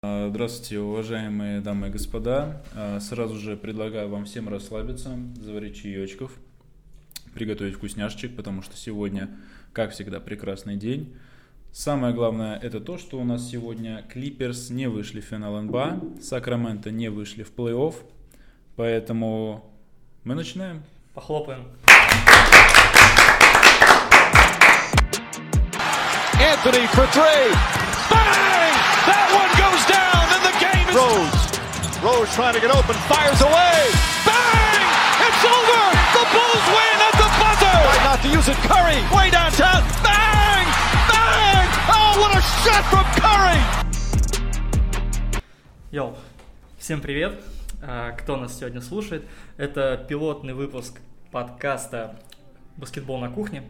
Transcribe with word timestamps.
А, 0.00 0.28
здравствуйте, 0.30 0.78
уважаемые 0.78 1.60
дамы 1.60 1.88
и 1.88 1.90
господа. 1.90 2.62
А, 2.72 3.00
сразу 3.00 3.34
же 3.34 3.56
предлагаю 3.56 4.08
вам 4.08 4.26
всем 4.26 4.48
расслабиться, 4.48 5.18
заварить 5.40 5.82
чаечков, 5.82 6.30
приготовить 7.34 7.74
вкусняшечек, 7.74 8.36
потому 8.36 8.62
что 8.62 8.76
сегодня, 8.76 9.28
как 9.72 9.90
всегда, 9.90 10.20
прекрасный 10.20 10.76
день. 10.76 11.16
Самое 11.72 12.14
главное 12.14 12.56
это 12.56 12.78
то, 12.78 12.96
что 12.96 13.18
у 13.18 13.24
нас 13.24 13.50
сегодня 13.50 14.04
Клиперс 14.08 14.70
не 14.70 14.88
вышли 14.88 15.20
в 15.20 15.24
финал 15.24 15.60
НБА, 15.62 16.00
Сакраменто 16.22 16.92
не 16.92 17.08
вышли 17.08 17.42
в 17.42 17.52
плей-офф, 17.52 17.96
поэтому 18.76 19.68
мы 20.22 20.36
начинаем. 20.36 20.84
Похлопаем. 21.12 21.64
Anthony 26.38 26.86
for 26.92 27.04
three. 27.10 28.47
That 29.08 29.28
one 29.32 29.52
goes 29.56 29.82
down, 29.88 30.24
and 30.36 30.42
the 30.44 30.54
game 30.60 30.86
is. 30.92 30.94
Rose. 30.94 31.40
Rose 32.04 32.28
trying 32.36 32.54
to 32.54 32.60
get 32.60 32.70
open, 32.70 32.94
fires 33.08 33.40
away. 33.40 33.76
Bang! 34.28 34.84
It's 35.24 35.42
over. 35.48 35.82
The 36.16 36.24
Bulls 36.34 36.66
win 36.76 36.96
at 37.08 37.14
the 37.16 37.28
buzzer. 37.40 37.76
Try 37.88 37.98
not 38.04 38.18
to 38.22 38.28
use 38.28 38.48
it. 38.52 38.58
Curry 38.68 39.00
way 39.16 39.30
downtown. 39.32 39.80
Bang! 40.04 40.66
Bang! 41.08 41.66
Oh, 41.88 42.20
what 42.20 42.32
a 42.36 42.42
shot 42.62 42.84
from 42.92 43.06
Curry! 43.16 43.60
Йоу, 45.90 46.16
всем 46.78 47.00
привет, 47.00 47.40
А, 47.80 48.12
кто 48.12 48.36
нас 48.36 48.58
сегодня 48.58 48.82
слушает. 48.82 49.24
Это 49.56 49.96
пилотный 50.08 50.52
выпуск 50.52 51.00
подкаста 51.32 52.20
«Баскетбол 52.76 53.18
на 53.20 53.30
кухне». 53.30 53.62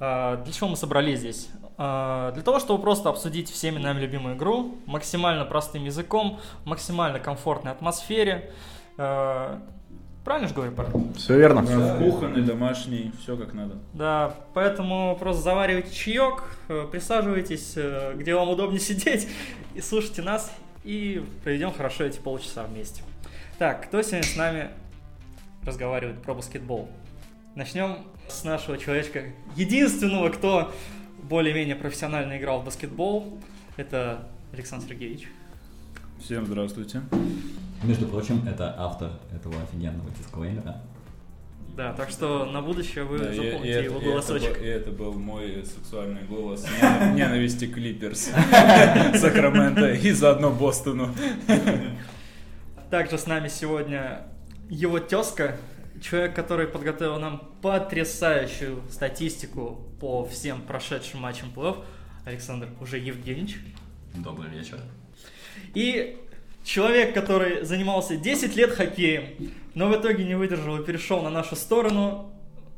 А, 0.00 0.36
Для 0.42 0.52
чего 0.52 0.68
мы 0.68 0.76
собрались 0.76 1.20
здесь? 1.20 1.48
А, 1.78 2.32
Для 2.32 2.42
того, 2.42 2.58
чтобы 2.58 2.82
просто 2.82 3.08
обсудить 3.08 3.50
всеми 3.50 3.78
нами 3.78 4.00
любимую 4.00 4.36
игру 4.36 4.76
максимально 4.86 5.44
простым 5.44 5.84
языком, 5.84 6.40
максимально 6.64 7.18
комфортной 7.20 7.72
атмосфере. 7.72 8.52
А, 8.98 9.60
Правильно 10.24 10.48
же 10.48 10.54
говорю, 10.54 10.72
парень? 10.72 11.14
Все 11.14 11.38
верно. 11.38 11.62
Да, 11.62 11.98
Кухонный, 11.98 12.42
домашний, 12.42 13.12
все 13.22 13.36
как 13.36 13.54
надо. 13.54 13.76
Да, 13.92 14.34
поэтому 14.54 15.16
просто 15.20 15.40
заваривайте 15.40 15.94
чаек, 15.94 16.42
э, 16.68 16.88
присаживайтесь, 16.90 17.74
э, 17.76 18.12
где 18.16 18.34
вам 18.34 18.48
удобнее 18.48 18.80
сидеть, 18.90 19.28
и 19.76 19.80
слушайте 19.80 20.22
нас, 20.22 20.52
и 20.82 21.24
проведем 21.44 21.72
хорошо 21.72 22.02
эти 22.02 22.18
полчаса 22.18 22.64
вместе. 22.64 23.04
Так, 23.58 23.86
кто 23.86 24.02
сегодня 24.02 24.24
с 24.24 24.34
нами 24.34 24.70
разговаривает 25.64 26.20
про 26.20 26.34
баскетбол? 26.34 26.88
Начнем 27.54 27.98
с 28.28 28.44
нашего 28.44 28.78
человечка, 28.78 29.24
единственного, 29.56 30.28
кто 30.30 30.72
более-менее 31.22 31.76
профессионально 31.76 32.38
играл 32.38 32.60
в 32.60 32.64
баскетбол. 32.64 33.38
Это 33.76 34.28
Александр 34.52 34.86
Сергеевич. 34.88 35.28
Всем 36.22 36.46
здравствуйте. 36.46 37.02
Между 37.82 38.06
прочим, 38.06 38.46
это 38.48 38.74
автор 38.78 39.12
этого 39.34 39.54
офигенного 39.62 40.08
дисклеймера. 40.18 40.80
Да, 41.76 41.92
так 41.92 42.08
что 42.08 42.46
на 42.46 42.62
будущее 42.62 43.04
вы 43.04 43.18
Да, 43.18 43.30
и- 43.30 43.34
и 43.34 43.36
запомните 43.36 43.72
это- 43.74 43.84
его 43.84 43.96
и 43.96 44.00
это 44.00 44.08
голосочек. 44.10 44.56
был- 44.58 44.64
И 44.64 44.68
это 44.68 44.90
был 44.92 45.12
мой 45.12 45.64
сексуальный 45.66 46.22
голос 46.22 46.64
нен- 46.80 47.14
ненависти 47.14 47.66
Клиперс, 47.66 48.30
Сакраменто 49.14 49.92
и 49.92 50.10
заодно 50.12 50.50
Бостону. 50.50 51.14
Также 52.90 53.18
с 53.18 53.26
нами 53.26 53.48
сегодня 53.48 54.22
его 54.70 55.00
тезка, 55.00 55.56
человек, 56.00 56.34
который 56.34 56.66
подготовил 56.66 57.18
нам 57.18 57.42
потрясающую 57.66 58.80
статистику 58.88 59.80
по 59.98 60.24
всем 60.24 60.62
прошедшим 60.62 61.22
матчам 61.22 61.50
плей 61.50 61.74
Александр 62.24 62.68
уже 62.80 62.96
Евгеньевич. 62.96 63.56
Добрый 64.14 64.50
вечер. 64.50 64.78
И 65.74 66.16
человек, 66.62 67.12
который 67.12 67.64
занимался 67.64 68.16
10 68.16 68.54
лет 68.54 68.70
хоккеем, 68.70 69.50
но 69.74 69.88
в 69.88 70.00
итоге 70.00 70.22
не 70.22 70.36
выдержал 70.36 70.80
и 70.80 70.84
перешел 70.84 71.22
на 71.22 71.30
нашу 71.30 71.56
сторону 71.56 72.30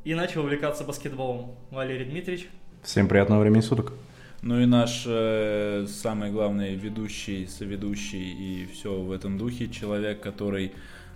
и 0.05 0.15
начал 0.15 0.41
увлекаться 0.41 0.85
баскетболом. 0.85 1.55
Валерий 1.71 2.07
Дмитриевич. 2.07 2.49
Всем 2.83 3.09
приятного 3.09 3.43
времени 3.43 3.61
суток. 3.61 3.93
Ну 4.41 4.59
и 4.59 4.65
наш 4.65 5.05
э, 5.07 5.85
самый 5.87 6.31
главный 6.31 6.77
ведущий, 6.77 7.47
соведущий 7.47 8.33
и 8.33 8.67
все 8.73 8.99
в 8.99 9.13
этом 9.13 9.37
духе, 9.37 9.69
человек, 9.69 10.23
который 10.23 10.73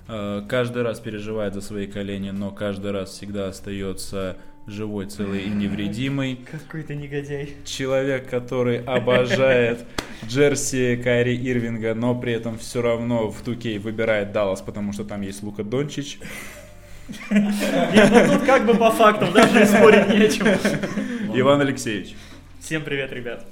каждый 0.07 0.83
раз 0.83 1.01
переживает 1.01 1.55
за 1.55 1.61
свои 1.61 1.87
колени, 1.87 2.31
но 2.31 2.51
каждый 2.51 2.91
раз 2.93 3.11
всегда 3.11 3.49
остается 3.49 4.37
живой, 4.67 5.07
целый 5.07 5.45
и 5.45 5.51
невредимый. 5.51 6.37
Какой 6.51 6.83
ты 6.83 6.95
негодяй. 6.95 7.57
Человек, 7.65 8.29
который 8.29 8.83
обожает 8.83 9.85
джерси 10.27 11.01
Кайри 11.03 11.37
Ирвинга, 11.37 11.95
но 11.95 12.15
при 12.15 12.33
этом 12.33 12.59
все 12.59 12.83
равно 12.83 13.29
в 13.29 13.43
2K 13.43 13.79
выбирает 13.81 14.33
Даллас, 14.33 14.61
потому 14.61 14.93
что 14.93 15.05
там 15.05 15.23
есть 15.23 15.43
Лука 15.43 15.65
Дончич. 15.65 16.19
Нет, 17.31 18.11
ну 18.13 18.39
тут 18.39 18.47
как 18.47 18.65
бы 18.65 18.75
по 18.75 18.91
фактам, 18.91 19.33
даже 19.33 19.67
спорить 19.67 20.09
не 20.09 20.25
о 20.25 20.29
чем. 20.29 20.47
Иван 21.35 21.61
Алексеевич. 21.61 22.15
Всем 22.61 22.83
привет, 22.83 23.13
ребят. 23.13 23.45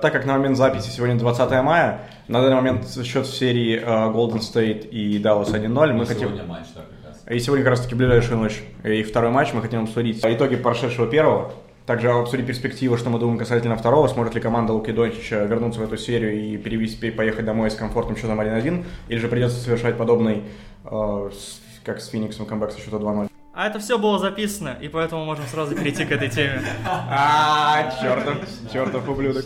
Так 0.00 0.12
как 0.12 0.26
на 0.26 0.34
момент 0.34 0.56
записи 0.56 0.90
сегодня 0.90 1.16
20 1.16 1.50
мая, 1.62 2.00
на 2.28 2.40
данный 2.42 2.56
момент 2.56 2.86
счет 3.04 3.26
в 3.26 3.34
серии 3.34 3.76
э, 3.78 3.84
Golden 3.84 4.40
State 4.40 4.88
и 4.88 5.18
Dallas 5.20 5.52
1-0. 5.52 5.92
Мы 5.92 6.06
хотим... 6.06 6.28
Сегодня 6.28 6.44
матч, 6.44 6.66
да, 6.74 6.80
как 6.82 7.10
раз. 7.10 7.22
И 7.30 7.38
сегодня 7.38 7.64
как 7.64 7.70
раз 7.72 7.80
таки 7.82 7.94
ближайшую 7.94 8.38
ночь. 8.38 8.62
И 8.82 9.02
второй 9.02 9.30
матч 9.30 9.52
мы 9.52 9.60
хотим 9.62 9.84
обсудить 9.84 10.20
итоги 10.24 10.56
прошедшего 10.56 11.06
первого. 11.06 11.52
Также 11.86 12.10
обсудить 12.10 12.46
перспективы, 12.46 12.96
что 12.96 13.10
мы 13.10 13.18
думаем 13.18 13.38
касательно 13.38 13.76
второго. 13.76 14.08
Сможет 14.08 14.34
ли 14.34 14.40
команда 14.40 14.72
Луки 14.72 14.90
Дончича 14.90 15.44
вернуться 15.44 15.80
в 15.80 15.82
эту 15.84 15.98
серию 15.98 16.32
и 16.34 16.56
перевести, 16.56 17.10
поехать 17.10 17.44
домой 17.44 17.70
с 17.70 17.74
комфортным 17.74 18.16
счетом 18.16 18.40
1-1? 18.40 18.84
Или 19.08 19.18
же 19.18 19.28
придется 19.28 19.58
совершать 19.60 19.98
подобный, 19.98 20.44
э, 20.84 21.30
с- 21.30 21.60
как 21.84 22.00
с 22.00 22.08
Фениксом, 22.08 22.46
камбэк 22.46 22.70
со 22.72 22.80
счета 22.80 22.96
2-0? 22.96 23.28
А 23.56 23.68
это 23.68 23.78
все 23.78 23.98
было 23.98 24.18
записано, 24.18 24.76
и 24.80 24.88
поэтому 24.88 25.24
можем 25.24 25.46
сразу 25.46 25.76
перейти 25.76 26.04
к 26.04 26.10
этой 26.10 26.28
теме. 26.28 26.60
А, 26.84 27.88
чертов, 28.02 28.38
чертов 28.72 29.08
ублюдок. 29.08 29.44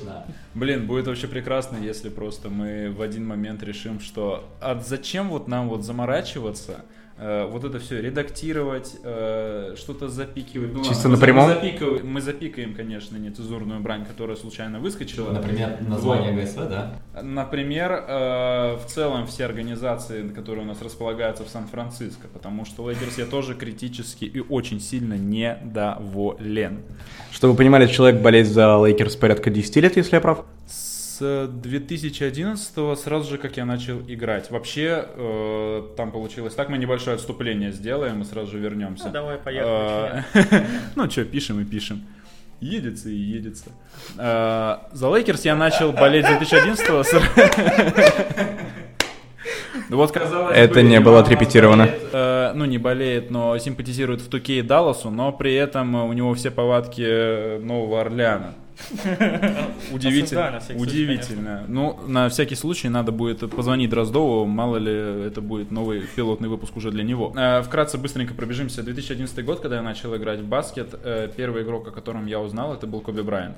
Блин, 0.55 0.87
будет 0.87 1.07
вообще 1.07 1.29
прекрасно, 1.29 1.77
если 1.77 2.09
просто 2.09 2.49
мы 2.49 2.91
в 2.91 3.03
один 3.03 3.27
момент 3.27 3.63
решим, 3.63 4.01
что 4.01 4.49
а 4.63 4.81
зачем 4.83 5.29
вот 5.29 5.47
нам 5.47 5.69
вот 5.69 5.85
заморачиваться, 5.85 6.87
вот 7.51 7.65
это 7.65 7.79
все 7.81 8.01
редактировать, 8.01 8.97
э, 9.03 9.75
что-то 9.77 10.09
запикивать. 10.09 10.73
Ну, 10.73 10.85
Чисто 10.85 11.09
ладно, 11.09 11.11
на 11.11 11.17
мы 11.17 11.23
прямом? 11.23 11.49
запикиваем- 11.51 12.07
Мы 12.07 12.21
запикаем, 12.21 12.75
конечно, 12.75 13.17
нецензурную 13.17 13.81
брань, 13.81 14.05
которая 14.05 14.37
случайно 14.37 14.79
выскочила. 14.79 15.31
Например, 15.33 15.79
название 15.81 16.33
Вот. 16.33 16.43
ГСВ, 16.43 16.69
да? 16.69 16.95
Например, 17.23 17.93
э, 17.93 18.77
в 18.77 18.85
целом 18.87 19.27
все 19.27 19.45
организации, 19.45 20.29
которые 20.29 20.65
у 20.65 20.69
нас 20.69 20.81
располагаются 20.83 21.45
в 21.45 21.49
Сан-Франциско, 21.49 22.29
потому 22.33 22.65
что 22.65 22.89
Лейкерс 22.89 23.19
я 23.19 23.27
тоже 23.27 23.55
критически 23.55 24.25
и 24.25 24.41
очень 24.41 24.81
сильно 24.81 25.15
недоволен. 25.15 26.79
Чтобы 27.31 27.53
вы 27.53 27.59
понимали, 27.59 27.87
человек 27.89 28.21
болеет 28.23 28.47
за 28.47 28.77
Лейкерс 28.85 29.17
порядка 29.17 29.51
10 29.51 29.81
лет, 29.81 29.97
если 29.97 30.15
я 30.17 30.21
прав. 30.21 30.45
С 30.67 30.88
2011 31.21 32.99
сразу 32.99 33.31
же, 33.31 33.39
как 33.39 33.57
я 33.57 33.65
начал 33.65 34.01
играть. 34.09 34.51
Вообще, 34.51 35.05
э, 35.17 35.83
там 35.97 36.11
получилось 36.13 36.55
так, 36.55 36.69
мы 36.69 36.79
небольшое 36.79 37.15
отступление 37.17 37.73
сделаем 37.73 38.23
и 38.23 38.25
сразу 38.25 38.53
же 38.53 38.59
вернемся. 38.59 39.07
Ну, 39.07 39.13
давай, 39.13 39.39
поехали, 39.39 40.25
Э, 40.35 40.65
Ну 40.97 41.11
что, 41.11 41.25
пишем 41.25 41.61
и 41.61 41.65
пишем. 41.65 42.03
Едется 42.61 43.09
и 43.09 43.15
едется. 43.15 43.71
Э, 44.19 44.79
За 44.93 45.09
Лейкерс 45.09 45.45
я 45.45 45.55
начал 45.55 45.93
болеть 45.93 46.25
с 46.27 46.29
2011 46.29 47.07
с- 47.07 47.15
Ну 49.91 49.97
Вот 49.97 50.13
казалось 50.13 50.57
Это 50.57 50.75
бы, 50.75 50.83
не 50.83 51.01
было 51.01 51.21
отрепетировано. 51.21 51.85
болеет, 51.87 52.03
э, 52.13 52.53
ну, 52.55 52.65
не 52.67 52.77
болеет, 52.79 53.31
но 53.31 53.57
симпатизирует 53.59 54.21
Луке 54.21 54.59
и 54.59 54.63
Далласу, 54.63 55.09
но 55.11 55.33
при 55.33 55.55
этом 55.55 55.95
у 55.95 56.13
него 56.13 56.35
все 56.35 56.51
повадки 56.51 57.59
Нового 57.59 58.01
Орлеана. 58.03 58.55
Удивительно. 59.93 60.57
Осуждаю 60.57 60.61
всякий 60.61 60.79
случай, 60.79 60.93
Удивительно. 60.93 61.65
Ну, 61.69 61.99
на 62.07 62.29
всякий 62.29 62.55
случай 62.55 62.89
надо 62.89 63.13
будет 63.13 63.51
позвонить 63.51 63.91
Дроздову, 63.91 64.45
мало 64.47 64.77
ли 64.77 64.93
это 64.93 65.41
будет 65.41 65.71
новый 65.71 66.03
пилотный 66.17 66.49
выпуск 66.49 66.77
уже 66.77 66.91
для 66.91 67.05
него. 67.05 67.33
Э, 67.37 67.63
Вкратце, 67.63 67.99
быстренько 67.99 68.35
пробежимся. 68.35 68.83
2011 68.83 69.45
год, 69.45 69.61
когда 69.61 69.77
я 69.77 69.83
начал 69.83 70.15
играть 70.17 70.41
в 70.41 70.47
баскет, 70.47 70.95
э, 71.03 71.31
первый 71.37 71.63
игрок, 71.63 71.89
о 71.89 71.91
котором 71.91 72.27
я 72.27 72.41
узнал, 72.41 72.75
это 72.75 72.87
был 72.87 73.01
Коби 73.01 73.23
Брайант. 73.23 73.57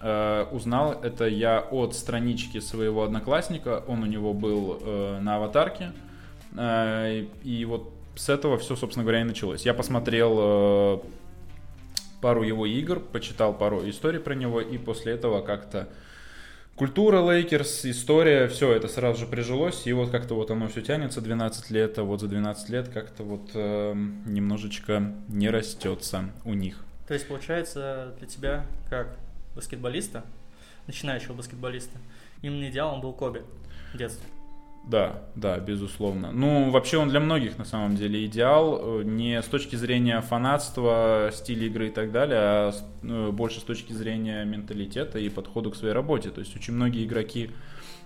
Э, 0.00 0.46
Узнал 0.52 0.92
это 1.02 1.26
я 1.26 1.60
от 1.60 1.94
странички 1.94 2.60
своего 2.60 3.02
одноклассника, 3.02 3.82
он 3.88 4.02
у 4.02 4.06
него 4.06 4.32
был 4.34 4.80
на 5.20 5.36
аватарке, 5.36 5.92
и 6.56 7.66
вот 7.68 7.90
с 8.14 8.28
этого 8.28 8.58
все, 8.58 8.76
собственно 8.76 9.02
говоря, 9.02 9.22
и 9.22 9.24
началось. 9.24 9.66
Я 9.66 9.74
посмотрел 9.74 11.02
пару 12.24 12.42
его 12.42 12.64
игр, 12.64 13.00
почитал 13.00 13.52
пару 13.52 13.86
историй 13.86 14.18
про 14.18 14.34
него, 14.34 14.62
и 14.62 14.78
после 14.78 15.12
этого 15.12 15.42
как-то 15.42 15.90
культура 16.74 17.20
Лейкерс, 17.20 17.84
история, 17.84 18.48
все 18.48 18.72
это 18.72 18.88
сразу 18.88 19.20
же 19.20 19.26
прижилось, 19.26 19.86
и 19.86 19.92
вот 19.92 20.08
как-то 20.08 20.34
вот 20.34 20.50
оно 20.50 20.68
все 20.68 20.80
тянется 20.80 21.20
12 21.20 21.70
лет, 21.70 21.98
а 21.98 22.02
вот 22.02 22.22
за 22.22 22.28
12 22.28 22.70
лет 22.70 22.88
как-то 22.88 23.24
вот 23.24 23.50
э, 23.52 23.92
немножечко 24.24 25.12
не 25.28 25.50
растется 25.50 26.30
у 26.46 26.54
них. 26.54 26.82
То 27.06 27.12
есть, 27.12 27.28
получается, 27.28 28.14
для 28.18 28.26
тебя, 28.26 28.64
как 28.88 29.18
баскетболиста, 29.54 30.24
начинающего 30.86 31.34
баскетболиста. 31.34 31.98
Именно 32.40 32.70
идеалом 32.70 33.02
был 33.02 33.12
Коби 33.12 33.42
в 33.92 33.98
детстве. 33.98 34.26
Да, 34.86 35.22
да, 35.34 35.58
безусловно. 35.58 36.30
Ну, 36.30 36.70
вообще 36.70 36.98
он 36.98 37.08
для 37.08 37.18
многих 37.18 37.56
на 37.56 37.64
самом 37.64 37.96
деле 37.96 38.26
идеал, 38.26 39.00
э, 39.00 39.02
не 39.04 39.40
с 39.40 39.46
точки 39.46 39.76
зрения 39.76 40.20
фанатства, 40.20 41.30
стиля 41.32 41.66
игры 41.68 41.88
и 41.88 41.90
так 41.90 42.12
далее, 42.12 42.38
а 42.38 42.72
с- 42.72 42.84
ну, 43.02 43.32
больше 43.32 43.60
с 43.60 43.62
точки 43.62 43.94
зрения 43.94 44.44
менталитета 44.44 45.18
и 45.18 45.30
подхода 45.30 45.70
к 45.70 45.76
своей 45.76 45.94
работе. 45.94 46.28
То 46.28 46.40
есть 46.40 46.54
очень 46.54 46.74
многие 46.74 47.04
игроки, 47.06 47.50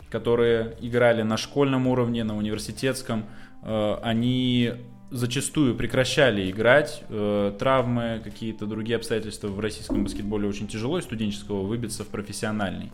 которые 0.09 0.77
играли 0.81 1.23
на 1.23 1.37
школьном 1.37 1.89
уровне, 1.89 2.23
на 2.23 2.37
университетском, 2.37 3.25
э, 3.65 3.97
они 4.03 4.73
зачастую 5.11 5.75
прекращали 5.75 6.49
играть. 6.49 7.03
Э, 7.09 7.53
Травмы, 7.59 8.21
какие-то 8.23 8.67
другие 8.67 8.97
обстоятельства 8.97 9.49
в 9.49 9.59
российском 9.59 10.05
баскетболе 10.05 10.47
очень 10.47 10.69
тяжело 10.69 10.99
из 10.99 11.05
студенческого 11.05 11.63
выбиться 11.63 12.05
в 12.05 12.09
профессиональный. 12.09 12.93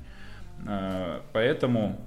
Э, 0.66 1.20
Поэтому 1.34 2.00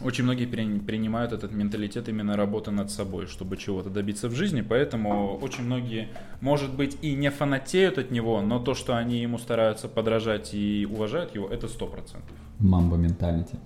очень 0.00 0.24
многие 0.24 0.46
принимают 0.46 1.32
этот 1.32 1.52
менталитет 1.52 2.08
именно 2.08 2.36
работы 2.36 2.70
над 2.70 2.90
собой, 2.90 3.26
чтобы 3.26 3.56
чего-то 3.56 3.90
добиться 3.90 4.28
в 4.28 4.34
жизни, 4.34 4.60
поэтому 4.60 5.36
очень 5.36 5.64
многие, 5.64 6.08
может 6.40 6.74
быть, 6.74 6.98
и 7.02 7.14
не 7.14 7.30
фанатеют 7.30 7.98
от 7.98 8.10
него, 8.10 8.40
но 8.42 8.58
то, 8.58 8.74
что 8.74 8.96
они 8.96 9.20
ему 9.20 9.38
стараются 9.38 9.88
подражать 9.88 10.52
и 10.54 10.86
уважают 10.90 11.34
его, 11.34 11.48
это 11.48 11.68
сто 11.68 11.86
процентов. 11.86 12.36
Мамба 12.58 12.96
менталити. 12.96 13.56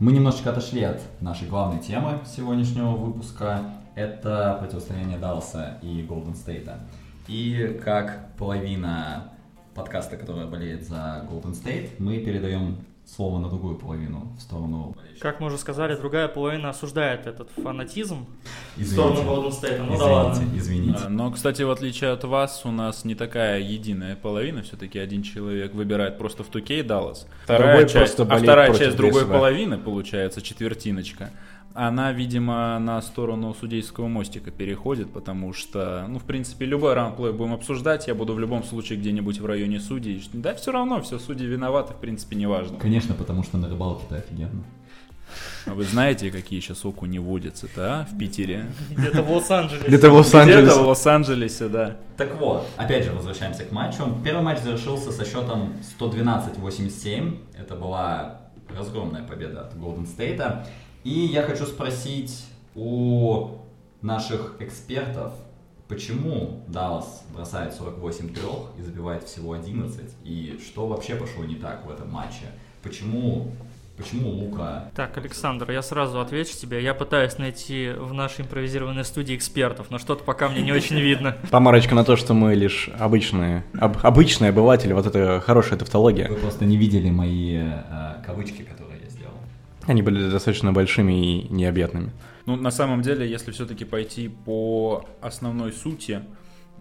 Мы 0.00 0.12
немножечко 0.12 0.50
отошли 0.50 0.82
от 0.82 1.00
нашей 1.20 1.48
главной 1.48 1.80
темы 1.80 2.20
сегодняшнего 2.26 2.90
выпуска. 2.90 3.62
Это 3.94 4.56
противостояние 4.60 5.18
Далласа 5.18 5.78
и 5.82 6.02
Голден 6.02 6.34
Стейта. 6.34 6.80
И 7.28 7.80
как 7.82 8.36
половина 8.36 9.32
подкаста, 9.74 10.16
которая 10.16 10.46
болеет 10.46 10.86
за 10.86 11.26
Голден 11.30 11.54
Стейт, 11.54 11.98
мы 12.00 12.18
передаем 12.18 12.78
слово 13.06 13.38
на 13.38 13.48
другую 13.48 13.76
половину, 13.76 14.32
в 14.38 14.40
сторону 14.40 14.94
болельщиков. 14.96 15.20
Как 15.22 15.40
мы 15.40 15.48
уже 15.48 15.58
сказали, 15.58 15.94
другая 15.96 16.28
половина 16.28 16.70
осуждает 16.70 17.26
этот 17.26 17.50
фанатизм 17.62 18.26
в 18.76 18.80
Извините. 18.80 18.92
сторону 18.92 19.20
Golden 19.30 19.50
State. 19.50 19.82
Ну 19.82 19.98
да 19.98 20.04
ладно. 20.04 20.32
Извините, 20.32 20.58
извините. 20.58 21.02
А, 21.06 21.08
Но, 21.08 21.30
кстати, 21.30 21.62
в 21.62 21.70
отличие 21.70 22.10
от 22.10 22.24
вас, 22.24 22.62
у 22.64 22.70
нас 22.70 23.04
не 23.04 23.14
такая 23.14 23.60
единая 23.60 24.16
половина, 24.16 24.62
все-таки 24.62 24.98
один 24.98 25.22
человек 25.22 25.74
выбирает 25.74 26.18
просто 26.18 26.42
в 26.42 26.48
туке 26.48 26.82
Даллас. 26.82 27.26
Вторая 27.44 27.76
Другой 27.78 27.92
часть, 27.92 28.18
а 28.18 28.24
вторая 28.38 28.74
часть 28.74 28.96
другой 28.96 29.26
половины, 29.26 29.78
получается, 29.78 30.40
четвертиночка, 30.40 31.30
она, 31.74 32.12
видимо, 32.12 32.78
на 32.78 33.02
сторону 33.02 33.52
судейского 33.52 34.06
мостика 34.06 34.52
переходит, 34.52 35.12
потому 35.12 35.52
что, 35.52 36.06
ну, 36.08 36.20
в 36.20 36.22
принципе, 36.22 36.64
любой 36.66 36.94
раундплей 36.94 37.32
будем 37.32 37.52
обсуждать, 37.52 38.06
я 38.06 38.14
буду 38.14 38.32
в 38.32 38.38
любом 38.38 38.62
случае 38.62 38.98
где-нибудь 39.00 39.40
в 39.40 39.46
районе 39.46 39.80
судей. 39.80 40.24
Да, 40.32 40.54
все 40.54 40.70
равно, 40.70 41.02
все 41.02 41.18
судьи 41.18 41.46
виноваты, 41.46 41.92
в 41.92 41.96
принципе, 41.96 42.36
неважно. 42.36 42.78
Конечно, 42.78 43.14
потому 43.14 43.42
что 43.42 43.58
на 43.58 43.68
рыбалке-то 43.68 44.16
офигенно. 44.16 44.62
А 45.66 45.74
вы 45.74 45.82
знаете, 45.82 46.30
какие 46.30 46.60
сейчас 46.60 46.84
окуни 46.84 47.18
водятся-то, 47.18 48.00
а, 48.02 48.04
в 48.04 48.16
Питере? 48.16 48.66
Где-то 48.90 49.22
в 49.22 49.32
Лос-Анджелесе. 49.32 49.88
Где-то 49.88 50.10
в 50.10 50.12
Где-то 50.12 50.12
Лос-Анджелесе. 50.12 50.80
в 50.80 50.86
Лос-Анджелесе, 50.86 51.68
да. 51.68 51.96
Так 52.16 52.38
вот, 52.38 52.68
опять 52.76 53.04
же, 53.04 53.10
возвращаемся 53.12 53.64
к 53.64 53.72
матчу. 53.72 54.04
Первый 54.22 54.44
матч 54.44 54.60
завершился 54.60 55.10
со 55.10 55.24
счетом 55.24 55.72
112-87. 55.98 57.36
Это 57.58 57.74
была 57.74 58.42
разгромная 58.76 59.22
победа 59.22 59.62
от 59.62 59.74
Golden 59.74 60.06
State. 60.06 60.66
И 61.04 61.10
я 61.10 61.42
хочу 61.42 61.66
спросить 61.66 62.44
у 62.74 63.58
наших 64.00 64.56
экспертов, 64.60 65.32
почему 65.86 66.62
Даллас 66.68 67.24
бросает 67.34 67.74
48 67.74 68.30
трех 68.34 68.70
и 68.78 68.82
забивает 68.82 69.24
всего 69.24 69.52
11, 69.52 70.00
и 70.24 70.58
что 70.64 70.86
вообще 70.86 71.14
пошло 71.14 71.44
не 71.44 71.56
так 71.56 71.84
в 71.86 71.90
этом 71.90 72.10
матче? 72.10 72.46
Почему, 72.82 73.50
почему 73.98 74.30
Лука 74.30 74.90
Так, 74.96 75.16
Александр, 75.18 75.70
я 75.70 75.82
сразу 75.82 76.20
отвечу 76.20 76.56
тебе. 76.56 76.82
Я 76.82 76.94
пытаюсь 76.94 77.36
найти 77.38 77.90
в 77.96 78.12
нашей 78.14 78.42
импровизированной 78.42 79.04
студии 79.04 79.36
экспертов, 79.36 79.86
но 79.90 79.98
что-то 79.98 80.24
пока 80.24 80.48
мне 80.48 80.62
не 80.62 80.72
очень 80.72 80.98
видно. 80.98 81.36
Помарочка 81.50 81.94
на 81.94 82.04
то, 82.04 82.16
что 82.16 82.32
мы 82.34 82.54
лишь 82.54 82.88
обычные, 82.98 83.64
об- 83.78 83.98
обычные 84.04 84.50
обыватели, 84.50 84.92
вот 84.94 85.06
это 85.06 85.40
хорошая 85.44 85.78
тавтология. 85.78 86.28
Вы 86.28 86.36
просто 86.36 86.64
не 86.64 86.76
видели 86.78 87.10
мои 87.10 87.56
э, 87.58 88.22
кавычки, 88.26 88.62
которые. 88.62 88.93
Они 89.86 90.02
были 90.02 90.30
достаточно 90.30 90.72
большими 90.72 91.12
и 91.12 91.48
необъятными. 91.52 92.10
Ну, 92.46 92.56
на 92.56 92.70
самом 92.70 93.02
деле, 93.02 93.28
если 93.28 93.52
все-таки 93.52 93.84
пойти 93.84 94.28
по 94.28 95.04
основной 95.20 95.72
сути 95.72 96.22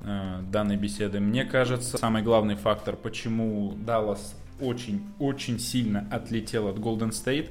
э, 0.01 0.41
данной 0.51 0.77
беседы, 0.77 1.19
мне 1.19 1.45
кажется, 1.45 1.97
самый 1.97 2.21
главный 2.21 2.55
фактор, 2.55 2.95
почему 2.95 3.73
Даллас 3.77 4.35
очень-очень 4.59 5.59
сильно 5.59 6.07
отлетел 6.11 6.67
от 6.67 6.77
Golden 6.77 7.11
State, 7.11 7.49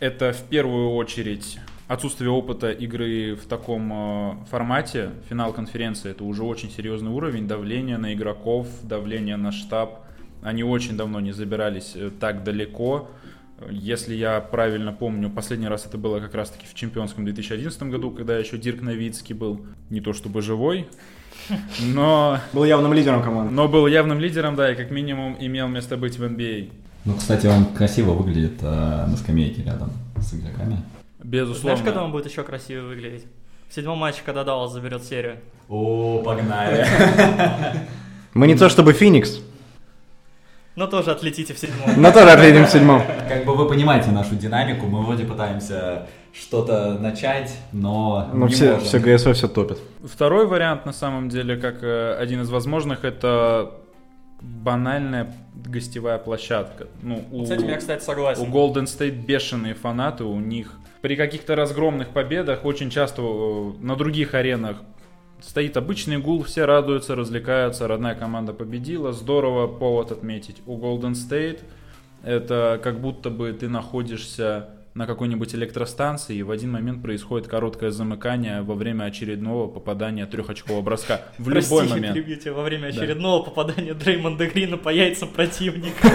это 0.00 0.32
в 0.32 0.42
первую 0.44 0.90
очередь 0.94 1.58
отсутствие 1.88 2.30
опыта 2.30 2.70
игры 2.70 3.34
в 3.34 3.46
таком 3.46 3.92
э, 3.92 4.46
формате. 4.50 5.10
Финал 5.28 5.52
конференции 5.52 6.10
это 6.10 6.24
уже 6.24 6.42
очень 6.42 6.70
серьезный 6.70 7.10
уровень, 7.10 7.46
давление 7.46 7.98
на 7.98 8.14
игроков, 8.14 8.66
давление 8.82 9.36
на 9.36 9.52
штаб. 9.52 10.00
Они 10.42 10.62
очень 10.62 10.96
давно 10.96 11.20
не 11.20 11.32
забирались 11.32 11.92
э, 11.94 12.10
так 12.18 12.44
далеко. 12.44 13.10
Если 13.70 14.14
я 14.14 14.40
правильно 14.40 14.92
помню, 14.92 15.30
последний 15.30 15.68
раз 15.68 15.86
это 15.86 15.96
было 15.96 16.18
как 16.20 16.34
раз-таки 16.34 16.66
в 16.66 16.74
чемпионском 16.74 17.24
2011 17.24 17.82
году, 17.84 18.10
когда 18.10 18.36
еще 18.36 18.58
Дирк 18.58 18.82
Новицкий 18.82 19.34
был 19.34 19.64
не 19.90 20.00
то 20.00 20.12
чтобы 20.12 20.42
живой, 20.42 20.88
но, 21.80 22.38
Был 22.52 22.64
явным 22.64 22.92
лидером 22.92 23.22
команды. 23.22 23.52
но 23.54 23.68
был 23.68 23.86
явным 23.86 24.18
лидером, 24.18 24.56
да, 24.56 24.72
и 24.72 24.74
как 24.74 24.90
минимум 24.90 25.36
имел 25.38 25.68
место 25.68 25.96
быть 25.96 26.18
в 26.18 26.22
NBA. 26.24 26.72
Ну, 27.04 27.14
кстати, 27.16 27.46
он 27.46 27.66
красиво 27.66 28.12
выглядит 28.12 28.62
э, 28.62 29.06
на 29.06 29.16
скамейке 29.16 29.62
рядом 29.62 29.92
с 30.20 30.34
игроками. 30.34 30.78
Безусловно. 31.22 31.76
Знаешь, 31.76 31.80
когда 31.84 32.04
он 32.04 32.12
будет 32.12 32.26
еще 32.26 32.42
красивее 32.42 32.84
выглядеть? 32.84 33.24
В 33.68 33.74
седьмом 33.74 33.98
матче, 33.98 34.22
когда 34.24 34.42
Даллас 34.44 34.72
заберет 34.72 35.04
серию. 35.04 35.36
О, 35.68 36.22
погнали. 36.24 36.86
Мы 38.34 38.46
не 38.46 38.56
то 38.56 38.68
чтобы 38.68 38.92
Феникс, 38.94 39.40
Но 40.76 40.86
тоже 40.86 41.12
отлетите 41.12 41.54
в 41.54 41.58
седьмом. 41.58 41.90
но 41.96 42.10
тоже 42.12 42.30
ответим 42.30 42.66
в 42.66 42.70
седьмом. 42.70 43.02
Как 43.28 43.44
бы 43.44 43.54
вы 43.54 43.68
понимаете 43.68 44.10
нашу 44.10 44.34
динамику, 44.34 44.86
мы 44.86 45.02
вроде 45.04 45.24
пытаемся 45.24 46.06
что-то 46.32 46.94
начать, 46.98 47.56
но 47.72 48.28
не 48.32 48.48
все, 48.48 48.72
можем. 48.72 48.86
все 48.86 48.98
ГСВ 48.98 49.32
все 49.34 49.48
топят. 49.48 49.78
Второй 50.04 50.46
вариант, 50.46 50.84
на 50.84 50.92
самом 50.92 51.28
деле, 51.28 51.56
как 51.56 51.82
э, 51.82 52.16
один 52.18 52.42
из 52.42 52.50
возможных, 52.50 53.04
это 53.04 53.70
банальная 54.40 55.32
гостевая 55.54 56.18
площадка. 56.18 56.88
Ну, 57.02 57.24
у, 57.30 57.46
С 57.46 57.50
этим 57.50 57.68
я, 57.68 57.76
кстати, 57.76 58.02
у 58.02 58.04
согласен. 58.04 58.52
Golden 58.52 58.84
State 58.84 59.24
бешеные 59.24 59.74
фанаты, 59.74 60.24
у 60.24 60.40
них 60.40 60.72
при 61.02 61.16
каких-то 61.16 61.54
разгромных 61.54 62.08
победах 62.08 62.64
очень 62.64 62.90
часто 62.90 63.22
э, 63.22 63.72
на 63.80 63.94
других 63.94 64.34
аренах 64.34 64.78
стоит 65.40 65.76
обычный 65.76 66.18
гул, 66.18 66.42
все 66.42 66.64
радуются, 66.64 67.14
развлекаются, 67.14 67.88
родная 67.88 68.14
команда 68.14 68.52
победила, 68.52 69.12
здорово, 69.12 69.66
повод 69.66 70.12
отметить. 70.12 70.62
У 70.66 70.78
Golden 70.78 71.12
State 71.12 71.60
это 72.22 72.80
как 72.82 73.00
будто 73.00 73.30
бы 73.30 73.52
ты 73.52 73.68
находишься 73.68 74.70
на 74.94 75.06
какой-нибудь 75.06 75.52
электростанции, 75.56 76.36
и 76.36 76.42
в 76.44 76.52
один 76.52 76.70
момент 76.70 77.02
происходит 77.02 77.48
короткое 77.48 77.90
замыкание 77.90 78.62
во 78.62 78.74
время 78.74 79.04
очередного 79.04 79.66
попадания 79.66 80.24
трехочкового 80.24 80.82
броска. 80.82 81.20
В 81.36 81.50
Прости, 81.50 81.74
любой 81.74 81.88
момент. 81.88 82.40
тебя, 82.40 82.52
во 82.52 82.62
время 82.62 82.86
очередного 82.86 83.42
попадания 83.42 83.92
Дреймонда 83.92 84.46
Грина 84.46 84.76
по 84.76 84.90
яйцам 84.90 85.30
противника. 85.30 86.08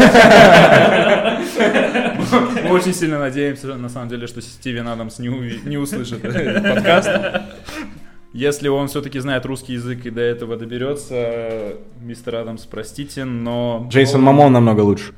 Мы 2.64 2.72
очень 2.72 2.94
сильно 2.94 3.20
надеемся, 3.20 3.76
на 3.76 3.90
самом 3.90 4.08
деле, 4.08 4.28
что 4.28 4.42
Стивен 4.42 4.88
Адамс 4.88 5.20
не, 5.20 5.78
услышит 5.78 6.22
подкаст. 6.22 7.10
Если 8.34 8.68
он 8.68 8.88
все-таки 8.88 9.20
знает 9.20 9.46
русский 9.46 9.74
язык 9.74 10.06
и 10.06 10.12
до 10.12 10.22
этого 10.22 10.56
доберется, 10.56 11.78
мистер 12.00 12.36
Адамс, 12.36 12.66
простите, 12.66 13.26
но... 13.26 13.88
Джейсон 13.90 14.22
Мамон 14.22 14.54
намного 14.54 14.82
лучше. 14.82 15.14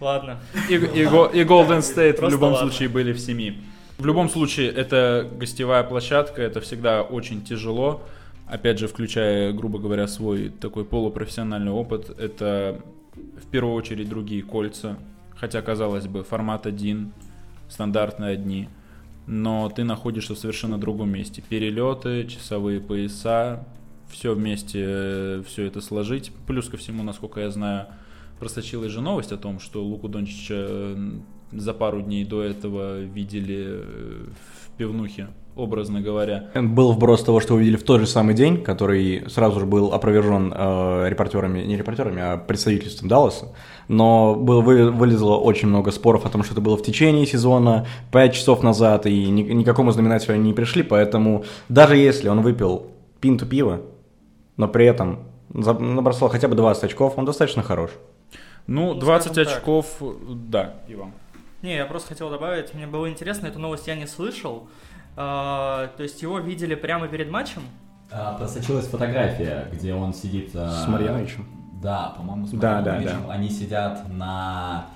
Ладно. 0.00 0.38
И, 0.68 0.74
и 0.74 0.76
и 0.76 1.44
Golden 1.44 1.80
State 1.80 2.24
в 2.24 2.30
любом 2.30 2.52
ладно. 2.52 2.68
случае 2.68 2.88
были 2.88 3.12
в 3.12 3.18
семи. 3.18 3.62
В 3.98 4.06
любом 4.06 4.28
случае, 4.28 4.70
это 4.70 5.28
гостевая 5.38 5.84
площадка, 5.84 6.42
это 6.42 6.60
всегда 6.60 7.02
очень 7.02 7.42
тяжело. 7.42 8.02
Опять 8.48 8.78
же, 8.78 8.88
включая, 8.88 9.52
грубо 9.52 9.78
говоря, 9.78 10.06
свой 10.08 10.48
такой 10.48 10.84
полупрофессиональный 10.84 11.70
опыт, 11.70 12.10
это 12.18 12.80
в 13.14 13.46
первую 13.50 13.74
очередь 13.74 14.08
другие 14.08 14.42
кольца. 14.42 14.96
Хотя, 15.36 15.62
казалось 15.62 16.06
бы, 16.06 16.24
формат 16.24 16.66
один, 16.66 17.12
стандартные 17.68 18.34
одни. 18.34 18.68
Но 19.26 19.68
ты 19.68 19.84
находишься 19.84 20.34
в 20.34 20.38
совершенно 20.38 20.78
другом 20.78 21.10
месте. 21.10 21.42
Перелеты, 21.48 22.26
часовые 22.26 22.80
пояса, 22.80 23.66
все 24.10 24.34
вместе, 24.34 25.42
все 25.46 25.64
это 25.64 25.80
сложить. 25.80 26.32
Плюс 26.46 26.68
ко 26.68 26.76
всему, 26.76 27.02
насколько 27.02 27.40
я 27.40 27.50
знаю, 27.50 27.86
просочилась 28.38 28.92
же 28.92 29.00
новость 29.00 29.32
о 29.32 29.36
том, 29.36 29.60
что 29.60 29.84
Луку 29.84 30.08
Дончича 30.08 30.96
за 31.52 31.74
пару 31.74 32.02
дней 32.02 32.24
до 32.24 32.42
этого 32.42 33.00
видели 33.00 33.84
в 33.84 34.76
пивнухе 34.76 35.28
образно 35.56 36.00
говоря. 36.00 36.50
Был 36.54 36.92
вброс 36.92 37.22
того, 37.22 37.40
что 37.40 37.54
увидели 37.54 37.76
в 37.76 37.82
тот 37.82 38.00
же 38.00 38.06
самый 38.06 38.34
день, 38.34 38.62
который 38.62 39.28
сразу 39.28 39.60
же 39.60 39.66
был 39.66 39.92
опровержен 39.92 40.52
э, 40.54 41.08
репортерами, 41.08 41.60
не 41.60 41.76
репортерами, 41.76 42.22
а 42.22 42.36
представительством 42.38 43.08
Далласа. 43.08 43.48
Но 43.88 44.34
было, 44.34 44.60
вы, 44.60 44.90
вылезло 44.90 45.36
очень 45.36 45.68
много 45.68 45.90
споров 45.90 46.24
о 46.24 46.30
том, 46.30 46.42
что 46.42 46.54
это 46.54 46.60
было 46.60 46.76
в 46.76 46.82
течение 46.82 47.26
сезона, 47.26 47.86
5 48.12 48.34
часов 48.34 48.62
назад, 48.62 49.06
и 49.06 49.26
ни, 49.30 49.42
никакому 49.42 49.90
знаменателю 49.90 50.34
они 50.34 50.44
не 50.48 50.54
пришли, 50.54 50.82
поэтому 50.82 51.44
даже 51.68 51.96
если 51.96 52.28
он 52.28 52.40
выпил 52.40 52.86
пинту 53.20 53.46
пива, 53.46 53.82
но 54.56 54.68
при 54.68 54.86
этом 54.86 55.20
набросал 55.52 56.28
хотя 56.28 56.48
бы 56.48 56.54
20 56.54 56.84
очков, 56.84 57.14
он 57.16 57.24
достаточно 57.24 57.62
хорош. 57.62 57.90
Ну, 58.66 58.94
20 58.94 59.36
ну, 59.36 59.42
очков, 59.42 59.86
да, 60.00 60.76
Иван. 60.88 61.12
Не, 61.62 61.76
я 61.76 61.86
просто 61.86 62.08
хотел 62.08 62.28
добавить, 62.28 62.74
мне 62.74 62.86
было 62.86 63.08
интересно, 63.08 63.46
эту 63.46 63.60
новость 63.60 63.86
я 63.86 63.94
не 63.94 64.06
слышал, 64.06 64.68
то 65.14 66.02
есть 66.02 66.22
его 66.22 66.38
видели 66.38 66.74
прямо 66.74 67.08
перед 67.08 67.30
матчем? 67.30 67.62
А, 68.10 68.34
просочилась 68.34 68.86
фотография, 68.86 69.68
где 69.72 69.94
он 69.94 70.12
сидит... 70.12 70.50
А, 70.54 70.84
с 70.84 70.88
Марьяновичем? 70.88 71.46
Да, 71.82 72.14
по-моему, 72.16 72.46
с 72.46 72.52
Марьяновичем. 72.52 73.04
Да, 73.04 73.12
да, 73.12 73.26
да. 73.26 73.32
Они 73.32 73.50
сидят 73.50 74.08
на... 74.08 74.86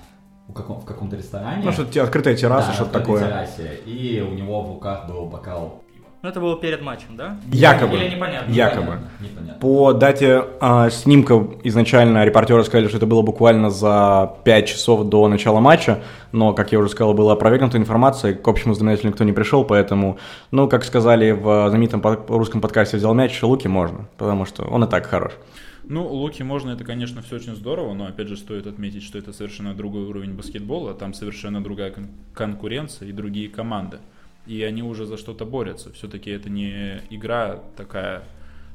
У 0.47 0.53
каком, 0.53 0.79
в 0.79 0.85
каком-то 0.85 1.17
ресторане. 1.17 1.61
Ну, 1.65 1.71
что-то 1.73 2.03
открытая 2.03 2.35
терраса, 2.35 2.69
да, 2.69 2.73
что-то 2.73 2.99
такое. 2.99 3.21
террасе. 3.21 3.81
И 3.85 4.21
у 4.21 4.33
него 4.33 4.61
в 4.61 4.69
руках 4.69 5.07
был 5.07 5.25
бокал 5.25 5.83
ну, 6.27 6.31
это 6.31 6.41
было 6.41 6.57
перед 6.57 6.81
матчем, 6.81 7.15
да? 7.15 7.37
Якобы. 7.53 7.95
Или 7.95 8.15
непонятно? 8.15 8.51
Якобы. 8.51 8.99
Непонятно. 9.21 9.59
По 9.61 9.93
дате 9.93 10.43
э, 10.59 10.89
снимка 10.91 11.47
изначально 11.63 12.25
репортеры 12.25 12.65
сказали, 12.65 12.89
что 12.89 12.97
это 12.97 13.05
было 13.05 13.21
буквально 13.21 13.69
за 13.69 14.33
5 14.43 14.67
часов 14.67 15.05
до 15.07 15.29
начала 15.29 15.61
матча, 15.61 15.99
но, 16.33 16.53
как 16.53 16.73
я 16.73 16.79
уже 16.79 16.89
сказал, 16.89 17.13
была 17.13 17.33
опровергнута 17.33 17.77
информация, 17.77 18.33
к 18.33 18.45
общему 18.45 18.73
знаменателю 18.73 19.11
никто 19.11 19.23
не 19.23 19.31
пришел, 19.31 19.63
поэтому, 19.63 20.17
ну, 20.51 20.67
как 20.67 20.83
сказали 20.83 21.31
в 21.31 21.69
знаменитом 21.69 22.01
русском 22.27 22.59
подкасте 22.59 22.97
«Взял 22.97 23.13
мяч», 23.13 23.41
Луки 23.41 23.69
можно, 23.69 24.09
потому 24.17 24.45
что 24.45 24.63
он 24.63 24.83
и 24.83 24.89
так 24.89 25.05
хорош. 25.05 25.31
Ну, 25.85 26.05
Луки 26.05 26.43
можно, 26.43 26.71
это, 26.71 26.83
конечно, 26.83 27.21
все 27.21 27.37
очень 27.37 27.55
здорово, 27.55 27.93
но, 27.93 28.07
опять 28.07 28.27
же, 28.27 28.35
стоит 28.35 28.67
отметить, 28.67 29.03
что 29.03 29.17
это 29.17 29.31
совершенно 29.31 29.73
другой 29.73 30.03
уровень 30.03 30.33
баскетбола, 30.33 30.93
там 30.93 31.13
совершенно 31.13 31.63
другая 31.63 31.91
кон- 31.91 32.09
конкуренция 32.33 33.07
и 33.07 33.13
другие 33.13 33.47
команды 33.47 33.99
и 34.47 34.63
они 34.63 34.83
уже 34.83 35.05
за 35.05 35.17
что-то 35.17 35.45
борются. 35.45 35.91
Все-таки 35.93 36.29
это 36.29 36.49
не 36.49 37.01
игра 37.09 37.63
такая 37.75 38.23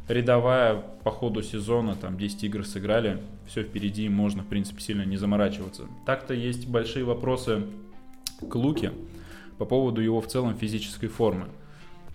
рядовая 0.08 0.76
по 1.04 1.10
ходу 1.10 1.42
сезона, 1.42 1.94
там 1.94 2.18
10 2.18 2.44
игр 2.44 2.66
сыграли, 2.66 3.20
все 3.46 3.62
впереди, 3.62 4.08
можно, 4.08 4.42
в 4.42 4.46
принципе, 4.46 4.80
сильно 4.80 5.02
не 5.02 5.16
заморачиваться. 5.16 5.86
Так-то 6.06 6.34
есть 6.34 6.66
большие 6.66 7.04
вопросы 7.04 7.62
к 8.48 8.54
Луке 8.54 8.92
по 9.58 9.64
поводу 9.64 10.00
его 10.00 10.20
в 10.20 10.26
целом 10.26 10.56
физической 10.56 11.08
формы 11.08 11.46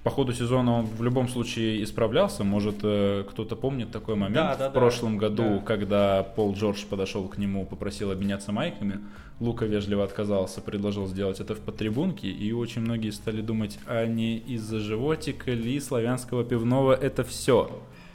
по 0.07 0.11
ходу 0.11 0.31
сезона 0.31 0.71
он 0.71 0.85
в 0.85 1.03
любом 1.03 1.27
случае 1.27 1.83
исправлялся. 1.83 2.45
Может, 2.45 2.77
э, 2.81 3.25
кто-то 3.29 3.57
помнит 3.57 3.91
такой 3.91 4.15
момент 4.15 4.35
да, 4.35 4.55
да, 4.55 4.69
в 4.69 4.73
да, 4.73 4.79
прошлом 4.79 5.17
году, 5.17 5.43
да. 5.43 5.59
когда 5.65 6.23
Пол 6.23 6.53
Джордж 6.53 6.85
подошел 6.89 7.27
к 7.27 7.37
нему, 7.37 7.65
попросил 7.65 8.09
обменяться 8.09 8.53
майками. 8.53 9.01
Лука 9.41 9.65
вежливо 9.65 10.05
отказался, 10.05 10.61
предложил 10.61 11.07
сделать 11.07 11.41
это 11.41 11.55
в 11.55 11.59
подтрибунке, 11.59 12.29
и 12.29 12.53
очень 12.53 12.83
многие 12.83 13.09
стали 13.09 13.41
думать, 13.41 13.79
а 13.85 14.05
не 14.05 14.37
из-за 14.37 14.79
животика 14.79 15.51
ли 15.51 15.77
славянского 15.81 16.45
пивного 16.45 16.93
это 16.93 17.25
все. 17.25 17.69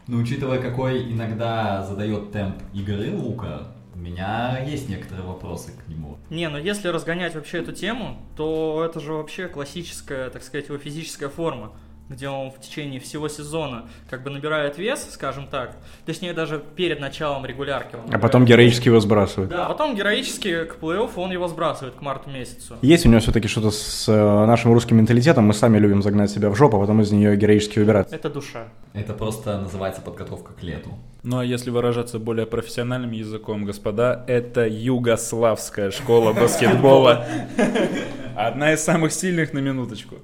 Но 0.07 0.17
ну, 0.17 0.23
учитывая, 0.23 0.63
какой 0.63 1.13
иногда 1.13 1.85
задает 1.85 2.33
темп 2.33 2.57
игры 2.73 3.15
Лука, 3.15 3.69
у 3.95 3.99
меня 3.99 4.59
есть 4.65 4.89
некоторые 4.89 5.27
вопросы 5.27 5.73
к 5.73 5.89
нему. 5.89 6.19
Не, 6.31 6.49
ну 6.49 6.59
если 6.59 6.89
разгонять 6.89 7.35
вообще 7.35 7.59
эту 7.59 7.73
тему, 7.73 8.19
то 8.37 8.85
это 8.85 9.01
же 9.01 9.13
вообще 9.13 9.49
классическая, 9.49 10.31
так 10.31 10.43
сказать, 10.43 10.69
его 10.69 10.79
физическая 10.79 11.29
форма 11.29 11.73
где 12.09 12.29
он 12.29 12.51
в 12.51 12.61
течение 12.61 13.01
всего 13.01 13.29
сезона 13.29 13.87
как 14.11 14.23
бы 14.23 14.31
набирает 14.31 14.79
вес, 14.79 15.09
скажем 15.11 15.47
так, 15.47 15.77
точнее 16.07 16.33
даже 16.33 16.63
перед 16.77 17.01
началом 17.01 17.47
регулярки. 17.47 17.97
а 18.11 18.19
потом 18.19 18.45
героически 18.45 18.89
его 18.89 19.01
сбрасывает. 19.01 19.51
Да, 19.51 19.67
потом 19.67 19.95
героически 19.95 20.65
к 20.65 20.77
плей-офф 20.81 21.11
он 21.17 21.33
его 21.33 21.49
сбрасывает 21.49 21.95
к 21.95 22.03
марту 22.03 22.31
месяцу. 22.31 22.77
Есть 22.83 23.07
у 23.07 23.09
него 23.09 23.21
все-таки 23.21 23.49
что-то 23.49 23.71
с 23.71 24.09
э, 24.09 24.47
нашим 24.47 24.73
русским 24.73 24.97
менталитетом, 24.99 25.47
мы 25.47 25.55
сами 25.55 25.79
любим 25.79 26.03
загнать 26.03 26.31
себя 26.31 26.51
в 26.51 26.57
жопу, 26.57 26.77
а 26.77 26.81
потом 26.81 27.01
из 27.01 27.11
нее 27.13 27.37
героически 27.37 27.79
выбираться. 27.79 28.15
Это 28.15 28.29
душа. 28.31 28.69
Это 28.93 29.15
просто 29.15 29.59
называется 29.61 30.03
подготовка 30.03 30.53
к 30.53 30.63
лету. 30.63 30.91
Ну 31.23 31.39
а 31.39 31.45
если 31.45 31.71
выражаться 31.71 32.19
более 32.19 32.47
профессиональным 32.47 33.13
языком, 33.13 33.65
господа, 33.65 34.25
это 34.27 34.67
югославская 34.67 35.91
школа 35.91 36.33
баскетбола. 36.33 37.25
Одна 38.37 38.73
из 38.73 38.83
самых 38.83 39.13
сильных 39.13 39.53
на 39.53 39.61
минуточку. 39.61 40.17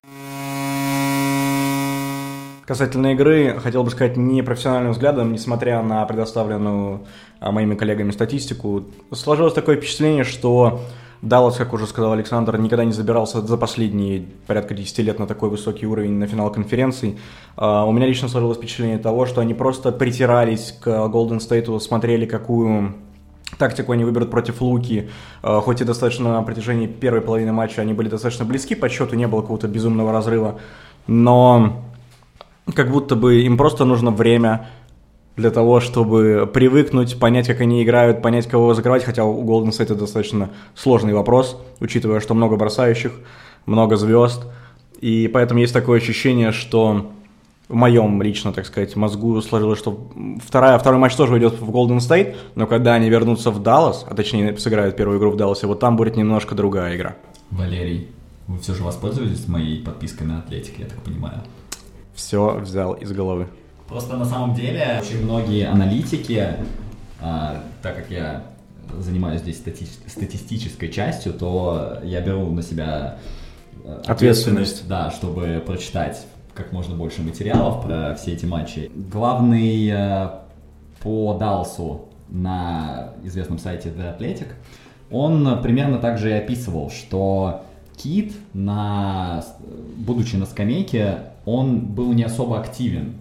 Касательно 2.68 3.14
игры, 3.14 3.58
хотел 3.60 3.82
бы 3.82 3.88
сказать 3.88 4.18
непрофессиональным 4.18 4.92
взглядом, 4.92 5.32
несмотря 5.32 5.80
на 5.82 6.04
предоставленную 6.04 7.00
а, 7.40 7.50
моими 7.50 7.74
коллегами 7.74 8.10
статистику, 8.10 8.84
сложилось 9.10 9.54
такое 9.54 9.78
впечатление, 9.78 10.22
что 10.22 10.82
Даллас, 11.22 11.56
как 11.56 11.72
уже 11.72 11.86
сказал 11.86 12.12
Александр, 12.12 12.58
никогда 12.58 12.84
не 12.84 12.92
забирался 12.92 13.40
за 13.40 13.56
последние 13.56 14.26
порядка 14.46 14.74
10 14.74 14.98
лет 14.98 15.18
на 15.18 15.26
такой 15.26 15.48
высокий 15.48 15.86
уровень 15.86 16.18
на 16.18 16.26
финал 16.26 16.52
конференций. 16.52 17.18
А, 17.56 17.86
у 17.86 17.92
меня 17.92 18.06
лично 18.06 18.28
сложилось 18.28 18.58
впечатление 18.58 18.98
того, 18.98 19.24
что 19.24 19.40
они 19.40 19.54
просто 19.54 19.90
притирались 19.90 20.76
к 20.78 20.88
Golden 20.88 21.38
State, 21.38 21.80
смотрели, 21.80 22.26
какую 22.26 22.96
тактику 23.56 23.92
они 23.92 24.04
выберут 24.04 24.30
против 24.30 24.60
Луки, 24.60 25.08
а, 25.40 25.62
хоть 25.62 25.80
и 25.80 25.84
достаточно 25.84 26.34
на 26.34 26.42
протяжении 26.42 26.86
первой 26.86 27.22
половины 27.22 27.50
матча 27.50 27.80
они 27.80 27.94
были 27.94 28.10
достаточно 28.10 28.44
близки 28.44 28.74
по 28.74 28.90
счету, 28.90 29.16
не 29.16 29.26
было 29.26 29.40
какого-то 29.40 29.68
безумного 29.68 30.12
разрыва, 30.12 30.58
но 31.06 31.87
как 32.74 32.90
будто 32.90 33.16
бы 33.16 33.42
им 33.42 33.56
просто 33.56 33.84
нужно 33.84 34.10
время 34.10 34.68
для 35.36 35.50
того, 35.50 35.80
чтобы 35.80 36.50
привыкнуть, 36.52 37.18
понять, 37.18 37.46
как 37.46 37.60
они 37.60 37.82
играют, 37.82 38.22
понять, 38.22 38.48
кого 38.48 38.74
закрывать, 38.74 39.04
хотя 39.04 39.24
у 39.24 39.44
Golden 39.44 39.70
State 39.70 39.84
это 39.84 39.94
достаточно 39.94 40.50
сложный 40.74 41.14
вопрос, 41.14 41.60
учитывая, 41.80 42.20
что 42.20 42.34
много 42.34 42.56
бросающих, 42.56 43.12
много 43.64 43.96
звезд, 43.96 44.46
и 45.00 45.30
поэтому 45.32 45.60
есть 45.60 45.72
такое 45.72 46.00
ощущение, 46.00 46.50
что 46.50 47.12
в 47.68 47.74
моем 47.74 48.20
лично, 48.20 48.52
так 48.52 48.66
сказать, 48.66 48.96
мозгу 48.96 49.40
сложилось, 49.42 49.78
что 49.78 50.08
вторая, 50.44 50.78
второй 50.78 50.98
матч 50.98 51.14
тоже 51.14 51.38
идет 51.38 51.60
в 51.60 51.70
Golden 51.70 51.98
State, 51.98 52.34
но 52.54 52.66
когда 52.66 52.94
они 52.94 53.08
вернутся 53.08 53.50
в 53.50 53.62
Даллас, 53.62 54.04
а 54.08 54.14
точнее 54.14 54.56
сыграют 54.58 54.96
первую 54.96 55.18
игру 55.18 55.30
в 55.30 55.36
Далласе, 55.36 55.66
вот 55.66 55.78
там 55.78 55.96
будет 55.96 56.16
немножко 56.16 56.54
другая 56.54 56.96
игра. 56.96 57.16
Валерий, 57.50 58.08
вы 58.48 58.58
все 58.58 58.74
же 58.74 58.82
воспользовались 58.82 59.46
моей 59.46 59.82
подпиской 59.82 60.26
на 60.26 60.38
Атлетик, 60.38 60.78
я 60.78 60.86
так 60.86 60.98
понимаю? 61.02 61.42
Все 62.18 62.58
взял 62.58 62.94
из 62.94 63.12
головы. 63.12 63.46
Просто 63.88 64.16
на 64.16 64.24
самом 64.24 64.54
деле 64.54 65.00
очень 65.00 65.24
многие 65.24 65.66
аналитики, 65.66 66.56
а, 67.20 67.62
так 67.80 67.96
как 67.96 68.10
я 68.10 68.42
занимаюсь 68.98 69.40
здесь 69.40 69.58
стати 69.58 69.86
статистической 70.06 70.90
частью, 70.90 71.32
то 71.32 72.00
я 72.02 72.20
беру 72.20 72.50
на 72.50 72.62
себя 72.62 73.18
э, 73.84 74.02
ответственность, 74.06 74.88
да, 74.88 75.10
чтобы 75.10 75.62
прочитать 75.64 76.26
как 76.54 76.72
можно 76.72 76.96
больше 76.96 77.22
материалов 77.22 77.84
про 77.84 78.14
все 78.14 78.32
эти 78.32 78.46
матчи. 78.46 78.90
Главный 78.94 79.88
э, 79.88 80.30
по 81.00 81.34
Далсу 81.34 82.06
на 82.28 83.10
известном 83.24 83.58
сайте 83.58 83.90
The 83.90 84.18
Athletic, 84.18 84.48
он 85.10 85.62
примерно 85.62 85.98
так 85.98 86.18
же 86.18 86.30
и 86.30 86.32
описывал, 86.32 86.90
что 86.90 87.62
Кит, 87.96 88.32
на, 88.54 89.44
будучи 89.96 90.36
на 90.36 90.46
скамейке, 90.46 91.18
он 91.48 91.80
был 91.80 92.12
не 92.12 92.24
особо 92.24 92.60
активен 92.60 93.16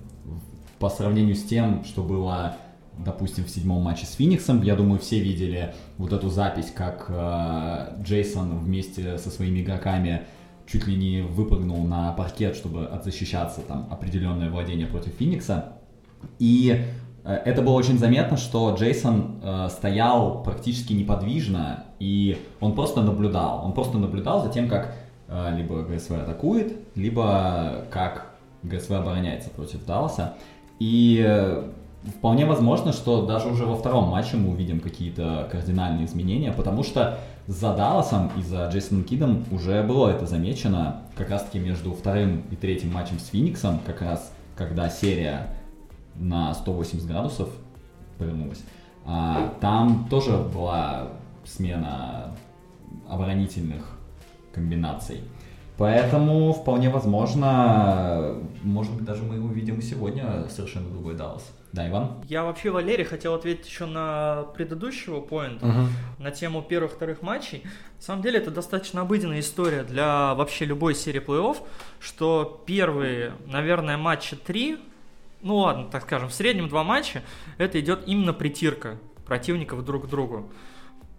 по 0.79 0.89
сравнению 0.89 1.36
с 1.36 1.43
тем, 1.43 1.84
что 1.86 2.03
было, 2.03 2.57
допустим, 2.98 3.46
в 3.46 3.50
седьмом 3.50 3.81
матче 3.81 4.05
с 4.05 4.15
Фениксом. 4.15 4.62
Я 4.63 4.75
думаю, 4.75 5.00
все 5.00 5.19
видели 5.19 5.74
вот 5.98 6.12
эту 6.12 6.29
запись, 6.29 6.72
как 6.75 7.05
э, 7.07 8.01
Джейсон 8.03 8.60
вместе 8.60 9.17
со 9.17 9.29
своими 9.29 9.62
игроками 9.62 10.24
чуть 10.67 10.86
ли 10.88 10.96
не 10.96 11.22
выпрыгнул 11.22 11.86
на 11.86 12.12
паркет, 12.12 12.57
чтобы 12.57 12.86
отзащищаться 12.86 13.62
там 13.62 13.88
определенное 13.89 14.50
владение 14.50 14.88
против 14.88 15.13
Феникса. 15.13 15.77
И 16.38 16.84
э, 17.24 17.34
это 17.34 17.62
было 17.62 17.75
очень 17.75 17.98
заметно, 17.98 18.36
что 18.36 18.75
Джейсон 18.77 19.39
э, 19.41 19.69
стоял 19.72 20.43
практически 20.43 20.91
неподвижно, 20.91 21.86
и 22.00 22.38
он 22.60 22.75
просто 22.75 23.01
наблюдал. 23.01 23.65
Он 23.65 23.72
просто 23.72 23.98
наблюдал 23.98 24.43
за 24.43 24.51
тем, 24.51 24.67
как 24.67 24.93
либо 25.29 25.84
ГСВ 25.84 26.12
атакует, 26.12 26.74
либо 26.96 27.86
как 27.91 28.34
ГСВ 28.63 28.91
обороняется 28.91 29.50
против 29.50 29.86
Далласа. 29.86 30.36
И 30.79 31.24
э, 31.25 31.69
вполне 32.17 32.46
возможно, 32.46 32.93
что 32.93 33.25
даже 33.25 33.48
уже 33.50 33.65
во 33.65 33.75
втором 33.75 34.10
матче 34.10 34.38
мы 34.38 34.51
увидим 34.51 34.79
какие-то 34.79 35.48
кардинальные 35.51 36.05
изменения, 36.05 36.51
потому 36.51 36.84
что 36.84 37.19
за 37.48 37.74
Далласом 37.74 38.31
и 38.38 38.41
за 38.41 38.67
Джейсоном 38.67 39.03
Кидом 39.03 39.46
уже 39.51 39.81
было 39.84 40.10
это 40.10 40.25
замечено 40.25 41.01
как 41.15 41.29
раз-таки 41.29 41.60
между 41.60 41.93
вторым 41.93 42.43
и 42.51 42.55
третьим 42.55 42.93
матчем 42.93 43.19
с 43.19 43.27
Фениксом, 43.27 43.79
как 43.86 44.01
раз 44.01 44.31
когда 44.55 44.89
серия 44.89 45.55
на 46.15 46.53
180 46.53 47.07
градусов 47.07 47.50
повернулась. 48.17 48.63
А, 49.05 49.53
там 49.62 50.07
тоже 50.10 50.38
была 50.38 51.10
смена 51.46 52.36
оборонительных 53.07 53.96
комбинаций. 54.57 55.21
Поэтому 55.77 56.53
вполне 56.53 56.89
возможно, 56.89 58.35
может 58.63 58.91
быть, 58.93 59.05
даже 59.05 59.21
мы 59.21 59.39
увидим 59.39 59.79
сегодня 59.81 60.47
совершенно 60.49 60.89
другой 60.89 61.13
Даллас. 61.13 61.43
Да, 61.71 61.87
Иван? 61.87 62.13
Я 62.27 62.43
вообще, 62.43 62.71
Валерий, 62.71 63.03
хотел 63.03 63.35
ответить 63.35 63.67
еще 63.67 63.85
на 63.85 64.45
предыдущего 64.55 65.19
поинта, 65.21 65.67
Мгм. 65.67 65.89
на 66.17 66.31
тему 66.31 66.63
первых-вторых 66.63 67.21
матчей. 67.21 67.61
На 67.97 68.01
самом 68.01 68.23
деле 68.23 68.39
это 68.39 68.49
достаточно 68.49 69.01
обыденная 69.01 69.41
история 69.41 69.83
для 69.83 70.33
вообще 70.33 70.65
любой 70.65 70.95
серии 70.95 71.21
плей-офф, 71.21 71.57
что 71.99 72.63
первые, 72.65 73.33
наверное, 73.45 73.97
матча 73.97 74.35
три, 74.35 74.79
ну 75.43 75.57
ладно, 75.57 75.85
так 75.91 76.03
скажем, 76.03 76.29
в 76.29 76.33
среднем 76.33 76.69
два 76.69 76.83
матча, 76.83 77.21
это 77.59 77.79
идет 77.79 77.99
именно 78.07 78.33
притирка 78.33 78.97
противников 79.27 79.85
друг 79.85 80.07
к 80.07 80.09
другу. 80.09 80.49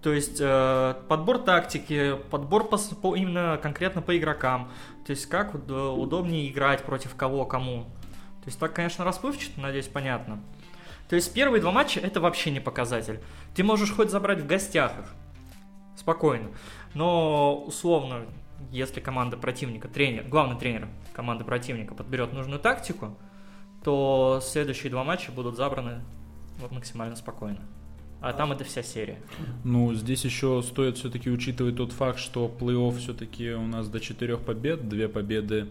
То 0.03 0.13
есть 0.13 0.39
э, 0.41 0.95
подбор 1.09 1.39
тактики, 1.39 2.17
подбор 2.31 2.69
по, 2.69 2.79
по- 2.79 3.17
именно 3.17 3.59
конкретно 3.61 4.01
по 4.01 4.17
игрокам. 4.17 4.71
То 5.05 5.11
есть 5.11 5.27
как 5.27 5.55
уд- 5.55 5.71
удобнее 5.71 6.49
играть 6.51 6.85
против 6.85 7.17
кого, 7.17 7.45
кому. 7.45 7.85
То 8.43 8.47
есть 8.47 8.59
так, 8.59 8.73
конечно, 8.73 9.05
расплывчато, 9.05 9.61
надеюсь, 9.61 9.89
понятно. 9.89 10.41
То 11.09 11.17
есть 11.17 11.33
первые 11.33 11.61
два 11.61 11.73
матча 11.73 11.99
это 12.01 12.21
вообще 12.21 12.51
не 12.51 12.61
показатель. 12.61 13.21
Ты 13.55 13.65
можешь 13.65 13.93
хоть 13.93 14.11
забрать 14.11 14.41
в 14.41 14.47
гостях 14.47 14.93
их. 14.99 15.07
Спокойно. 15.97 16.51
Но 16.95 17.57
условно, 17.67 18.27
если 18.71 19.01
команда 19.01 19.37
противника, 19.37 19.89
тренер, 19.89 20.25
главный 20.29 20.57
тренер 20.57 20.89
команды 21.13 21.45
противника 21.45 21.95
подберет 21.95 22.33
нужную 22.33 22.61
тактику, 22.61 23.17
то 23.83 24.41
следующие 24.43 24.91
два 24.91 25.03
матча 25.03 25.33
будут 25.33 25.57
забраны 25.57 26.05
максимально 26.71 27.17
спокойно. 27.17 27.61
А 28.21 28.33
там 28.33 28.53
это 28.53 28.65
вся 28.65 28.83
серия. 28.83 29.19
Ну, 29.65 29.95
здесь 29.95 30.25
еще 30.25 30.63
стоит 30.63 30.97
все-таки 30.99 31.31
учитывать 31.31 31.77
тот 31.77 31.93
факт, 31.93 32.19
что 32.19 32.53
плей-офф 32.61 32.99
все-таки 32.99 33.51
у 33.51 33.67
нас 33.67 33.89
до 33.89 34.01
четырех 34.01 34.41
побед, 34.41 34.89
две 34.89 35.09
победы 35.09 35.69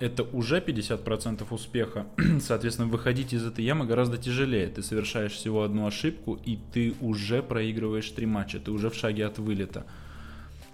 это 0.00 0.22
уже 0.22 0.60
50% 0.60 1.46
успеха. 1.50 2.06
Соответственно, 2.40 2.88
выходить 2.88 3.32
из 3.32 3.44
этой 3.44 3.64
ямы 3.64 3.86
гораздо 3.86 4.16
тяжелее. 4.16 4.68
Ты 4.68 4.82
совершаешь 4.82 5.32
всего 5.32 5.62
одну 5.62 5.86
ошибку, 5.86 6.38
и 6.44 6.58
ты 6.72 6.94
уже 7.00 7.42
проигрываешь 7.42 8.10
три 8.10 8.26
матча, 8.26 8.58
ты 8.58 8.70
уже 8.70 8.88
в 8.88 8.94
шаге 8.94 9.26
от 9.26 9.38
вылета. 9.38 9.84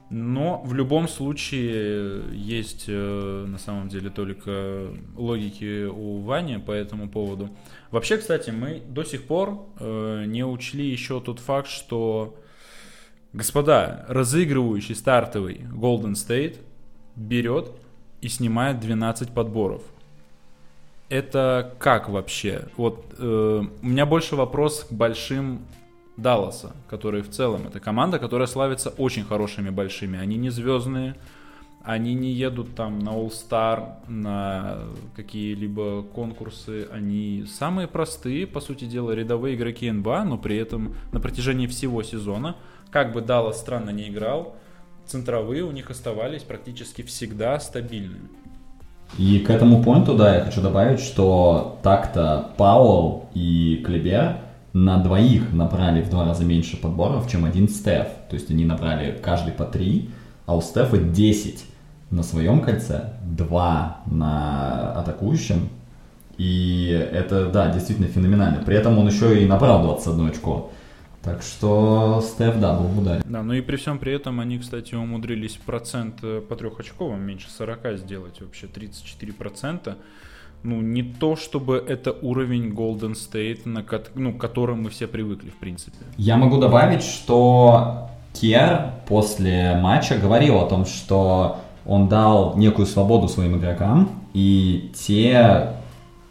Но 0.09 0.63
в 0.65 0.73
любом 0.73 1.09
случае 1.09 2.23
есть 2.33 2.85
э, 2.87 3.45
на 3.49 3.59
самом 3.59 3.89
деле 3.89 4.09
только 4.09 4.89
логики 5.17 5.87
у 5.87 6.21
Вани 6.21 6.59
по 6.59 6.71
этому 6.71 7.09
поводу. 7.09 7.51
Вообще, 7.91 8.17
кстати, 8.17 8.51
мы 8.51 8.81
до 8.87 9.03
сих 9.03 9.25
пор 9.25 9.67
э, 9.81 10.25
не 10.27 10.45
учли 10.45 10.89
еще 10.89 11.21
тот 11.21 11.41
факт, 11.41 11.69
что, 11.69 12.37
господа, 13.33 14.05
разыгрывающий 14.09 14.95
стартовый 14.95 15.63
Golden 15.73 16.13
State 16.13 16.59
берет 17.17 17.73
и 18.21 18.29
снимает 18.29 18.79
12 18.79 19.31
подборов. 19.31 19.83
Это 21.09 21.75
как 21.81 22.09
вообще? 22.09 22.69
Вот 22.77 23.13
э, 23.19 23.63
у 23.83 23.87
меня 23.87 24.07
больше 24.07 24.37
вопрос 24.37 24.85
к 24.85 24.93
большим 24.93 25.63
Далласа, 26.17 26.73
которые 26.89 27.23
в 27.23 27.31
целом 27.31 27.67
это 27.67 27.81
команда, 27.81 28.19
которая 28.19 28.47
славится 28.47 28.91
очень 28.91 29.25
хорошими 29.25 29.71
большими. 29.71 30.19
Они 30.19 30.37
не 30.37 30.51
звездные, 30.51 31.15
они 31.85 32.15
не 32.15 32.33
едут 32.33 32.75
там 32.75 32.99
на 32.99 33.11
All-Star, 33.11 34.09
на 34.09 34.79
какие-либо 35.15 36.03
конкурсы. 36.03 36.89
Они 36.93 37.45
самые 37.47 37.87
простые, 37.87 38.47
по 38.47 38.61
сути 38.61 38.87
дела, 38.87 39.13
рядовые 39.13 39.55
игроки 39.55 39.91
НБА, 39.91 40.25
но 40.25 40.39
при 40.39 40.57
этом 40.57 40.95
на 41.13 41.21
протяжении 41.21 41.67
всего 41.67 42.03
сезона, 42.03 42.57
как 42.91 43.13
бы 43.13 43.21
Даллас 43.21 43.61
странно 43.61 43.91
не 43.91 44.09
играл, 44.09 44.57
центровые 45.07 45.65
у 45.65 45.71
них 45.71 45.91
оставались 45.91 46.43
практически 46.43 47.03
всегда 47.03 47.61
стабильными. 47.61 48.31
И 49.19 49.39
к 49.39 49.51
этому 49.51 49.83
поинту, 49.85 50.17
да, 50.17 50.37
я 50.37 50.45
хочу 50.45 50.61
добавить, 50.61 51.01
что 51.01 51.79
так-то 51.83 52.51
Пауэлл 52.57 53.29
и 53.35 53.83
Клебер 53.87 54.39
на 54.77 54.99
двоих 54.99 55.55
набрали 55.55 56.03
в 56.03 56.11
два 56.11 56.27
раза 56.27 56.45
меньше 56.45 56.77
подборов, 56.77 57.31
чем 57.31 57.47
один 57.47 57.67
Стеф. 57.67 58.09
То 58.29 58.35
есть 58.35 58.51
они 58.51 58.67
набрали 58.67 59.19
каждый 59.23 59.55
по 59.55 59.65
три, 59.65 60.11
а 60.45 60.55
у 60.55 60.61
Стефа 60.61 60.99
10 60.99 61.65
на 62.11 62.23
своем 62.23 62.61
кольце, 62.61 63.15
2 63.23 64.03
на 64.05 64.93
атакующем. 64.93 65.71
И 66.37 66.89
это, 67.11 67.47
да, 67.47 67.73
действительно 67.73 68.09
феноменально. 68.09 68.63
При 68.65 68.77
этом 68.77 68.99
он 68.99 69.09
еще 69.09 69.43
и 69.43 69.47
набрал 69.47 69.83
21 69.83 70.27
очко. 70.27 70.71
Так 71.23 71.41
что 71.41 72.23
Стеф, 72.23 72.61
да, 72.61 72.75
был 72.79 72.89
в 72.89 72.99
ударе. 72.99 73.23
Да, 73.25 73.43
ну 73.43 73.55
и 73.55 73.63
при 73.63 73.77
всем 73.77 73.99
при 73.99 74.13
этом 74.13 74.41
они, 74.41 74.59
кстати, 74.59 74.95
умудрились 74.95 75.57
процент 75.57 76.19
э, 76.23 76.43
по 76.47 76.55
трехочковым 76.55 77.23
меньше 77.23 77.51
40 77.51 77.97
сделать, 77.97 78.43
вообще 78.43 78.67
34%. 78.67 79.97
Ну, 80.67 80.81
не 80.81 81.03
то, 81.05 81.37
чтобы 81.37 81.77
это 81.89 82.11
уровень 82.23 82.73
Golden 82.75 83.13
State, 83.15 83.61
на 83.69 83.83
ко- 83.85 84.03
ну, 84.17 84.33
к 84.33 84.41
которому 84.41 84.83
мы 84.83 84.91
все 84.91 85.07
привыкли, 85.07 85.51
в 85.51 85.55
принципе. 85.61 85.97
Я 86.17 86.37
могу 86.37 86.59
добавить, 86.59 87.03
что 87.05 88.09
Кер 88.33 88.91
после 89.07 89.79
матча 89.81 90.17
говорил 90.19 90.59
о 90.59 90.67
том, 90.67 90.85
что 90.85 91.59
он 91.87 92.09
дал 92.09 92.57
некую 92.57 92.87
свободу 92.87 93.29
своим 93.29 93.57
игрокам, 93.59 94.09
и 94.35 94.91
те 95.07 95.69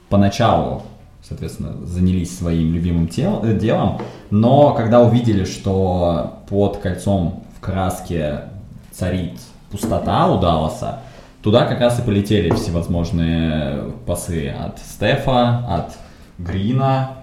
поначалу, 0.10 0.82
соответственно, 1.24 1.86
занялись 1.86 2.38
своим 2.38 2.74
любимым 2.74 3.08
тел- 3.08 3.40
э, 3.42 3.58
делом, 3.58 4.02
но 4.32 4.74
когда 4.74 5.00
увидели, 5.02 5.46
что 5.46 6.40
под 6.50 6.78
кольцом 6.78 7.44
в 7.58 7.62
краске 7.62 8.42
царит 8.92 9.40
пустота 9.72 10.28
у 10.30 10.40
Далласа, 10.42 11.00
туда 11.46 11.68
как 11.68 11.80
раз 11.80 12.00
и 12.00 12.02
полетели 12.02 12.50
всевозможные 12.56 13.92
пасы 14.08 14.50
от 14.50 14.80
Стефа, 14.80 15.60
от 15.68 15.96
Грина, 16.40 17.18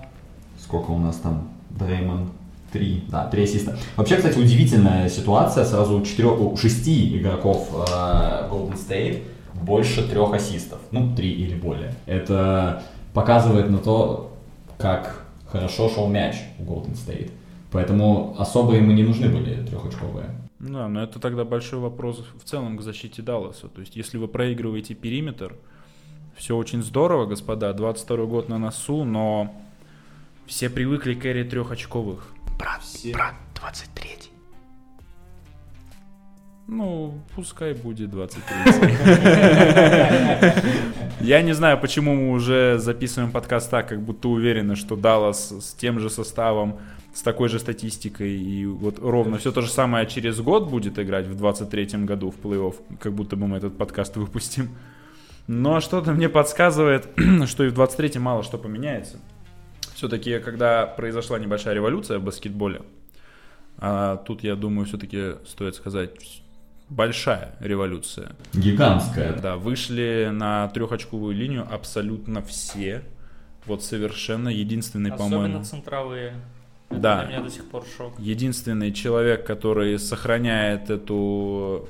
сколько 0.61 0.93
у 0.93 0.99
нас 0.99 1.17
там, 1.17 1.49
Дреймон, 1.71 2.31
три, 2.73 3.03
да, 3.09 3.27
три 3.27 3.43
ассиста. 3.43 3.77
Вообще, 3.97 4.15
кстати, 4.15 4.39
удивительная 4.39 5.09
ситуация, 5.09 5.65
сразу 5.65 5.99
у, 5.99 6.03
четырех, 6.03 6.41
у 6.41 6.57
шести 6.57 7.19
игроков 7.19 7.69
э, 7.73 8.49
Golden 8.49 8.77
State 8.77 9.25
больше 9.61 10.09
трех 10.09 10.33
ассистов, 10.33 10.79
ну, 10.93 11.17
три 11.17 11.33
или 11.33 11.57
более. 11.57 11.93
Это 12.07 12.85
показывает 13.15 13.71
на 13.71 13.79
то, 13.79 14.33
как 14.79 15.25
хорошо 15.51 15.89
шел 15.89 16.07
мяч 16.07 16.37
у 16.61 16.63
Golden 16.63 16.95
State. 16.95 17.33
Поэтому 17.73 18.37
особо 18.39 18.75
ему 18.77 18.93
не 18.93 19.03
нужны 19.03 19.29
были 19.29 19.67
трехочковые. 19.67 20.27
Ну 20.63 20.75
Да, 20.75 20.89
но 20.89 21.03
это 21.03 21.19
тогда 21.19 21.45
большой 21.45 21.81
вопрос 21.81 22.25
в 22.41 22.45
целом 22.45 22.79
к 22.79 22.83
защите 22.83 23.21
Далласа. 23.21 23.67
То 23.69 23.81
есть, 23.81 23.97
если 23.97 24.17
вы 24.17 24.29
проигрываете 24.29 24.95
периметр, 24.95 25.57
все 26.37 26.57
очень 26.57 26.83
здорово, 26.83 27.27
господа, 27.27 27.73
22 27.73 28.25
год 28.27 28.49
на 28.49 28.59
носу, 28.59 29.05
но 29.05 29.53
все 30.47 30.71
привыкли 30.71 31.15
к 31.15 31.25
эре 31.27 31.43
трехочковых. 31.43 32.33
Ну, 36.69 37.21
пускай 37.35 37.75
будет 37.75 38.11
23. 38.11 38.49
Я 41.21 41.43
не 41.43 41.55
знаю, 41.55 41.77
почему 41.81 42.15
мы 42.15 42.31
уже 42.31 42.79
записываем 42.79 43.33
подкаст 43.33 43.69
так, 43.69 43.89
как 43.89 44.01
будто 44.01 44.29
уверены, 44.29 44.77
что 44.77 44.95
Даллас 44.95 45.51
с 45.51 45.75
тем 45.75 45.99
же 45.99 46.09
составом, 46.09 46.79
с 47.15 47.23
такой 47.23 47.49
же 47.49 47.59
статистикой, 47.59 48.33
и 48.33 48.65
вот 48.65 48.99
ровно 48.99 49.39
все 49.39 49.53
то 49.53 49.61
же 49.61 49.69
самое 49.69 50.07
через 50.07 50.41
год 50.41 50.69
будет 50.69 50.99
играть 50.99 51.27
в 51.27 51.43
23-м 51.43 52.07
году 52.07 52.31
в 52.31 52.39
плей-офф, 52.39 52.75
как 52.99 53.13
будто 53.13 53.37
бы 53.37 53.47
мы 53.47 53.59
этот 53.59 53.77
подкаст 53.77 54.17
выпустим. 54.17 54.71
Но 55.47 55.81
что-то 55.81 56.13
мне 56.13 56.29
подсказывает, 56.29 57.09
что 57.47 57.65
и 57.65 57.69
в 57.69 57.79
23-м 57.79 58.23
мало 58.23 58.43
что 58.43 58.59
поменяется. 58.59 59.19
Все-таки, 59.95 60.39
когда 60.39 60.87
произошла 60.87 61.39
небольшая 61.39 61.75
революция 61.75 62.19
в 62.19 62.25
баскетболе, 62.25 62.83
а 63.79 64.17
тут, 64.17 64.43
я 64.43 64.57
думаю, 64.57 64.87
все-таки 64.87 65.35
стоит 65.47 65.75
сказать, 65.75 66.43
большая 66.89 67.55
революция. 67.61 68.33
Гигантская. 68.53 69.35
Да, 69.35 69.57
вышли 69.57 70.31
на 70.33 70.69
трехочковую 70.69 71.35
линию 71.35 71.67
абсолютно 71.71 72.43
все. 72.43 73.03
Вот 73.67 73.83
совершенно 73.85 74.49
единственный, 74.49 75.11
Особенно 75.11 75.31
по-моему, 75.31 75.65
центровые. 75.65 76.35
Это 76.93 77.01
Да. 77.01 77.25
Для 77.25 77.37
меня 77.37 77.45
до 77.45 77.51
сих 77.51 77.65
пор 77.67 77.85
шок. 77.97 78.15
единственный 78.19 78.93
человек, 78.93 79.47
который 79.47 79.99
сохраняет 79.99 80.91
эту 80.91 81.89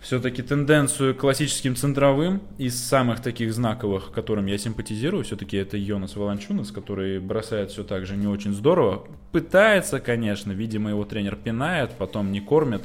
все-таки 0.00 0.42
тенденцию 0.42 1.14
к 1.14 1.18
классическим 1.18 1.76
центровым 1.76 2.40
из 2.58 2.82
самых 2.82 3.20
таких 3.20 3.52
знаковых, 3.52 4.12
которым 4.12 4.46
я 4.46 4.56
симпатизирую, 4.56 5.24
все-таки 5.24 5.58
это 5.58 5.76
Йонас 5.76 6.16
Волончунас, 6.16 6.70
который 6.70 7.20
бросает 7.20 7.70
все 7.70 7.84
так 7.84 8.06
же 8.06 8.16
не 8.16 8.26
очень 8.26 8.54
здорово. 8.54 9.04
Пытается, 9.30 10.00
конечно, 10.00 10.52
видимо, 10.52 10.90
его 10.90 11.04
тренер 11.04 11.36
пинает, 11.36 11.90
потом 11.92 12.32
не 12.32 12.40
кормит 12.40 12.82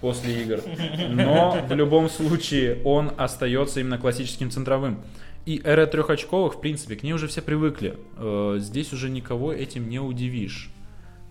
после 0.00 0.42
игр. 0.42 0.60
Но 1.08 1.64
в 1.68 1.72
любом 1.72 2.08
случае 2.08 2.82
он 2.84 3.12
остается 3.16 3.80
именно 3.80 3.98
классическим 3.98 4.50
центровым. 4.50 4.98
И 5.46 5.60
эра 5.64 5.86
трехочковых, 5.86 6.54
в 6.56 6.60
принципе, 6.60 6.96
к 6.96 7.02
ней 7.04 7.12
уже 7.12 7.28
все 7.28 7.40
привыкли. 7.40 7.96
Э, 8.16 8.56
Здесь 8.58 8.92
уже 8.92 9.08
никого 9.10 9.52
этим 9.52 9.88
не 9.88 10.00
удивишь. 10.00 10.70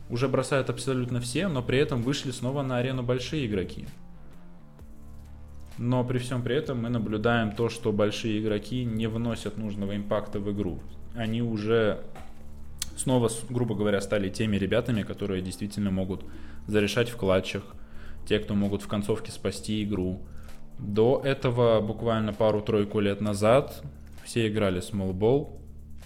уже 0.10 0.28
бросают 0.30 0.70
абсолютно 0.70 1.20
все, 1.20 1.48
но 1.48 1.62
при 1.64 1.80
этом 1.80 2.02
вышли 2.02 2.32
снова 2.32 2.62
на 2.64 2.78
арену 2.78 3.04
большие 3.04 3.46
игроки. 3.48 3.86
Но 5.78 6.04
при 6.06 6.20
всем 6.20 6.42
при 6.44 6.56
этом 6.56 6.82
мы 6.82 6.90
наблюдаем 6.90 7.52
то, 7.52 7.70
что 7.70 7.92
большие 7.92 8.40
игроки 8.40 8.86
не 8.86 9.08
вносят 9.08 9.58
нужного 9.58 9.96
импакта 9.96 10.40
в 10.40 10.50
игру. 10.52 10.80
Они 11.16 11.42
уже 11.42 12.00
снова, 12.96 13.30
грубо 13.50 13.76
говоря, 13.76 14.00
стали 14.00 14.30
теми 14.30 14.56
ребятами, 14.58 15.04
которые 15.04 15.42
действительно 15.42 15.92
могут 15.92 16.24
зарешать 16.68 17.10
в 17.10 17.18
клатчах, 17.18 17.64
те, 18.28 18.40
кто 18.40 18.54
могут 18.54 18.82
в 18.84 18.88
концовке 18.88 19.32
спасти 19.32 19.84
игру. 19.84 20.22
До 20.80 21.22
этого, 21.26 21.82
буквально 21.82 22.32
пару-тройку 22.32 23.00
лет 23.00 23.22
назад, 23.22 23.84
все 24.26 24.48
играли 24.48 24.82
small 24.82 25.14
ball, 25.14 25.50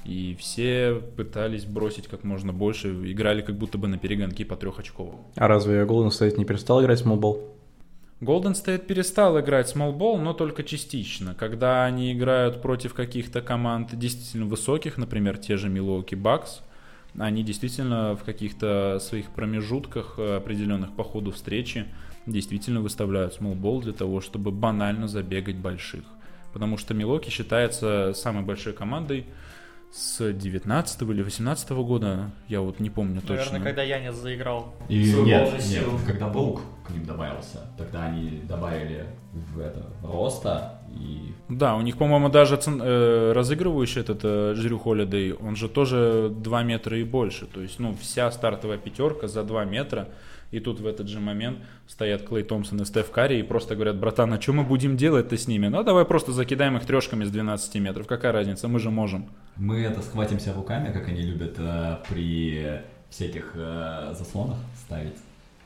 и 0.06 0.36
все 0.40 1.02
пытались 1.18 1.66
бросить 1.66 2.08
как 2.08 2.24
можно 2.24 2.54
больше, 2.54 2.90
играли 3.12 3.42
как 3.42 3.58
будто 3.58 3.78
бы 3.78 3.88
на 3.88 3.98
перегонки 3.98 4.44
по 4.44 4.56
трехочковым. 4.56 5.20
А 5.36 5.48
разве 5.48 5.84
Golden 5.84 6.10
State 6.10 6.38
не 6.38 6.46
перестал 6.46 6.84
играть 6.84 7.02
small 7.02 7.20
ball? 7.20 7.42
Golden 8.22 8.54
State 8.54 8.86
перестал 8.86 9.40
играть 9.40 9.74
small 9.74 9.98
ball, 9.98 10.20
но 10.20 10.34
только 10.34 10.64
частично. 10.64 11.34
Когда 11.36 11.86
они 11.86 12.12
играют 12.12 12.62
против 12.62 12.94
каких-то 12.94 13.42
команд 13.42 13.98
действительно 13.98 14.46
высоких, 14.46 14.98
например, 14.98 15.38
те 15.38 15.56
же 15.56 15.70
Milwaukee 15.70 16.22
Bucks, 16.22 16.62
они 17.18 17.44
действительно 17.44 18.16
в 18.16 18.24
каких-то 18.24 19.00
своих 19.02 19.32
промежутках 19.32 20.16
э, 20.18 20.36
определенных 20.36 20.96
по 20.96 21.04
ходу 21.04 21.32
встречи 21.32 21.86
действительно 22.26 22.82
выставляют 22.82 23.40
ball 23.40 23.82
для 23.82 23.94
того, 23.94 24.22
чтобы 24.22 24.52
банально 24.52 25.08
забегать 25.08 25.56
больших. 25.56 26.04
Потому 26.54 26.78
что 26.78 26.94
Милоки 26.94 27.30
считается 27.30 28.14
самой 28.16 28.44
большой 28.44 28.74
командой 28.74 29.26
с 29.92 30.32
19 30.34 31.02
или 31.02 31.22
18 31.24 31.70
года, 31.72 32.30
я 32.48 32.62
вот 32.62 32.80
не 32.80 32.90
помню 32.92 33.22
Наверное, 33.22 33.44
точно. 33.44 33.60
когда 33.60 33.82
Янис 33.82 34.14
заиграл 34.16 34.76
И 34.88 35.14
нет, 35.14 35.52
нет, 35.54 35.62
силу. 35.64 36.00
когда 36.06 36.28
Боук 36.28 36.62
к 36.86 36.92
ним 36.92 37.06
добавился, 37.06 37.72
тогда 37.76 38.04
они 38.06 38.42
добавили 38.48 39.06
в 39.34 39.60
это 39.60 39.88
роста 40.04 40.80
и 40.92 41.34
Да, 41.50 41.76
у 41.76 41.82
них, 41.82 41.98
по-моему, 41.98 42.30
даже 42.30 42.56
цен- 42.58 42.82
э, 42.84 43.32
разыгрывающий 43.34 44.02
этот 44.02 44.20
э, 44.24 44.54
Джерю 44.56 44.78
Холидей, 44.78 45.34
он 45.34 45.56
же 45.56 45.68
тоже 45.68 46.30
2 46.36 46.64
метра 46.64 46.98
и 46.98 47.04
больше. 47.04 47.46
То 47.48 47.62
есть, 47.62 47.80
ну, 47.80 47.96
вся 48.00 48.30
стартовая 48.32 48.78
пятерка 48.78 49.28
за 49.28 49.44
2 49.44 49.66
метра. 49.66 50.10
И 50.52 50.60
тут 50.60 50.80
в 50.80 50.88
этот 50.88 51.08
же 51.08 51.20
момент 51.20 51.60
стоят 51.88 52.28
Клей 52.28 52.44
Томпсон 52.44 52.82
и 52.82 52.86
Стеф 52.86 53.12
Карри 53.12 53.40
и 53.40 53.44
просто 53.44 53.76
говорят, 53.76 53.98
братан, 53.98 54.34
а 54.34 54.42
что 54.42 54.54
мы 54.54 54.64
будем 54.64 54.98
делать-то 54.98 55.38
с 55.38 55.48
ними? 55.48 55.68
Ну, 55.68 55.84
давай 55.84 56.06
просто 56.06 56.32
закидаем 56.32 56.78
их 56.78 56.86
трешками 56.86 57.24
с 57.24 57.32
12 57.32 57.76
метров. 57.76 58.08
Какая 58.08 58.32
разница, 58.32 58.68
мы 58.68 58.80
же 58.80 58.90
можем. 58.90 59.30
мы 59.58 59.82
это 59.82 60.02
схватимся 60.02 60.54
руками, 60.54 60.92
как 60.92 61.08
они 61.08 61.22
любят 61.22 61.56
э, 61.58 61.98
при 62.10 62.82
всяких 63.10 63.52
э, 63.56 64.14
заслонах 64.18 64.58
ставить. 64.86 65.18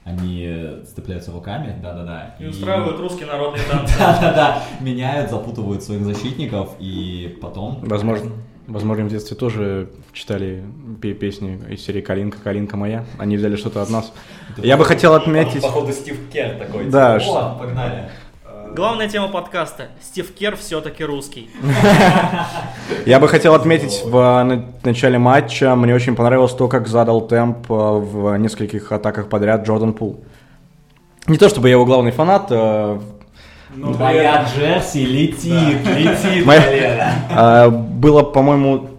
Они 0.04 0.82
цепляются 0.94 1.32
руками, 1.32 1.80
да-да-да. 1.82 2.36
И 2.38 2.48
устраивают 2.48 3.00
русские 3.00 3.28
народные 3.28 3.64
танцы. 3.72 3.98
Да-да-да, 3.98 4.64
меняют, 4.82 5.30
запутывают 5.30 5.82
своих 5.82 6.04
защитников, 6.04 6.76
и 6.80 7.38
потом... 7.42 7.80
Возможно. 7.84 8.32
Возможно, 8.68 9.04
в 9.06 9.10
детстве 9.10 9.36
тоже 9.36 9.90
читали 10.14 10.64
пе- 11.02 11.14
песни 11.14 11.60
из 11.70 11.84
серии 11.84 12.02
«Калинка, 12.02 12.38
Калинка 12.44 12.78
моя». 12.78 13.04
Они 13.18 13.36
взяли 13.38 13.56
что-то 13.58 13.82
от 13.82 13.90
нас. 13.90 14.14
Я 14.58 14.78
бы 14.78 14.86
хотел 14.86 15.14
отметить... 15.14 15.62
Походу 15.62 15.92
Стив 15.92 16.18
Кер 16.32 16.58
такой. 16.58 16.86
Да, 16.86 17.20
типа, 17.20 17.56
«О, 17.56 17.60
погнали. 17.60 18.10
Главная 18.74 19.08
тема 19.10 19.28
подкаста. 19.28 19.90
Стив 20.02 20.34
Кер 20.34 20.56
все-таки 20.56 21.04
русский. 21.04 21.50
Я 23.06 23.20
бы 23.20 23.28
хотел 23.28 23.54
отметить 23.54 24.02
в 24.04 24.12
на- 24.44 24.66
начале 24.84 25.20
матча, 25.20 25.76
мне 25.76 25.94
очень 25.94 26.16
понравилось 26.16 26.54
то, 26.54 26.68
как 26.68 26.88
задал 26.88 27.28
темп 27.28 27.70
э, 27.70 27.74
в 27.74 28.36
нескольких 28.38 28.92
атаках 28.92 29.28
подряд 29.30 29.68
Джордан 29.68 29.94
Пул. 29.94 30.24
Не 31.28 31.38
то 31.38 31.50
чтобы 31.50 31.68
я 31.68 31.74
его 31.74 31.86
главный 31.86 32.12
фанат, 32.12 32.48
э, 33.78 33.94
Твоя 33.94 34.46
Джерси 34.46 35.06
летит, 35.06 35.86
летит, 35.96 36.46
Моя- 36.46 36.62
Валера. 36.62 37.12
э, 37.32 37.70
было, 38.00 38.24
по-моему, 38.24 38.90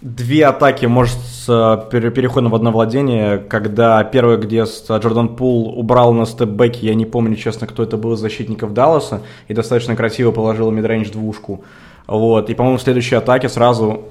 две 0.00 0.46
атаки, 0.46 0.86
может, 0.86 1.16
с 1.18 1.46
э, 1.48 1.90
пере- 1.90 2.10
переходом 2.10 2.50
в 2.50 2.54
одно 2.54 2.70
владение, 2.72 3.38
когда 3.38 4.02
первая, 4.04 4.36
где 4.36 4.66
с- 4.66 4.84
Джордан 4.88 5.36
Пул 5.36 5.78
убрал 5.78 6.12
на 6.12 6.26
степбеке, 6.26 6.86
я 6.88 6.94
не 6.94 7.06
помню, 7.06 7.36
честно, 7.36 7.66
кто 7.66 7.82
это 7.82 7.96
был 7.96 8.14
из 8.14 8.18
защитников 8.20 8.72
Далласа, 8.74 9.22
и 9.48 9.54
достаточно 9.54 9.94
красиво 9.96 10.30
положил 10.32 10.70
мидрейндж 10.70 11.10
двушку. 11.12 11.64
Вот, 12.06 12.50
и, 12.50 12.54
по-моему, 12.54 12.78
в 12.78 12.82
следующей 12.82 13.14
атаке 13.14 13.48
сразу 13.48 14.02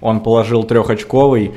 он 0.00 0.20
положил 0.20 0.64
трехочковый 0.64 1.52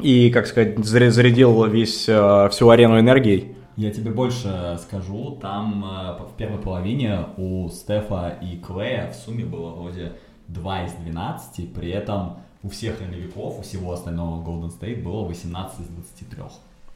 и, 0.00 0.30
как 0.30 0.46
сказать, 0.46 0.76
заря- 0.78 1.10
зарядил 1.10 1.64
весь, 1.64 2.04
э, 2.08 2.48
всю 2.52 2.68
арену 2.68 3.00
энергией. 3.00 3.54
Я 3.78 3.92
тебе 3.92 4.10
больше 4.10 4.76
скажу, 4.82 5.38
там 5.40 5.84
э, 5.84 6.24
в 6.24 6.36
первой 6.36 6.58
половине 6.58 7.26
у 7.36 7.68
Стефа 7.68 8.36
и 8.42 8.56
Клея 8.56 9.08
в 9.12 9.14
сумме 9.14 9.44
было 9.44 9.70
вроде 9.70 10.14
2 10.48 10.86
из 10.86 10.92
12, 10.94 11.72
при 11.72 11.90
этом 11.90 12.38
у 12.64 12.70
всех 12.70 13.00
ролевиков, 13.00 13.56
у 13.56 13.62
всего 13.62 13.92
остального 13.92 14.44
Golden 14.44 14.72
State 14.76 15.00
было 15.00 15.24
18 15.24 15.78
из 15.78 15.86
23. 15.86 16.42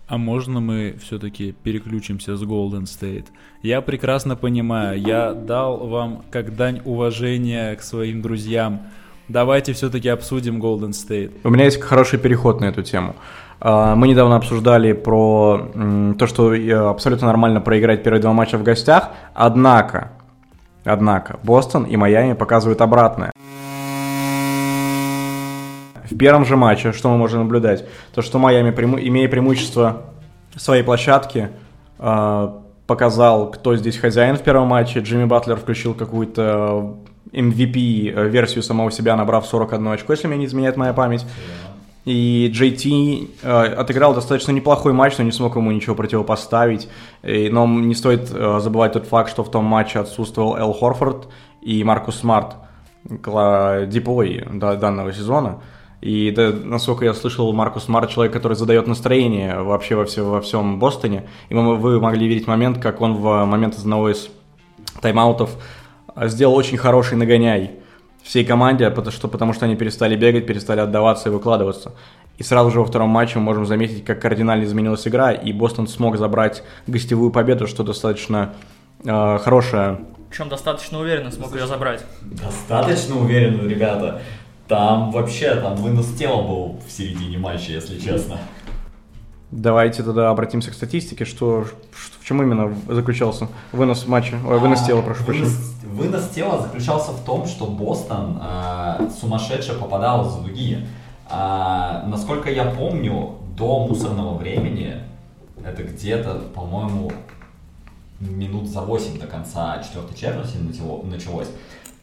А 0.09 0.19
можно 0.19 0.59
мы 0.59 0.97
все-таки 1.01 1.53
переключимся 1.53 2.37
с 2.37 2.43
Golden 2.43 2.83
State? 2.83 3.27
Я 3.63 3.81
прекрасно 3.81 4.35
понимаю, 4.35 5.01
я 5.01 5.35
дал 5.35 5.87
вам 5.87 6.25
как 6.33 6.57
дань 6.57 6.83
уважения 6.85 7.77
к 7.77 7.83
своим 7.83 8.23
друзьям. 8.23 8.89
Давайте 9.29 9.73
все-таки 9.73 10.09
обсудим 10.09 10.61
Golden 10.61 10.91
State. 10.91 11.31
У 11.45 11.51
меня 11.51 11.65
есть 11.65 11.81
хороший 11.81 12.19
переход 12.19 12.61
на 12.61 12.67
эту 12.67 12.83
тему. 12.83 13.15
А, 13.61 13.95
Мы 13.95 14.09
недавно 14.09 14.37
обсуждали 14.37 14.93
про 14.93 15.71
то, 16.19 16.27
что 16.27 16.55
э, 16.55 16.73
абсолютно 16.73 17.29
нормально 17.29 17.61
проиграть 17.61 18.03
первые 18.03 18.21
два 18.21 18.33
матча 18.33 18.59
в 18.59 18.63
гостях, 18.65 19.11
однако, 19.35 20.11
однако, 20.85 21.39
Бостон 21.45 21.85
и 21.85 21.97
Майами 21.97 22.35
показывают 22.35 22.81
обратное. 22.81 23.31
В 26.11 26.19
первом 26.19 26.45
же 26.45 26.57
матче, 26.57 26.93
что 26.93 27.09
мы 27.09 27.17
можем 27.17 27.41
наблюдать, 27.41 27.87
то, 28.15 28.21
что 28.23 28.39
Майами, 28.39 28.71
имея 28.71 29.29
преимущество 29.29 30.03
своей 30.57 30.83
площадки, 30.83 31.51
э, 31.99 32.49
показал, 32.89 33.51
кто 33.51 33.77
здесь 33.77 33.97
хозяин 33.97 34.37
в 34.37 34.43
первом 34.43 34.69
матче. 34.69 34.99
Джимми 34.99 35.25
Батлер 35.25 35.57
включил 35.57 35.95
какую-то 35.95 36.97
MVP-версию 37.33 38.63
самого 38.63 38.91
себя, 38.91 39.17
набрав 39.17 39.47
41 39.47 39.89
очко, 39.89 40.13
если 40.13 40.27
мне 40.29 40.39
не 40.39 40.47
изменяет 40.47 40.77
моя 40.77 40.93
память. 40.93 41.27
И 42.05 42.51
JT 42.53 43.31
э, 43.43 43.49
отыграл 43.75 44.13
достаточно 44.13 44.51
неплохой 44.51 44.93
матч, 44.93 45.19
но 45.19 45.25
не 45.25 45.31
смог 45.31 45.55
ему 45.55 45.71
ничего 45.71 45.95
противопоставить. 45.95 46.89
И- 47.23 47.49
но 47.49 47.67
не 47.67 47.95
стоит 47.95 48.29
э, 48.33 48.59
забывать 48.61 48.95
тот 48.95 49.07
факт, 49.07 49.31
что 49.31 49.45
в 49.45 49.51
том 49.51 49.65
матче 49.65 50.01
отсутствовал 50.01 50.57
Эл 50.57 50.73
Хорфорд 50.73 51.29
и 51.61 51.85
Маркус 51.85 52.17
Смарт, 52.17 52.57
DPOY 53.05 54.45
да- 54.53 54.75
данного 54.77 55.13
сезона. 55.13 55.61
И 56.01 56.33
да, 56.33 56.51
насколько 56.53 57.05
я 57.05 57.15
слышал, 57.15 57.53
Маркус 57.53 57.85
Смарт 57.85 58.11
человек, 58.11 58.33
который 58.33 58.55
задает 58.55 58.89
настроение 58.89 59.63
вообще 59.63 59.95
во, 59.95 60.05
все, 60.05 60.29
во 60.29 60.41
всем 60.41 60.81
Бостоне. 60.81 61.29
И 61.49 61.55
вы 61.55 62.01
могли 62.01 62.27
видеть 62.27 62.49
момент, 62.49 62.79
как 62.79 63.01
он 63.01 63.15
в 63.15 63.45
момент 63.45 63.79
одного 63.79 64.11
из 64.11 64.29
тайм-аутов 65.01 65.51
сделал 66.17 66.55
очень 66.55 66.77
хороший 66.77 67.17
нагоняй 67.17 67.73
всей 68.23 68.45
команде, 68.45 68.89
потому 68.91 69.13
что, 69.13 69.29
потому 69.29 69.53
что 69.53 69.65
они 69.67 69.77
перестали 69.77 70.17
бегать, 70.17 70.47
перестали 70.47 70.81
отдаваться 70.81 71.29
и 71.29 71.33
выкладываться. 71.33 71.93
И 72.39 72.43
сразу 72.43 72.71
же 72.71 72.81
во 72.81 72.87
втором 72.87 73.11
матче 73.11 73.39
мы 73.39 73.45
можем 73.45 73.67
заметить, 73.67 74.05
как 74.05 74.21
кардинально 74.21 74.65
изменилась 74.65 75.07
игра, 75.07 75.33
и 75.33 75.53
Бостон 75.53 75.87
смог 75.87 76.17
забрать 76.17 76.63
гостевую 76.87 77.31
победу, 77.31 77.67
что 77.67 77.83
достаточно 77.83 78.55
э, 79.05 79.39
хорошая. 79.39 80.01
Причем 80.31 80.49
достаточно 80.49 80.99
уверенно 80.99 81.31
смог 81.31 81.55
ее 81.55 81.67
забрать. 81.67 82.05
Достаточно 82.23 83.17
уверенно, 83.19 83.69
ребята. 83.69 84.23
Там 84.67 85.11
вообще, 85.11 85.55
там 85.57 85.75
вынос 85.77 86.07
тела 86.15 86.41
был 86.43 86.81
в 86.87 86.91
середине 86.91 87.37
матча, 87.37 87.73
если 87.73 87.99
честно. 87.99 88.39
Давайте 89.51 90.03
тогда 90.03 90.31
обратимся 90.31 90.71
к 90.71 90.75
статистике, 90.75 91.27
что, 91.27 91.65
что- 91.95 92.19
в 92.19 92.25
чем 92.25 92.41
именно 92.41 92.75
заключался 92.89 93.49
вынос 93.73 94.07
матча, 94.07 94.37
ой, 94.49 94.59
вынос 94.59 94.83
тела, 94.87 95.03
прошу 95.03 95.25
прощения. 95.25 95.49
Вынос, 95.49 95.75
вынос 95.93 96.29
тела 96.31 96.61
заключался 96.61 97.13
в 97.13 97.25
том, 97.25 97.47
что 97.47 97.67
Бостон 97.67 98.41
э, 98.43 99.09
сумасшедше 99.21 99.75
попадал 99.79 100.29
за 100.29 100.41
дуги. 100.41 100.87
А, 101.29 102.05
насколько 102.07 102.51
я 102.51 102.65
помню, 102.65 103.37
до 103.57 103.87
мусорного 103.87 104.37
времени, 104.37 104.97
это 105.65 105.83
где-то, 105.83 106.35
по-моему, 106.55 107.13
минут 108.21 108.69
за 108.69 108.81
8 108.81 109.19
до 109.19 109.27
конца 109.27 109.83
четвертой 109.83 110.17
четверти 110.17 110.57
начало- 110.57 111.03
началось, 111.03 111.49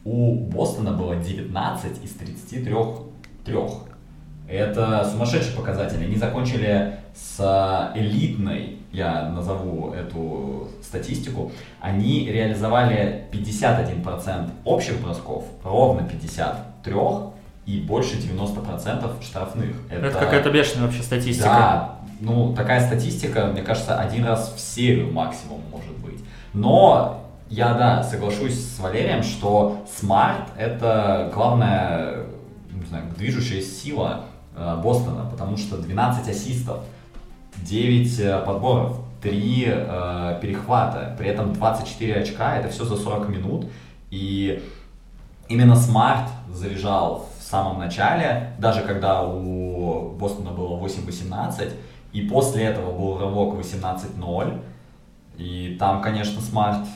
у 0.04 0.34
Бостона 0.34 0.92
было 0.92 1.16
19 1.16 2.04
из 2.04 2.10
33 2.12 2.74
трех. 3.44 3.70
Это 4.48 5.08
сумасшедший 5.10 5.54
показатель. 5.54 6.02
Они 6.02 6.16
закончили 6.16 6.99
с 7.14 7.92
элитной, 7.94 8.78
я 8.92 9.28
назову 9.28 9.92
эту 9.92 10.68
статистику, 10.82 11.52
они 11.80 12.28
реализовали 12.28 13.24
51% 13.32 14.50
общих 14.64 15.00
бросков, 15.00 15.44
ровно 15.62 16.02
53 16.08 16.94
и 17.66 17.80
больше 17.80 18.16
90% 18.16 19.22
штрафных. 19.22 19.76
Это 19.90 20.10
какая-то 20.10 20.50
бешеная 20.50 20.86
вообще 20.86 21.02
статистика. 21.02 21.46
Да, 21.46 21.96
ну, 22.20 22.54
такая 22.54 22.84
статистика, 22.84 23.46
мне 23.46 23.62
кажется, 23.62 23.98
один 23.98 24.24
раз 24.24 24.52
в 24.54 24.60
серию 24.60 25.12
максимум 25.12 25.60
может 25.70 25.96
быть. 25.98 26.20
Но 26.52 27.24
я, 27.48 27.74
да, 27.74 28.02
соглашусь 28.02 28.54
с 28.54 28.78
Валерием, 28.78 29.22
что 29.22 29.84
смарт— 29.98 30.48
это 30.56 31.30
главная, 31.34 32.26
не 32.72 32.86
знаю, 32.86 33.04
движущая 33.16 33.62
сила 33.62 34.24
э, 34.56 34.80
Бостона, 34.82 35.28
потому 35.28 35.56
что 35.56 35.76
12 35.76 36.28
ассистов, 36.28 36.84
9 37.64 38.20
э, 38.20 38.42
подборов, 38.44 38.96
3 39.22 39.64
э, 39.66 40.38
перехвата, 40.40 41.14
при 41.18 41.28
этом 41.28 41.52
24 41.52 42.14
очка, 42.14 42.56
это 42.56 42.68
все 42.68 42.84
за 42.84 42.96
40 42.96 43.28
минут, 43.28 43.66
и 44.10 44.62
именно 45.48 45.76
смарт 45.76 46.28
заряжал 46.52 47.28
в 47.38 47.42
самом 47.42 47.78
начале, 47.78 48.54
даже 48.58 48.82
когда 48.82 49.22
у 49.22 50.10
Бостона 50.18 50.50
было 50.50 50.78
8-18, 50.78 51.72
и 52.12 52.22
после 52.22 52.64
этого 52.64 52.92
был 52.92 53.18
рывок 53.18 53.54
18-0, 53.60 54.60
и 55.36 55.76
там, 55.78 56.02
конечно, 56.02 56.40
смарт 56.40 56.86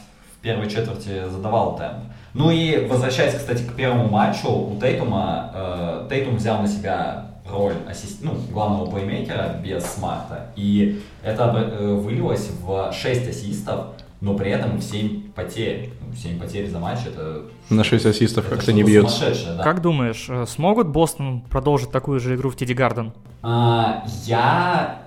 первой 0.44 0.68
четверти 0.68 1.28
задавал 1.28 1.76
темп. 1.76 2.04
Ну 2.34 2.50
и 2.50 2.86
возвращаясь, 2.86 3.34
кстати, 3.34 3.62
к 3.62 3.74
первому 3.74 4.08
матчу, 4.08 4.48
у 4.50 4.78
Тейтума, 4.78 5.50
э, 5.54 6.06
Тейтум 6.10 6.36
взял 6.36 6.60
на 6.60 6.68
себя 6.68 7.30
роль 7.48 7.74
ассист... 7.88 8.22
ну, 8.22 8.32
главного 8.50 8.90
плеймейкера 8.90 9.60
без 9.62 9.84
смарта. 9.84 10.50
И 10.56 11.02
это 11.22 11.44
э, 11.44 11.94
вылилось 11.94 12.50
в 12.60 12.92
6 12.92 13.28
ассистов, 13.28 13.86
но 14.20 14.34
при 14.34 14.50
этом 14.50 14.78
в 14.78 14.82
7 14.82 15.32
потерь. 15.32 15.92
7 16.16 16.34
ну, 16.34 16.40
потерь 16.40 16.68
за 16.68 16.78
матч 16.78 17.00
это... 17.06 17.42
На 17.70 17.84
6 17.84 18.06
ассистов 18.06 18.48
как-то 18.48 18.72
не 18.72 18.82
бьется. 18.82 19.32
Да. 19.56 19.62
Как 19.62 19.82
думаешь, 19.82 20.26
э, 20.28 20.46
смогут 20.46 20.88
Бостон 20.88 21.42
продолжить 21.42 21.90
такую 21.90 22.20
же 22.20 22.34
игру 22.34 22.50
в 22.50 22.56
Тедди 22.56 22.72
Гарден? 22.72 23.12
А, 23.42 24.04
я 24.24 25.02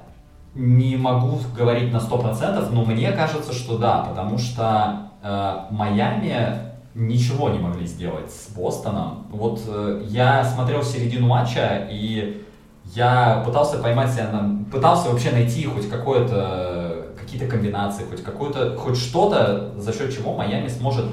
не 0.53 0.95
могу 0.95 1.39
говорить 1.55 1.91
на 1.91 1.97
100%, 1.97 2.69
но 2.71 2.85
мне 2.85 3.11
кажется, 3.11 3.53
что 3.53 3.77
да, 3.77 3.99
потому 3.99 4.37
что 4.37 5.07
Э, 5.27 5.65
Майами 5.71 6.59
ничего 6.97 7.49
не 7.49 7.59
могли 7.59 7.85
сделать 7.85 8.31
с 8.31 8.49
Бостоном. 8.55 9.27
Вот 9.29 9.61
э, 9.67 10.03
я 10.07 10.43
смотрел 10.43 10.81
середину 10.83 11.27
матча, 11.27 11.87
и 11.91 12.43
я 12.85 13.43
пытался 13.45 13.77
поймать 13.77 14.11
себя, 14.11 14.29
на, 14.31 14.65
пытался 14.71 15.09
вообще 15.09 15.31
найти 15.31 15.65
хоть 15.65 15.87
какое-то, 15.87 17.07
какие-то 17.19 17.45
комбинации, 17.47 18.03
хоть 18.03 18.23
какое-то, 18.23 18.75
хоть 18.77 18.97
что-то, 18.97 19.73
за 19.77 19.93
счет 19.93 20.15
чего 20.15 20.33
Майами 20.33 20.67
сможет 20.69 21.05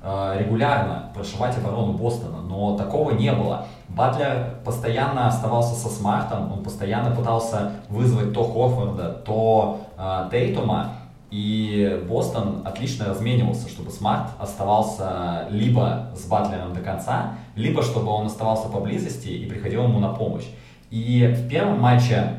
э, 0.00 0.36
регулярно 0.38 1.10
прошивать 1.12 1.56
оборону 1.58 1.94
Бостона, 1.94 2.40
но 2.40 2.76
такого 2.76 3.10
не 3.10 3.32
было. 3.32 3.66
Батлер 3.88 4.60
постоянно 4.64 5.26
оставался 5.26 5.74
со 5.74 5.88
Смартом, 5.88 6.52
он 6.52 6.62
постоянно 6.62 7.14
пытался 7.14 7.72
вызвать 7.88 8.32
то 8.32 8.44
Хорфорда, 8.44 9.08
то 9.24 9.80
э, 9.98 10.28
Тейтума, 10.30 10.92
и 11.32 12.04
Бостон 12.06 12.60
отлично 12.62 13.06
разменивался, 13.06 13.66
чтобы 13.66 13.90
Смарт 13.90 14.32
оставался 14.38 15.48
либо 15.50 16.10
с 16.14 16.26
Батлером 16.26 16.74
до 16.74 16.80
конца, 16.80 17.36
либо 17.56 17.82
чтобы 17.82 18.10
он 18.10 18.26
оставался 18.26 18.68
поблизости 18.68 19.28
и 19.28 19.46
приходил 19.46 19.84
ему 19.84 19.98
на 19.98 20.10
помощь. 20.10 20.44
И 20.90 21.26
в 21.34 21.48
первом 21.48 21.80
матче 21.80 22.34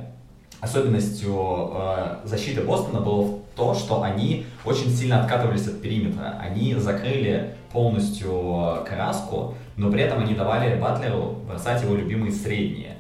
особенностью 0.62 1.72
э, 1.74 2.18
защиты 2.26 2.62
Бостона 2.62 3.00
было 3.02 3.40
то, 3.56 3.74
что 3.74 4.04
они 4.04 4.46
очень 4.64 4.92
сильно 4.92 5.22
откатывались 5.22 5.68
от 5.68 5.82
периметра. 5.82 6.38
Они 6.40 6.76
закрыли 6.76 7.56
полностью 7.72 8.84
краску, 8.88 9.56
но 9.76 9.92
при 9.92 10.04
этом 10.04 10.20
они 10.20 10.36
давали 10.36 10.80
Батлеру 10.80 11.40
бросать 11.48 11.82
его 11.82 11.96
любимые 11.96 12.32
средние. 12.32 12.98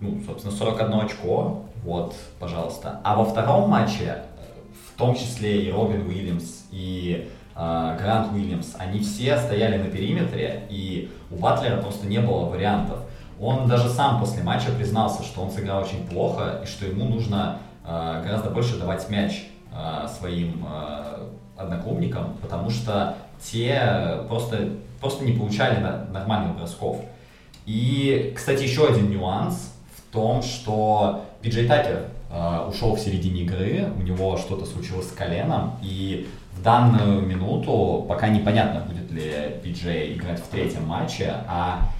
Ну, 0.00 0.20
собственно, 0.26 0.52
41 0.52 1.00
очко, 1.00 1.62
вот, 1.84 2.16
пожалуйста. 2.40 3.00
А 3.04 3.14
во 3.14 3.24
втором 3.24 3.70
матче 3.70 4.24
в 4.98 5.00
том 5.00 5.14
числе 5.14 5.62
и 5.62 5.70
Робин 5.70 6.08
Уильямс, 6.08 6.64
и 6.72 7.30
э, 7.54 7.96
Грант 8.00 8.32
Уильямс, 8.32 8.74
они 8.78 8.98
все 8.98 9.38
стояли 9.38 9.78
на 9.80 9.84
периметре, 9.84 10.64
и 10.70 11.12
у 11.30 11.36
Батлера 11.36 11.80
просто 11.80 12.08
не 12.08 12.18
было 12.18 12.46
вариантов. 12.46 12.98
Он 13.40 13.68
даже 13.68 13.90
сам 13.90 14.18
после 14.18 14.42
матча 14.42 14.72
признался, 14.72 15.22
что 15.22 15.42
он 15.42 15.52
сыграл 15.52 15.82
очень 15.82 16.04
плохо, 16.04 16.62
и 16.64 16.66
что 16.66 16.84
ему 16.84 17.04
нужно 17.04 17.60
э, 17.84 18.22
гораздо 18.24 18.50
больше 18.50 18.76
давать 18.76 19.08
мяч 19.08 19.44
э, 19.72 20.08
своим 20.18 20.66
э, 20.68 21.28
одноклубникам, 21.56 22.36
потому 22.42 22.68
что 22.68 23.14
те 23.40 24.24
просто, 24.26 24.70
просто 24.98 25.24
не 25.24 25.30
получали 25.30 25.80
нормальных 26.10 26.56
бросков. 26.56 26.96
И, 27.66 28.32
кстати, 28.34 28.64
еще 28.64 28.88
один 28.88 29.10
нюанс 29.10 29.72
в 29.94 30.12
том, 30.12 30.42
что 30.42 31.24
Пиджей 31.40 31.68
Такер 31.68 32.08
ушел 32.30 32.94
в 32.94 33.00
середине 33.00 33.42
игры, 33.42 33.88
у 33.96 34.02
него 34.02 34.36
что-то 34.36 34.66
случилось 34.66 35.08
с 35.08 35.12
коленом, 35.12 35.76
и 35.82 36.28
в 36.52 36.62
данную 36.62 37.22
минуту 37.22 38.04
пока 38.08 38.28
непонятно, 38.28 38.80
будет 38.80 39.10
ли 39.10 39.32
Пиджей 39.62 40.14
играть 40.14 40.40
в 40.40 40.48
третьем 40.48 40.86
матче, 40.86 41.34
а 41.46 41.90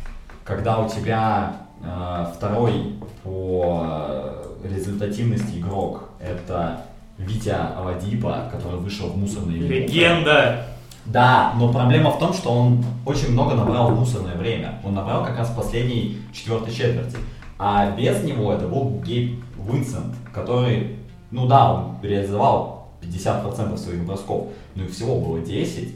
когда 0.45 0.79
у 0.79 0.89
тебя 0.89 1.57
э, 1.83 2.27
второй 2.35 2.95
по 3.23 4.35
результативности 4.65 5.59
игрок 5.59 6.11
это 6.21 6.83
Витя 7.19 7.55
Авадипа, 7.77 8.49
который 8.51 8.79
вышел 8.79 9.09
в 9.09 9.17
мусорный 9.17 9.59
Легенда! 9.59 10.65
Да, 11.05 11.55
но 11.57 11.73
проблема 11.73 12.11
в 12.11 12.19
том, 12.19 12.35
что 12.35 12.51
он 12.51 12.85
очень 13.07 13.33
много 13.33 13.55
набрал 13.55 13.93
в 13.93 13.99
мусорное 13.99 14.35
время. 14.35 14.79
Он 14.85 14.95
набрал 14.95 15.25
как 15.25 15.39
раз 15.39 15.49
в 15.49 15.57
последней 15.57 16.19
четвертой 16.35 16.73
четверти. 16.73 17.17
А 17.59 17.91
без 17.93 18.23
него 18.25 18.53
это 18.53 18.69
был 18.69 19.01
Гейб 19.01 19.43
Уинсент, 19.69 20.15
который, 20.33 20.97
ну 21.31 21.47
да, 21.47 21.73
он 21.75 21.97
реализовал 22.03 22.89
50% 23.03 23.77
своих 23.77 24.05
бросков, 24.05 24.49
но 24.75 24.85
их 24.85 24.91
всего 24.91 25.21
было 25.21 25.41
10, 25.41 25.95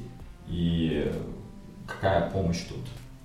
и 0.49 1.13
какая 1.87 2.31
помощь 2.31 2.61
тут 2.69 2.79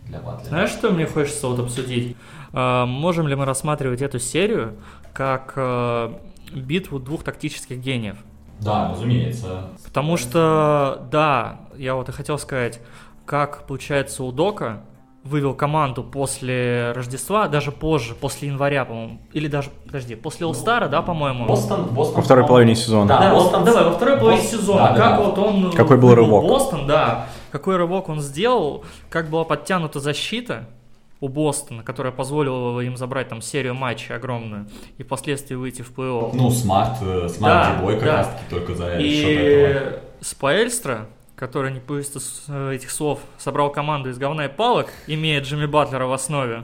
для 0.06 0.20
Батлера? 0.20 0.50
Знаешь, 0.50 0.70
что 0.70 0.92
мне 0.92 1.06
хочется 1.06 1.48
вот 1.48 1.60
обсудить? 1.60 2.16
А, 2.54 2.86
можем 2.86 3.28
ли 3.28 3.36
мы 3.36 3.46
рассматривать 3.46 4.02
эту 4.02 4.20
серию 4.20 4.76
как 5.14 5.54
а, 5.56 6.20
битву 6.54 7.00
двух 7.00 7.24
тактических 7.24 7.80
гениев? 7.80 8.18
Да, 8.60 8.90
разумеется. 8.92 9.70
Потому 9.84 10.18
что, 10.18 11.08
да, 11.12 11.62
я 11.76 11.96
вот 11.96 12.10
и 12.10 12.12
хотел 12.12 12.40
сказать, 12.40 12.82
как 13.26 13.68
получается 13.68 14.24
у 14.24 14.32
Дока, 14.32 14.82
вывел 15.28 15.54
команду 15.54 16.04
после 16.04 16.92
Рождества, 16.94 17.48
даже 17.48 17.72
позже, 17.72 18.16
после 18.16 18.48
января, 18.48 18.86
по-моему, 18.86 19.20
или 19.34 19.48
даже, 19.48 19.70
подожди, 19.86 20.16
после 20.16 20.48
All-Star, 20.48 20.90
да, 20.90 21.02
по-моему? 21.02 21.46
Бостон, 21.46 21.86
Бостон. 21.88 22.16
Во 22.16 22.22
второй 22.22 22.48
половине 22.48 22.76
сезона. 22.76 23.08
Да, 23.08 23.20
да 23.20 23.34
Бостон, 23.34 23.64
давай, 23.64 23.84
во 23.84 23.92
второй 23.92 24.18
половине 24.18 24.42
Бостон, 24.42 24.60
сезона. 24.60 24.80
Да, 24.80 24.88
как 24.88 24.98
да, 24.98 25.22
вот 25.22 25.38
он... 25.38 25.72
Какой 25.72 25.98
был 25.98 26.16
рывок? 26.16 26.44
Бостон, 26.44 26.88
да. 26.88 27.28
Какой 27.52 27.78
рывок 27.78 28.10
он 28.10 28.22
сделал, 28.22 28.84
как 29.10 29.30
была 29.30 29.44
подтянута 29.44 30.00
защита 30.00 30.68
у 31.20 31.28
Бостона, 31.28 31.84
которая 31.84 32.14
позволила 32.14 32.80
им 32.80 32.98
забрать 32.98 33.30
там 33.30 33.42
серию 33.42 33.74
матчей 33.74 34.16
огромную 34.16 34.68
и 34.98 35.04
впоследствии 35.04 35.56
выйти 35.56 35.82
в 35.82 35.92
плей-офф. 35.92 36.32
Ну, 36.34 36.52
смарт, 36.52 36.98
э, 37.02 37.28
смарт 37.30 37.82
да, 37.82 37.88
как 37.88 38.04
да. 38.04 38.18
раз 38.18 38.28
таки 38.28 38.44
только 38.50 38.76
за 38.76 38.98
и 38.98 39.10
счет 39.10 39.40
этого. 39.40 40.00
Споэльстра, 40.22 41.08
который, 41.38 41.72
не 41.72 41.80
боюсь 41.80 42.12
э, 42.48 42.74
этих 42.74 42.90
слов, 42.90 43.20
собрал 43.38 43.72
команду 43.72 44.10
из 44.10 44.18
говна 44.18 44.46
и 44.46 44.50
палок, 44.50 44.90
имея 45.06 45.40
Джимми 45.40 45.68
Батлера 45.68 46.08
в 46.08 46.12
основе, 46.12 46.64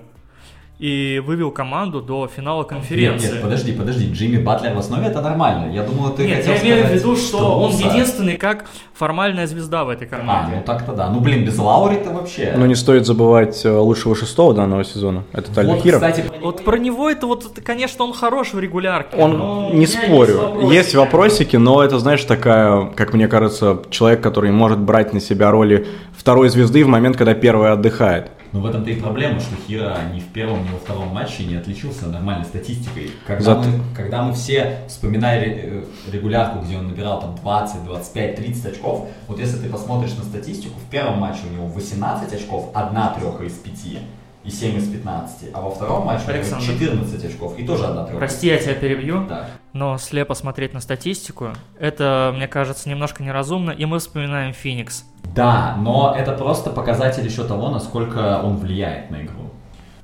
и 0.80 1.22
вывел 1.26 1.52
команду 1.52 2.02
до 2.02 2.28
финала 2.28 2.64
конференции. 2.64 3.26
Нет, 3.26 3.34
нет, 3.36 3.44
подожди, 3.44 3.72
подожди, 3.74 4.12
Джимми 4.12 4.38
Батлер 4.38 4.74
в 4.74 4.80
основе 4.80 5.08
это 5.08 5.22
нормально. 5.22 5.72
Я 5.72 5.84
думаю, 5.84 6.14
ты 6.14 6.26
Нет, 6.26 6.38
хотел 6.38 6.54
я 6.56 6.62
имею 6.62 6.88
в 6.88 6.92
виду, 6.92 7.16
что, 7.16 7.38
что 7.38 7.60
он 7.60 7.72
единственный 7.72 8.38
как 8.38 8.66
формальная 8.94 9.46
звезда 9.46 9.84
в 9.86 9.90
этой 9.90 10.08
команде. 10.08 10.54
А, 10.54 10.58
ну 10.58 10.64
так-то 10.66 10.94
да. 10.94 11.10
Ну 11.10 11.20
блин, 11.20 11.46
без 11.46 11.58
Лаури-то 11.58 12.10
вообще. 12.10 12.54
Ну 12.58 12.66
не 12.66 12.76
стоит 12.76 13.06
забывать 13.06 13.64
э, 13.64 13.72
лучшего 13.72 14.16
шестого 14.16 14.54
данного 14.54 14.84
сезона. 14.84 15.24
Это 15.32 15.54
Тайлер 15.54 15.76
вот, 15.76 15.84
Хиро. 15.84 15.96
Кстати, 15.96 16.26
вот 16.42 16.64
про 16.64 16.78
него 16.78 17.10
это 17.10 17.28
вот, 17.28 17.60
конечно, 17.64 18.04
он 18.06 18.14
хорош 18.14 18.54
в 18.54 18.60
регулярке. 18.60 19.16
Он, 19.16 19.78
не 19.78 19.86
спорю, 19.86 20.60
есть, 20.62 20.74
есть 20.74 20.96
вопросики, 20.96 21.56
но 21.56 21.84
это, 21.84 22.00
знаешь, 22.00 22.24
такая, 22.24 22.88
как 22.88 23.14
мне 23.14 23.28
кажется, 23.28 23.84
человек, 23.92 24.22
который 24.22 24.52
может 24.52 24.80
брать 24.80 25.14
на 25.14 25.20
себя 25.20 25.52
роли 25.52 25.88
второй 26.18 26.50
звезды 26.50 26.84
в 26.84 26.88
момент, 26.88 27.16
когда 27.16 27.36
первый 27.36 27.72
отдыхает. 27.72 28.32
Но 28.54 28.60
в 28.60 28.68
этом-то 28.68 28.92
и 28.92 28.96
проблема, 28.96 29.40
что 29.40 29.56
Хира 29.68 29.98
ни 30.14 30.20
в 30.20 30.28
первом, 30.28 30.64
ни 30.64 30.70
во 30.70 30.78
втором 30.78 31.08
матче 31.08 31.44
не 31.44 31.56
отличился 31.56 32.08
нормальной 32.08 32.46
статистикой. 32.46 33.10
Когда, 33.26 33.56
Зато... 33.56 33.68
мы, 33.68 33.84
когда 33.96 34.22
мы 34.22 34.34
все 34.34 34.82
вспоминали 34.88 35.48
э, 35.48 35.84
регулярку, 36.12 36.64
где 36.64 36.78
он 36.78 36.88
набирал 36.88 37.20
там 37.20 37.36
20, 37.36 37.84
25, 37.84 38.36
30 38.36 38.66
очков, 38.68 39.08
вот 39.28 39.40
если 39.40 39.58
ты 39.58 39.70
посмотришь 39.70 40.16
на 40.16 40.24
статистику, 40.24 40.76
в 40.80 40.90
первом 40.92 41.18
матче 41.18 41.42
у 41.50 41.54
него 41.54 41.66
18 41.66 42.32
очков, 42.32 42.70
одна 42.76 43.10
треха 43.20 43.44
из 43.44 43.54
пяти 43.54 43.98
и 44.44 44.52
7 44.52 44.78
из 44.78 44.88
15. 44.88 45.50
А 45.52 45.62
во 45.62 45.72
втором 45.72 46.06
матче 46.06 46.26
Александр. 46.28 46.64
14 46.64 47.26
очков 47.26 47.58
и 47.58 47.66
тоже 47.66 47.88
одна 47.88 48.04
тройка. 48.04 48.20
Прости, 48.20 48.48
я 48.48 48.60
тебя 48.60 48.76
перебью. 48.76 49.26
Да. 49.28 49.48
Но 49.74 49.98
слепо 49.98 50.36
смотреть 50.36 50.74
на 50.74 50.80
статистику, 50.80 51.50
это, 51.80 52.32
мне 52.36 52.48
кажется, 52.48 52.88
немножко 52.90 53.24
неразумно, 53.24 53.72
и 53.72 53.86
мы 53.86 53.98
вспоминаем 53.98 54.54
Феникс. 54.54 55.04
Да, 55.36 55.76
но 55.80 56.14
это 56.16 56.34
просто 56.34 56.70
показатель 56.70 57.26
еще 57.26 57.44
того, 57.44 57.70
насколько 57.70 58.40
он 58.44 58.58
влияет 58.58 59.10
на 59.10 59.24
игру. 59.24 59.52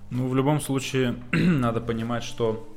Ну, 0.10 0.28
в 0.28 0.36
любом 0.36 0.60
случае, 0.60 1.18
надо 1.32 1.82
понимать, 1.82 2.24
что 2.24 2.68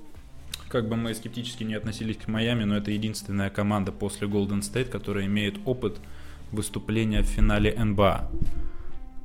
как 0.68 0.86
бы 0.88 0.96
мы 0.96 1.14
скептически 1.14 1.64
не 1.64 1.74
относились 1.74 2.18
к 2.18 2.28
Майами, 2.28 2.64
но 2.64 2.76
это 2.76 2.90
единственная 2.90 3.48
команда 3.48 3.90
после 3.90 4.28
Golden 4.28 4.60
State, 4.60 4.90
которая 4.90 5.26
имеет 5.26 5.56
опыт 5.64 5.98
выступления 6.50 7.22
в 7.22 7.26
финале 7.26 7.74
НБА. 7.74 8.28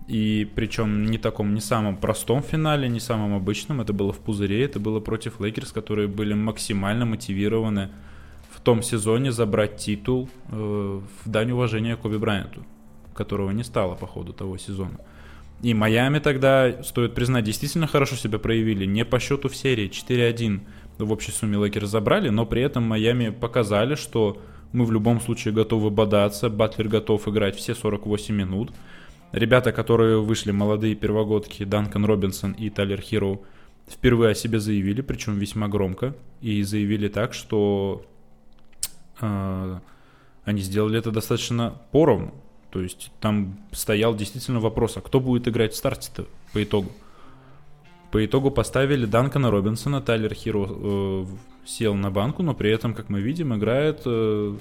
И 0.07 0.49
причем 0.55 1.05
не 1.05 1.17
таком, 1.17 1.53
не 1.53 1.59
самом 1.59 1.97
простом 1.97 2.41
финале, 2.41 2.87
не 2.87 2.99
самом 2.99 3.35
обычном. 3.35 3.81
Это 3.81 3.91
было 3.91 4.13
в 4.13 4.19
пузыре, 4.19 4.63
это 4.63 4.79
было 4.79 5.01
против 5.01 5.41
Лейкерс, 5.41 5.71
которые 5.73 6.07
были 6.07 6.33
максимально 6.33 7.05
мотивированы 7.05 7.89
в 8.49 8.61
том 8.61 8.81
сезоне 8.81 9.31
забрать 9.31 9.77
титул 9.77 10.29
э, 10.49 10.55
в 10.55 11.29
дань 11.29 11.51
уважения 11.51 11.97
Коби 11.97 12.17
Брайанту, 12.17 12.65
которого 13.13 13.51
не 13.51 13.63
стало 13.63 13.95
по 13.95 14.07
ходу 14.07 14.31
того 14.31 14.57
сезона. 14.57 14.97
И 15.61 15.73
Майами 15.73 16.19
тогда, 16.19 16.83
стоит 16.83 17.13
признать, 17.13 17.43
действительно 17.43 17.87
хорошо 17.87 18.15
себя 18.15 18.39
проявили. 18.39 18.85
Не 18.85 19.03
по 19.03 19.19
счету 19.19 19.49
в 19.49 19.55
серии 19.55 19.89
4-1 19.89 20.61
в 20.99 21.11
общей 21.11 21.31
сумме 21.31 21.57
Лейкерс 21.57 21.89
забрали, 21.89 22.29
но 22.29 22.45
при 22.45 22.61
этом 22.61 22.83
Майами 22.83 23.29
показали, 23.29 23.95
что 23.95 24.41
мы 24.71 24.85
в 24.85 24.91
любом 24.91 25.19
случае 25.19 25.53
готовы 25.53 25.89
бодаться, 25.89 26.49
Батлер 26.49 26.87
готов 26.87 27.27
играть 27.27 27.55
все 27.55 27.73
48 27.73 28.35
минут. 28.35 28.71
Ребята, 29.38 29.71
которые 29.71 30.19
вышли, 30.19 30.50
молодые 30.50 30.95
первогодки, 30.95 31.63
Данкан 31.63 32.06
Робинсон 32.06 32.54
и 32.54 32.71
Тайлер 32.71 33.00
Хироу, 33.00 33.43
впервые 33.88 34.32
о 34.32 34.34
себе 34.34 34.60
заявили, 34.60 35.02
причем 35.02 35.38
весьма 35.38 35.67
громко, 35.67 36.15
и 36.41 36.63
заявили 36.63 37.08
так, 37.08 37.36
что 37.36 38.04
э, 39.21 39.80
они 40.43 40.62
сделали 40.62 40.97
это 40.97 41.12
достаточно 41.12 41.80
поровну. 41.91 42.34
То 42.71 42.82
есть 42.82 43.12
там 43.21 43.60
стоял 43.71 44.15
действительно 44.15 44.60
вопрос, 44.60 44.97
а 44.97 45.02
кто 45.02 45.19
будет 45.19 45.47
играть 45.47 45.73
в 45.73 45.78
старте-то 45.78 46.26
по 46.52 46.63
итогу? 46.63 46.91
По 48.10 48.26
итогу 48.26 48.50
поставили 48.50 49.06
Данкана 49.06 49.52
Робинсона, 49.52 50.02
Тайлер 50.02 50.34
Хиро 50.34 50.67
э, 50.67 51.26
сел 51.63 51.93
на 51.93 52.10
банку, 52.10 52.41
но 52.41 52.56
при 52.56 52.71
этом, 52.71 52.95
как 52.95 53.10
мы 53.10 53.21
видим, 53.21 53.54
играет 53.54 54.02
э, 54.04 54.58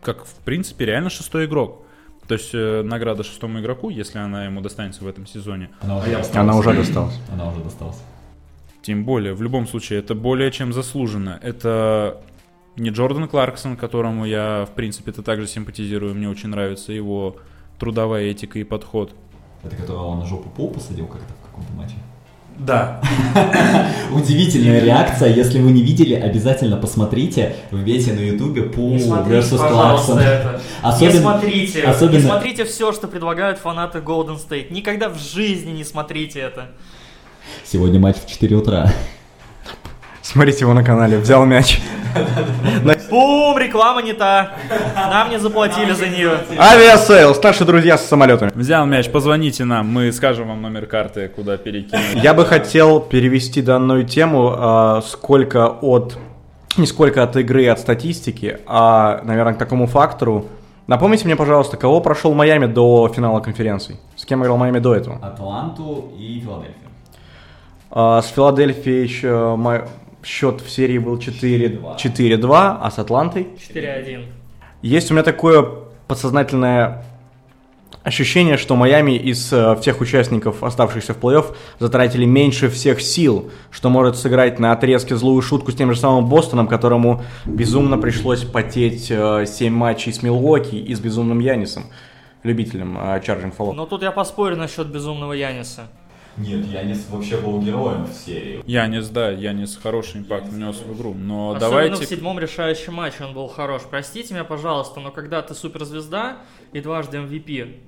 как, 0.00 0.24
в 0.24 0.36
принципе, 0.36 0.86
реально 0.86 1.10
шестой 1.10 1.44
игрок. 1.44 1.83
То 2.28 2.34
есть 2.34 2.50
э, 2.54 2.82
награда 2.82 3.22
шестому 3.22 3.60
игроку, 3.60 3.90
если 3.90 4.18
она 4.18 4.46
ему 4.46 4.60
достанется 4.60 5.04
в 5.04 5.08
этом 5.08 5.26
сезоне. 5.26 5.70
Она 5.80 5.98
уже 5.98 6.10
досталась. 6.12 6.36
Она 6.36 6.56
уже 6.56 6.72
досталась. 6.72 7.20
Она 7.32 7.50
уже 7.50 7.60
досталась. 7.60 8.02
Тем 8.82 9.04
более, 9.04 9.34
в 9.34 9.42
любом 9.42 9.66
случае, 9.66 9.98
это 9.98 10.14
более 10.14 10.50
чем 10.50 10.72
заслуженно. 10.72 11.38
Это 11.42 12.20
не 12.76 12.90
Джордан 12.90 13.28
Кларксон, 13.28 13.76
которому 13.76 14.24
я, 14.24 14.66
в 14.66 14.74
принципе, 14.74 15.10
это 15.10 15.22
также 15.22 15.46
симпатизирую. 15.46 16.14
Мне 16.14 16.28
очень 16.28 16.48
нравится 16.48 16.92
его 16.92 17.36
трудовая 17.78 18.24
этика 18.24 18.58
и 18.58 18.64
подход. 18.64 19.14
Это 19.62 19.76
которого 19.76 20.06
он 20.06 20.20
на 20.20 20.26
жопу 20.26 20.50
пол 20.50 20.70
посадил 20.70 21.06
как-то 21.06 21.32
в 21.32 21.46
каком-то 21.46 21.72
матче? 21.72 21.94
Да. 22.58 23.00
Удивительная 24.12 24.80
реакция. 24.80 25.28
Если 25.34 25.58
вы 25.60 25.72
не 25.72 25.82
видели, 25.82 26.14
обязательно 26.14 26.76
посмотрите. 26.76 27.56
Вбейте 27.70 28.12
на 28.12 28.20
ютубе 28.20 28.62
смотрите, 28.98 29.40
versus 29.40 29.58
это. 30.20 30.60
Особенно- 30.82 31.12
Не 31.12 31.18
смотрите. 31.18 31.82
особенно- 31.82 32.16
Не 32.16 32.22
смотрите 32.22 32.64
все, 32.64 32.92
что 32.92 33.08
предлагают 33.08 33.58
фанаты 33.58 33.98
Golden 33.98 34.38
State. 34.38 34.72
Никогда 34.72 35.08
в 35.08 35.18
жизни 35.18 35.72
не 35.72 35.84
смотрите 35.84 36.40
это. 36.40 36.68
Сегодня 37.64 37.98
матч 38.00 38.16
в 38.16 38.28
4 38.30 38.56
утра. 38.56 38.92
Смотрите 40.24 40.60
его 40.60 40.72
на 40.72 40.82
канале, 40.82 41.18
взял 41.18 41.44
мяч. 41.44 41.82
Бум, 43.10 43.58
реклама 43.58 44.00
не 44.00 44.14
та. 44.14 44.54
Нам 44.96 45.28
не 45.28 45.38
заплатили 45.38 45.92
за 45.92 46.08
нее. 46.08 46.38
Авиасейлс, 46.58 47.42
наши 47.42 47.66
друзья 47.66 47.98
с 47.98 48.06
самолетами. 48.06 48.50
Взял 48.54 48.86
мяч, 48.86 49.10
позвоните 49.10 49.66
нам, 49.66 49.86
мы 49.86 50.10
скажем 50.12 50.48
вам 50.48 50.62
номер 50.62 50.86
карты, 50.86 51.28
куда 51.28 51.58
перекинуть. 51.58 52.14
Я 52.22 52.32
бы 52.32 52.46
хотел 52.46 53.00
перевести 53.00 53.60
данную 53.60 54.04
тему 54.04 54.54
а, 54.56 55.02
сколько 55.02 55.68
от... 55.68 56.16
Не 56.78 56.86
сколько 56.86 57.22
от 57.22 57.36
игры, 57.36 57.68
от 57.68 57.78
статистики, 57.78 58.60
а, 58.66 59.20
наверное, 59.24 59.52
к 59.52 59.58
такому 59.58 59.86
фактору. 59.86 60.46
Напомните 60.86 61.26
мне, 61.26 61.36
пожалуйста, 61.36 61.76
кого 61.76 62.00
прошел 62.00 62.32
Майами 62.32 62.64
до 62.64 63.12
финала 63.14 63.40
конференции? 63.40 63.98
С 64.16 64.24
кем 64.24 64.42
играл 64.42 64.56
Майами 64.56 64.78
до 64.78 64.94
этого? 64.94 65.18
Атланту 65.20 66.12
и 66.18 66.40
Филадельфию. 66.40 66.88
А, 67.90 68.22
с 68.22 68.28
Филадельфией 68.28 69.02
еще 69.02 69.54
счет 70.24 70.60
в 70.60 70.70
серии 70.70 70.98
был 70.98 71.18
4 71.18 71.80
4-2, 71.96 72.78
а 72.80 72.90
с 72.90 72.98
Атлантой? 72.98 73.48
4-1. 73.72 74.24
Есть 74.82 75.10
у 75.10 75.14
меня 75.14 75.22
такое 75.22 75.66
подсознательное 76.08 77.04
ощущение, 78.04 78.56
что 78.56 78.76
Майами 78.76 79.16
из 79.16 79.52
э, 79.52 79.76
всех 79.80 80.00
участников, 80.00 80.62
оставшихся 80.62 81.14
в 81.14 81.18
плей-офф, 81.18 81.56
затратили 81.78 82.24
меньше 82.24 82.68
всех 82.68 83.00
сил, 83.00 83.50
что 83.70 83.88
может 83.88 84.16
сыграть 84.16 84.58
на 84.58 84.72
отрезке 84.72 85.16
злую 85.16 85.40
шутку 85.42 85.72
с 85.72 85.74
тем 85.74 85.92
же 85.92 85.98
самым 85.98 86.26
Бостоном, 86.26 86.68
которому 86.68 87.24
безумно 87.46 87.98
пришлось 87.98 88.44
потеть 88.44 89.10
э, 89.10 89.46
7 89.46 89.72
матчей 89.72 90.12
с 90.12 90.22
Милуоки 90.22 90.76
и 90.76 90.94
с 90.94 91.00
безумным 91.00 91.40
Янисом, 91.40 91.84
любителем 92.42 92.98
э, 92.98 93.20
Charging 93.20 93.54
Follow. 93.56 93.72
Но 93.72 93.86
тут 93.86 94.02
я 94.02 94.12
поспорю 94.12 94.56
насчет 94.56 94.86
безумного 94.88 95.32
Яниса. 95.32 95.88
Нет, 96.36 96.66
Янис 96.66 97.06
вообще 97.08 97.36
был 97.36 97.60
героем 97.60 98.06
в 98.06 98.12
серии. 98.12 98.62
Янис, 98.66 99.08
да, 99.08 99.30
Янис 99.30 99.76
хороший 99.76 100.20
импакт 100.20 100.48
внес 100.48 100.76
в 100.76 100.96
игру, 100.96 101.14
но 101.14 101.50
Особенно 101.50 101.60
давайте... 101.60 102.06
в 102.06 102.08
седьмом 102.08 102.38
решающем 102.38 102.94
матче 102.94 103.24
он 103.24 103.34
был 103.34 103.46
хорош. 103.48 103.82
Простите 103.88 104.34
меня, 104.34 104.44
пожалуйста, 104.44 105.00
но 105.00 105.10
когда 105.10 105.42
ты 105.42 105.54
суперзвезда 105.54 106.38
и 106.72 106.80
дважды 106.80 107.18
MVP, 107.18 107.78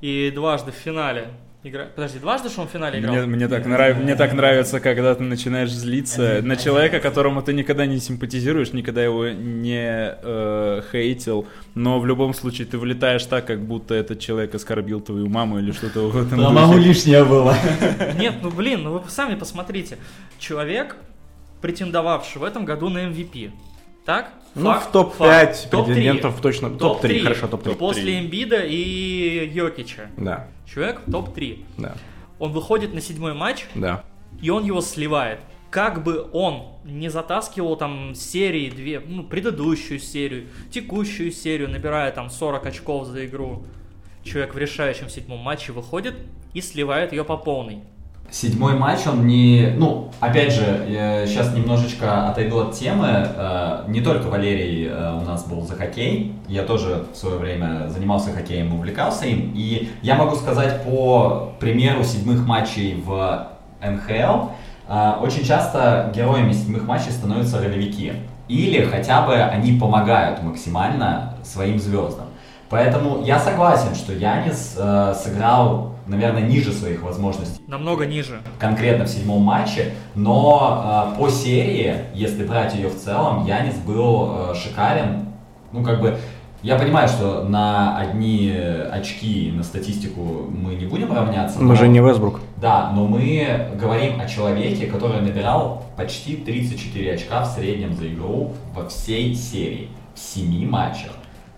и 0.00 0.32
дважды 0.34 0.72
в 0.72 0.74
финале 0.74 1.30
игра... 1.62 1.86
Подожди, 1.94 2.18
дважды 2.18 2.48
что 2.48 2.62
он 2.62 2.68
в 2.68 2.70
финале 2.70 3.00
играл? 3.00 3.14
Мне, 3.14 3.26
мне, 3.26 3.48
так 3.48 3.66
нрав... 3.66 3.96
мне 3.98 4.16
так 4.16 4.32
нравится, 4.32 4.80
когда 4.80 5.14
ты 5.14 5.22
начинаешь 5.22 5.70
злиться 5.70 6.40
на 6.42 6.56
человека, 6.56 7.00
которому 7.00 7.42
ты 7.42 7.52
никогда 7.52 7.86
не 7.86 7.98
симпатизируешь, 7.98 8.72
никогда 8.72 9.02
его 9.02 9.28
не 9.28 10.16
э, 10.22 10.82
хейтил, 10.90 11.46
но 11.74 12.00
в 12.00 12.06
любом 12.06 12.34
случае 12.34 12.66
ты 12.66 12.78
влетаешь 12.78 13.24
так, 13.24 13.46
как 13.46 13.60
будто 13.60 13.94
этот 13.94 14.20
человек 14.20 14.54
оскорбил 14.54 15.00
твою 15.00 15.28
маму 15.28 15.58
или 15.58 15.72
что-то 15.72 16.08
в 16.08 16.16
этом 16.16 16.38
Да, 16.38 16.48
духе. 16.48 16.54
маму 16.54 16.78
лишнее 16.78 17.24
было. 17.24 17.54
Нет, 18.18 18.34
ну 18.42 18.50
блин, 18.50 18.82
ну 18.82 18.98
вы 18.98 19.10
сами 19.10 19.34
посмотрите. 19.34 19.98
Человек, 20.38 20.96
претендовавший 21.60 22.40
в 22.40 22.44
этом 22.44 22.64
году 22.64 22.88
на 22.88 23.06
MVP. 23.06 23.50
Так? 24.04 24.32
Ну, 24.54 24.64
Факт, 24.72 24.88
в 24.88 24.92
топ-5 24.92 25.12
факт. 25.16 25.70
Топ-три. 25.70 25.94
претендентов 25.94 26.40
точно. 26.40 26.70
Топ-3, 26.70 26.78
Топ-три. 26.78 27.20
хорошо, 27.22 27.46
топ-3. 27.48 27.74
После 27.76 28.18
Эмбида 28.20 28.64
и 28.64 29.48
Йокича. 29.52 30.10
Да, 30.16 30.48
Человек 30.66 31.02
в 31.06 31.10
топ-3. 31.10 31.64
да, 31.78 31.94
Он 32.38 32.52
выходит 32.52 32.92
на 32.94 33.00
седьмой 33.00 33.34
матч, 33.34 33.66
да. 33.74 34.04
и 34.40 34.50
он 34.50 34.64
его 34.64 34.80
сливает. 34.80 35.40
Как 35.70 36.02
бы 36.02 36.28
он 36.32 36.64
не 36.84 37.08
затаскивал 37.10 37.76
там 37.76 38.14
серии 38.16 38.70
две, 38.70 38.98
ну, 38.98 39.22
предыдущую 39.22 40.00
серию, 40.00 40.48
текущую 40.72 41.30
серию, 41.30 41.68
набирая 41.70 42.10
там 42.10 42.28
40 42.28 42.66
очков 42.66 43.06
за 43.06 43.26
игру, 43.26 43.64
человек 44.24 44.54
в 44.54 44.58
решающем 44.58 45.08
седьмом 45.08 45.38
матче 45.38 45.70
выходит 45.70 46.14
и 46.54 46.60
сливает 46.60 47.12
ее 47.12 47.24
по 47.24 47.36
полной. 47.36 47.82
Седьмой 48.30 48.74
матч, 48.74 49.00
он 49.08 49.26
не... 49.26 49.74
Ну, 49.76 50.08
опять 50.20 50.52
же, 50.52 50.86
я 50.88 51.26
сейчас 51.26 51.52
немножечко 51.52 52.28
отойду 52.28 52.60
от 52.60 52.74
темы. 52.74 53.08
Э, 53.08 53.84
Не 53.88 54.00
только 54.00 54.28
Валерий 54.28 54.86
э, 54.86 55.18
у 55.20 55.22
нас 55.22 55.44
был 55.46 55.66
за 55.66 55.74
хоккей. 55.74 56.32
Я 56.46 56.62
тоже 56.62 57.06
в 57.12 57.16
свое 57.16 57.38
время 57.38 57.88
занимался 57.88 58.30
хоккеем, 58.30 58.72
увлекался 58.72 59.26
им. 59.26 59.52
И 59.56 59.90
я 60.02 60.14
могу 60.14 60.36
сказать 60.36 60.84
по 60.84 61.54
примеру 61.58 62.04
седьмых 62.04 62.46
матчей 62.46 63.02
в 63.04 63.48
НХЛ, 63.82 64.50
э, 64.88 65.12
очень 65.20 65.44
часто 65.44 66.12
героями 66.14 66.52
седьмых 66.52 66.86
матчей 66.86 67.10
становятся 67.10 67.58
ролевики. 67.58 68.12
Или 68.46 68.84
хотя 68.84 69.22
бы 69.22 69.34
они 69.34 69.72
помогают 69.72 70.40
максимально 70.44 71.34
своим 71.42 71.80
звездам. 71.80 72.26
Поэтому 72.68 73.24
я 73.24 73.40
согласен, 73.40 73.96
что 73.96 74.12
Янис 74.12 74.78
сыграл, 75.24 75.94
наверное, 76.06 76.42
ниже 76.42 76.72
своих 76.72 77.02
возможностей 77.02 77.60
Намного 77.66 78.06
ниже. 78.06 78.40
конкретно 78.58 79.04
в 79.04 79.08
седьмом 79.08 79.42
матче, 79.42 79.92
но 80.14 81.12
э, 81.14 81.18
по 81.18 81.28
серии, 81.28 81.94
если 82.14 82.44
брать 82.44 82.74
ее 82.74 82.88
в 82.88 82.96
целом, 82.96 83.46
Янис 83.46 83.74
был 83.76 84.50
э, 84.50 84.54
шикарен. 84.54 85.26
Ну, 85.72 85.82
как 85.84 86.00
бы, 86.00 86.16
я 86.62 86.76
понимаю, 86.76 87.08
что 87.08 87.44
на 87.44 87.96
одни 87.98 88.52
очки, 88.92 89.50
на 89.54 89.62
статистику 89.62 90.46
мы 90.50 90.74
не 90.74 90.84
будем 90.86 91.12
равняться. 91.12 91.58
Мы 91.58 91.68
но- 91.68 91.74
же 91.76 91.88
не 91.88 92.00
Вестбрук. 92.00 92.40
Да, 92.56 92.90
но 92.94 93.06
мы 93.06 93.68
говорим 93.80 94.20
о 94.20 94.26
человеке, 94.26 94.86
который 94.86 95.20
набирал 95.22 95.84
почти 95.96 96.36
34 96.36 97.14
очка 97.14 97.44
в 97.44 97.46
среднем 97.46 97.94
за 97.94 98.08
игру 98.08 98.52
во 98.74 98.88
всей 98.88 99.34
серии, 99.34 99.88
в 100.14 100.18
семи 100.18 100.66
матчах. 100.66 101.12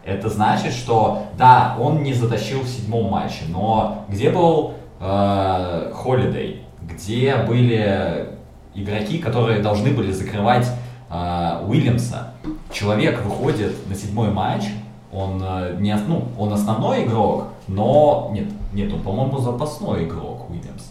Это 0.05 0.29
значит, 0.29 0.73
что 0.73 1.25
да, 1.39 1.77
он 1.79 2.03
не 2.03 2.13
затащил 2.13 2.61
в 2.61 2.69
седьмом 2.69 3.11
матче, 3.11 3.45
но 3.49 4.05
где 4.09 4.31
был 4.31 4.75
э, 5.01 5.93
Холидей, 5.95 6.63
где 6.83 7.37
были 7.37 8.29
игроки, 8.75 9.19
которые 9.19 9.63
должны 9.63 9.91
были 9.91 10.11
закрывать 10.11 10.67
э, 11.11 11.65
Уильямса. 11.67 12.33
Человек 12.73 13.23
выходит 13.25 13.75
на 13.89 13.95
седьмой 13.95 14.31
матч, 14.31 14.65
он 15.13 15.41
э, 15.45 15.77
не 15.79 15.95
ну, 15.95 16.25
он 16.39 16.53
основной 16.53 17.05
игрок, 17.05 17.49
но 17.69 18.31
нет, 18.33 18.49
нет, 18.73 18.93
он, 18.93 19.03
по-моему, 19.03 19.39
запасной 19.39 20.05
игрок 20.05 20.51
Уильямс. 20.51 20.91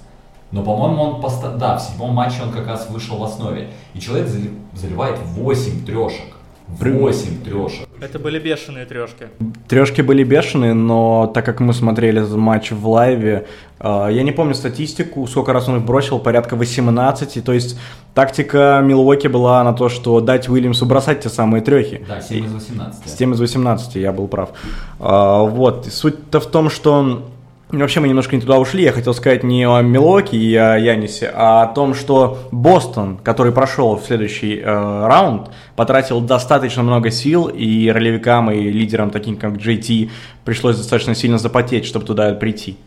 Но, 0.51 0.63
по-моему, 0.63 1.01
он 1.03 1.21
поста... 1.21 1.51
да, 1.51 1.77
в 1.77 1.81
седьмом 1.81 2.13
матче 2.13 2.43
он 2.43 2.51
как 2.51 2.67
раз 2.67 2.89
вышел 2.89 3.17
в 3.17 3.23
основе. 3.23 3.69
И 3.93 3.99
человек 3.99 4.27
заливает 4.73 5.17
8 5.19 5.85
трешек. 5.85 6.35
8 6.79 7.43
трешек. 7.43 7.87
Это 7.99 8.19
были 8.19 8.39
бешеные 8.39 8.85
трешки. 8.85 9.27
Трешки 9.67 10.01
были 10.01 10.23
бешеные, 10.23 10.73
но 10.73 11.31
так 11.33 11.45
как 11.45 11.59
мы 11.59 11.73
смотрели 11.73 12.19
матч 12.19 12.71
в 12.71 12.87
лайве, 12.87 13.47
э, 13.79 14.07
я 14.11 14.23
не 14.23 14.31
помню 14.31 14.53
статистику, 14.53 15.27
сколько 15.27 15.53
раз 15.53 15.67
он 15.69 15.77
их 15.77 15.85
бросил, 15.85 16.19
порядка 16.19 16.55
18. 16.55 17.43
То 17.43 17.53
есть 17.53 17.79
тактика 18.13 18.81
Милуоки 18.83 19.27
была 19.27 19.63
на 19.63 19.73
то, 19.73 19.89
что 19.89 20.19
дать 20.21 20.49
Уильямсу 20.49 20.85
бросать 20.85 21.21
те 21.21 21.29
самые 21.29 21.61
трехи. 21.61 22.03
Да, 22.07 22.21
7 22.21 22.45
из 22.45 22.53
18. 22.53 23.09
7 23.09 23.33
из 23.33 23.39
18, 23.39 23.95
я 23.95 24.11
был 24.11 24.27
прав. 24.27 24.49
Э, 24.99 25.47
вот, 25.47 25.85
суть-то 25.85 26.39
в 26.39 26.47
том, 26.47 26.69
что 26.69 27.30
Вообще 27.71 28.01
мы 28.01 28.09
немножко 28.09 28.35
не 28.35 28.41
туда 28.41 28.59
ушли. 28.59 28.83
Я 28.83 28.91
хотел 28.91 29.13
сказать 29.13 29.43
не 29.43 29.65
о 29.65 29.81
Милоке 29.81 30.35
и 30.35 30.53
о 30.55 30.77
Янисе, 30.77 31.31
а 31.33 31.63
о 31.63 31.67
том, 31.67 31.93
что 31.93 32.39
Бостон, 32.51 33.17
который 33.17 33.53
прошел 33.53 33.95
в 33.95 34.03
следующий 34.03 34.57
э, 34.59 34.65
раунд, 34.65 35.51
потратил 35.77 36.19
достаточно 36.19 36.83
много 36.83 37.11
сил, 37.11 37.47
и 37.47 37.89
ролевикам, 37.89 38.51
и 38.51 38.69
лидерам, 38.69 39.09
таким 39.09 39.37
как 39.37 39.53
JT, 39.53 40.09
пришлось 40.43 40.77
достаточно 40.77 41.15
сильно 41.15 41.37
запотеть, 41.37 41.85
чтобы 41.85 42.05
туда 42.05 42.33
прийти. 42.33 42.77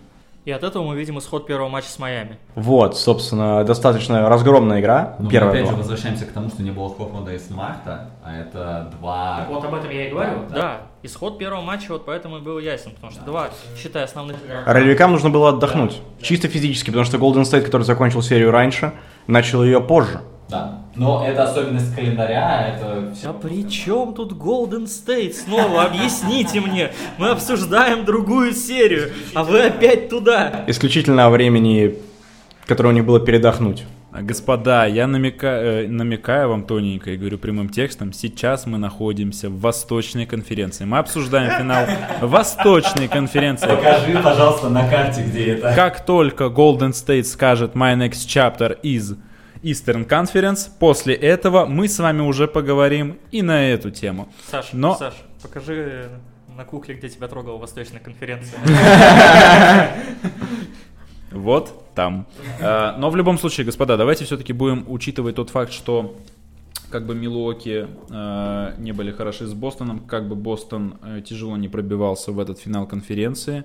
И 0.45 0.51
от 0.51 0.63
этого 0.63 0.85
мы 0.85 0.95
видим 0.95 1.19
исход 1.19 1.47
первого 1.47 1.71
матча 1.71 1.89
с 1.89 1.99
Майами. 1.99 2.39
Вот, 2.55 2.99
собственно, 2.99 3.65
достаточно 3.65 4.29
разгромная 4.29 4.81
игра. 4.81 5.17
Но 5.19 5.31
первая 5.31 5.53
мы 5.53 5.59
опять 5.59 5.65
два. 5.65 5.73
же 5.73 5.79
возвращаемся 5.79 6.27
к 6.27 6.33
тому, 6.33 6.51
что 6.51 6.63
не 6.63 6.71
было 6.71 6.95
Хоффмана 6.95 7.31
и 7.31 7.39
Смарта, 7.39 8.11
а 8.23 8.37
это 8.37 8.93
два... 8.99 9.39
Так 9.39 9.49
вот 9.49 9.65
об 9.65 9.75
этом 9.75 9.91
я 9.91 10.09
и 10.09 10.11
говорю. 10.11 10.33
Да, 10.51 10.55
да. 10.55 10.81
исход 11.03 11.39
первого 11.39 11.63
матча 11.63 11.93
вот 11.93 12.05
поэтому 12.05 12.37
и 12.37 12.41
был 12.43 12.59
ясен, 12.59 12.91
потому 12.91 13.11
что 13.11 13.21
да. 13.21 13.27
два, 13.27 13.49
считай, 13.83 14.05
основных... 14.05 14.37
Ролевикам 14.67 15.13
нужно 15.13 15.31
было 15.31 15.49
отдохнуть, 15.49 16.03
да. 16.19 16.27
чисто 16.27 16.49
физически, 16.49 16.89
потому 16.89 17.07
что 17.07 17.17
Golden 17.17 17.45
State, 17.45 17.63
который 17.63 17.85
закончил 17.85 18.21
серию 18.21 18.51
раньше, 18.51 18.93
начал 19.27 19.65
ее 19.65 19.81
позже. 19.81 20.21
Да. 20.49 20.81
Но 20.95 21.27
это 21.27 21.45
особенность 21.45 21.95
календаря, 21.95 22.69
это 22.69 23.13
все. 23.15 23.31
А 23.31 23.33
при 23.33 23.69
чем 23.69 24.15
тут 24.15 24.33
Golden 24.33 24.85
State? 24.85 25.33
Снова 25.33 25.85
объясните 25.85 26.61
мне. 26.61 26.93
Мы 27.19 27.31
обсуждаем 27.31 28.05
другую 28.05 28.53
серию, 28.53 29.11
а 29.35 29.43
вы 29.43 29.63
опять 29.63 30.09
туда. 30.09 30.65
Исключительно 30.67 31.27
о 31.27 31.31
времени, 31.31 31.97
которое 32.67 32.91
у 32.91 32.93
них 32.93 33.05
было 33.05 33.21
передохнуть. 33.21 33.85
Господа, 34.23 34.87
я 34.87 35.09
намекаю, 35.09 35.87
э, 35.87 35.89
намекаю 35.89 36.49
вам 36.49 36.65
тоненько 36.65 37.11
и 37.11 37.17
говорю 37.17 37.37
прямым 37.37 37.69
текстом, 37.69 38.13
сейчас 38.13 38.65
мы 38.65 38.79
находимся 38.79 39.51
в 39.51 39.59
Восточной 39.61 40.25
конференции. 40.25 40.85
Мы 40.85 40.99
обсуждаем 40.99 41.51
финал 41.59 41.85
Восточной 42.21 43.09
конференции. 43.09 43.67
Покажи, 43.67 44.17
пожалуйста, 44.23 44.69
на 44.69 44.89
карте, 44.89 45.25
где 45.27 45.55
это. 45.55 45.75
Как 45.75 46.07
только 46.07 46.45
Golden 46.45 46.91
State 46.91 47.25
скажет 47.25 47.75
My 47.75 47.97
next 47.97 48.29
chapter 48.29 48.79
is 48.85 49.17
Eastern 49.65 50.07
Conference. 50.07 50.69
После 50.79 51.15
этого 51.15 51.67
мы 51.67 51.89
с 51.89 51.99
вами 51.99 52.21
уже 52.21 52.47
поговорим 52.47 53.19
и 53.31 53.43
на 53.43 53.71
эту 53.71 53.91
тему. 53.91 54.29
Саш, 54.51 54.73
Но... 54.73 54.95
Саш, 54.95 55.15
покажи 55.43 56.11
на 56.57 56.65
кукле, 56.65 56.95
где 56.95 57.09
тебя 57.09 57.29
трогала 57.29 57.59
Восточная 57.59 58.01
конференция. 58.01 58.61
Вот 61.35 61.93
там. 61.97 62.29
А, 62.61 62.97
но 62.97 63.11
в 63.11 63.17
любом 63.17 63.39
случае, 63.39 63.67
господа, 63.67 63.97
давайте 63.97 64.25
все-таки 64.25 64.53
будем 64.53 64.85
учитывать 64.87 65.35
тот 65.35 65.51
факт, 65.51 65.73
что 65.73 66.17
как 66.91 67.07
бы 67.07 67.17
Милуоки 67.17 67.89
э, 68.09 68.75
не 68.79 68.93
были 68.93 69.11
хороши 69.11 69.47
с 69.47 69.53
Бостоном, 69.53 69.99
как 69.99 70.29
бы 70.29 70.37
Бостон 70.37 70.97
э, 71.03 71.23
тяжело 71.27 71.57
не 71.57 71.69
пробивался 71.69 72.31
в 72.31 72.39
этот 72.39 72.61
финал 72.61 72.87
конференции. 72.87 73.65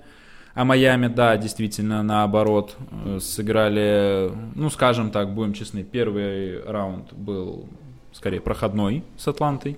А 0.55 0.65
Майами, 0.65 1.07
да, 1.07 1.37
действительно, 1.37 2.03
наоборот, 2.03 2.75
э, 3.05 3.19
сыграли, 3.21 4.31
ну, 4.55 4.69
скажем 4.69 5.11
так, 5.11 5.33
будем 5.33 5.53
честны, 5.53 5.83
первый 5.83 6.63
раунд 6.63 7.13
был 7.13 7.67
скорее 8.11 8.41
проходной 8.41 9.03
с 9.17 9.27
Атлантой. 9.27 9.77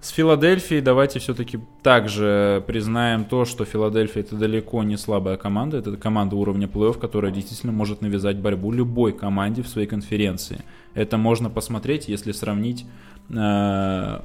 С 0.00 0.08
Филадельфией 0.08 0.80
давайте 0.80 1.20
все-таки 1.20 1.60
также 1.84 2.64
признаем 2.66 3.24
то, 3.24 3.44
что 3.44 3.64
Филадельфия 3.64 4.22
это 4.22 4.34
далеко 4.34 4.82
не 4.82 4.96
слабая 4.96 5.36
команда, 5.36 5.76
это 5.76 5.96
команда 5.96 6.34
уровня 6.34 6.66
плей-офф, 6.66 6.98
которая 6.98 7.30
действительно 7.30 7.72
может 7.72 8.00
навязать 8.00 8.38
борьбу 8.38 8.72
любой 8.72 9.12
команде 9.12 9.62
в 9.62 9.68
своей 9.68 9.86
конференции. 9.86 10.62
Это 10.94 11.18
можно 11.18 11.50
посмотреть, 11.50 12.08
если 12.08 12.32
сравнить 12.32 12.84
э, 13.30 14.20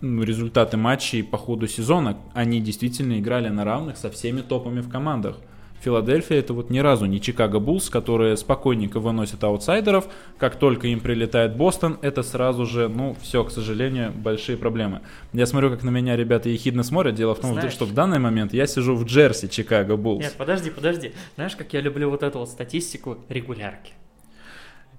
результаты 0.00 0.76
матчей 0.76 1.22
по 1.22 1.36
ходу 1.36 1.66
сезона, 1.66 2.18
они 2.34 2.60
действительно 2.60 3.18
играли 3.18 3.48
на 3.48 3.64
равных 3.64 3.96
со 3.96 4.10
всеми 4.10 4.40
топами 4.40 4.80
в 4.80 4.88
командах. 4.88 5.36
Филадельфия 5.80 6.38
это 6.38 6.54
вот 6.54 6.70
ни 6.70 6.80
разу 6.80 7.06
не 7.06 7.20
Чикаго 7.20 7.60
Буллс, 7.60 7.88
которые 7.88 8.36
спокойненько 8.36 8.98
выносят 8.98 9.44
аутсайдеров. 9.44 10.08
Как 10.36 10.56
только 10.56 10.88
им 10.88 11.00
прилетает 11.00 11.56
Бостон, 11.56 11.98
это 12.02 12.22
сразу 12.22 12.66
же, 12.66 12.88
ну, 12.88 13.16
все, 13.22 13.44
к 13.44 13.50
сожалению, 13.50 14.12
большие 14.12 14.58
проблемы. 14.58 15.02
Я 15.32 15.46
смотрю, 15.46 15.70
как 15.70 15.84
на 15.84 15.90
меня 15.90 16.16
ребята 16.16 16.48
ехидно 16.48 16.82
смотрят. 16.82 17.14
Дело 17.14 17.34
в 17.34 17.40
том, 17.40 17.52
Знаешь, 17.52 17.72
что 17.72 17.84
в 17.84 17.94
данный 17.94 18.18
момент 18.18 18.52
я 18.52 18.66
сижу 18.66 18.96
в 18.96 19.04
Джерси 19.04 19.48
Чикаго 19.48 19.96
Буллс. 19.96 20.24
Нет, 20.24 20.34
подожди, 20.36 20.70
подожди. 20.70 21.12
Знаешь, 21.36 21.54
как 21.54 21.72
я 21.72 21.80
люблю 21.80 22.10
вот 22.10 22.24
эту 22.24 22.40
вот 22.40 22.48
статистику 22.48 23.18
регулярки? 23.28 23.92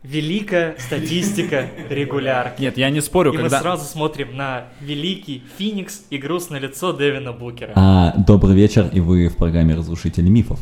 Великая 0.04 0.76
статистика 0.80 1.68
регулярки. 1.90 2.62
Нет, 2.62 2.78
я 2.78 2.90
не 2.90 3.02
спорю, 3.02 3.34
и 3.34 3.38
когда... 3.38 3.58
мы 3.58 3.62
сразу 3.62 3.86
смотрим 3.86 4.36
на 4.36 4.66
великий 4.80 5.44
Феникс 5.58 6.06
и 6.10 6.18
грустное 6.18 6.60
лицо 6.60 6.94
Дэвина 6.94 7.34
Букера. 7.34 7.74
А, 7.76 8.14
добрый 8.18 8.56
вечер, 8.56 8.90
и 8.92 9.00
вы 9.00 9.28
в 9.28 9.36
программе 9.36 9.76
«Разрушители 9.76 10.30
мифов». 10.30 10.60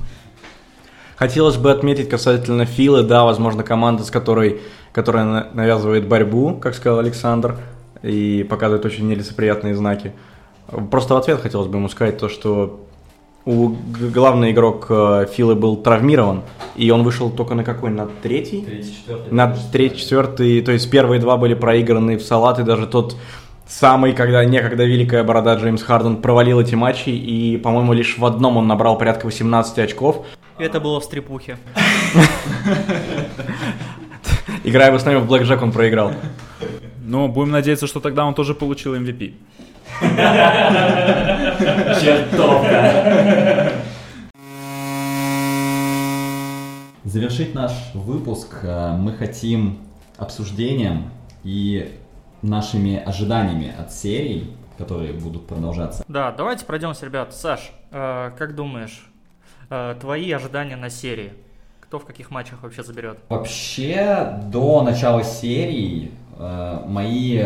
Хотелось 1.16 1.56
бы 1.58 1.72
отметить 1.72 2.10
касательно 2.10 2.66
Филы, 2.66 3.04
да, 3.04 3.24
возможно, 3.24 3.64
команда, 3.64 4.04
с 4.04 4.12
которой, 4.12 4.62
которая 4.92 5.50
навязывает 5.54 6.08
борьбу, 6.08 6.56
как 6.56 6.76
сказал 6.76 7.00
Александр, 7.00 7.58
и 8.04 8.46
показывает 8.48 8.86
очень 8.86 9.08
нелицеприятные 9.08 9.76
знаки. 9.76 10.14
Просто 10.92 11.16
в 11.16 11.18
ответ 11.18 11.42
хотелось 11.42 11.68
бы 11.68 11.78
ему 11.78 11.90
сказать 11.90 12.20
то, 12.20 12.30
что 12.30 12.87
у 13.48 13.76
главный 14.14 14.52
игрок 14.52 14.88
э, 14.89 15.26
Филы 15.32 15.56
был 15.56 15.78
травмирован, 15.78 16.41
и 16.76 16.91
он 16.91 17.04
вышел 17.04 17.30
только 17.30 17.56
на 17.56 17.64
какой? 17.64 17.89
На 17.89 18.06
третий? 18.22 18.62
Третий, 18.62 18.93
четвертый. 18.93 19.34
На 19.34 19.56
третий, 19.72 19.98
четвертый, 20.00 20.62
то 20.62 20.74
есть 20.74 20.91
первые 20.91 21.22
два 21.22 21.38
были 21.38 21.54
проиграны 21.54 22.18
в 22.18 22.24
салат, 22.24 22.60
и 22.60 22.64
даже 22.64 22.88
тот 22.88 23.16
самый, 23.66 24.12
когда 24.12 24.43
некогда 24.43 24.84
великая 24.84 25.24
борода 25.24 25.56
Джеймс 25.56 25.82
Харден 25.82 26.18
провалил 26.18 26.60
эти 26.60 26.76
матчи, 26.76 27.10
и, 27.10 27.56
по-моему, 27.58 27.93
лишь 27.93 28.18
в 28.18 28.26
одном 28.26 28.58
он 28.58 28.68
набрал 28.68 28.98
порядка 28.98 29.26
18 29.26 29.80
очков. 29.80 30.26
Это 30.60 30.82
было 30.82 31.00
в 31.00 31.06
стрипухе. 31.06 31.58
Играя 34.66 34.91
в 34.91 34.95
основном 34.95 35.24
в 35.24 35.28
Блэк 35.28 35.43
Джек, 35.43 35.62
он 35.62 35.72
проиграл. 35.72 36.12
Но 37.06 37.30
будем 37.30 37.52
надеяться, 37.52 37.88
что 37.88 38.02
тогда 38.02 38.26
он 38.26 38.34
тоже 38.34 38.54
получил 38.54 38.93
MVP. 38.93 39.36
Чертовка. 42.00 43.72
Завершить 47.04 47.56
наш 47.56 47.72
выпуск 47.93 48.60
э, 48.64 48.91
мы 48.98 49.14
хотим 49.14 49.80
обсуждением 50.18 51.10
и 51.43 51.98
нашими 52.41 52.98
ожиданиями 52.98 53.74
от 53.76 53.91
серий, 53.93 54.54
которые 54.78 55.14
будут 55.14 55.48
продолжаться. 55.48 56.04
Да, 56.08 56.32
давайте 56.32 56.66
пройдемся, 56.66 57.06
ребят. 57.06 57.34
Саш, 57.34 57.72
э, 57.91 58.32
как 58.38 58.56
думаешь, 58.56 59.10
э, 59.70 59.95
твои 60.00 60.32
ожидания 60.32 60.76
на 60.76 60.89
серии? 60.89 61.34
Кто 61.80 61.98
в 61.98 62.06
каких 62.06 62.30
матчах 62.30 62.62
вообще 62.62 62.84
заберет? 62.84 63.18
Вообще, 63.30 64.39
до 64.52 64.84
начала 64.84 65.24
серии 65.24 66.12
мои 66.38 67.41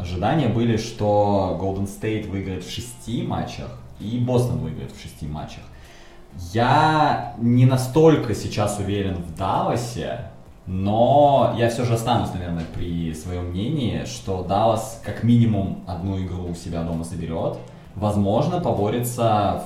ожидания 0.00 0.48
были, 0.48 0.76
что 0.76 1.58
Golden 1.60 1.86
State 1.86 2.28
выиграет 2.28 2.64
в 2.64 2.70
шести 2.70 3.22
матчах 3.22 3.70
и 4.00 4.18
Бостон 4.18 4.58
выиграет 4.58 4.92
в 4.92 5.00
шести 5.00 5.26
матчах. 5.26 5.62
Я 6.52 7.34
не 7.38 7.66
настолько 7.66 8.34
сейчас 8.34 8.78
уверен 8.78 9.16
в 9.16 9.36
Далласе, 9.36 10.30
но 10.66 11.54
я 11.58 11.68
все 11.68 11.84
же 11.84 11.94
останусь, 11.94 12.32
наверное, 12.32 12.64
при 12.74 13.12
своем 13.14 13.46
мнении, 13.46 14.04
что 14.04 14.42
Даллас 14.42 15.02
как 15.04 15.24
минимум 15.24 15.82
одну 15.86 16.20
игру 16.24 16.50
у 16.50 16.54
себя 16.54 16.82
дома 16.82 17.04
соберет. 17.04 17.58
Возможно, 17.96 18.60
поборется 18.60 19.64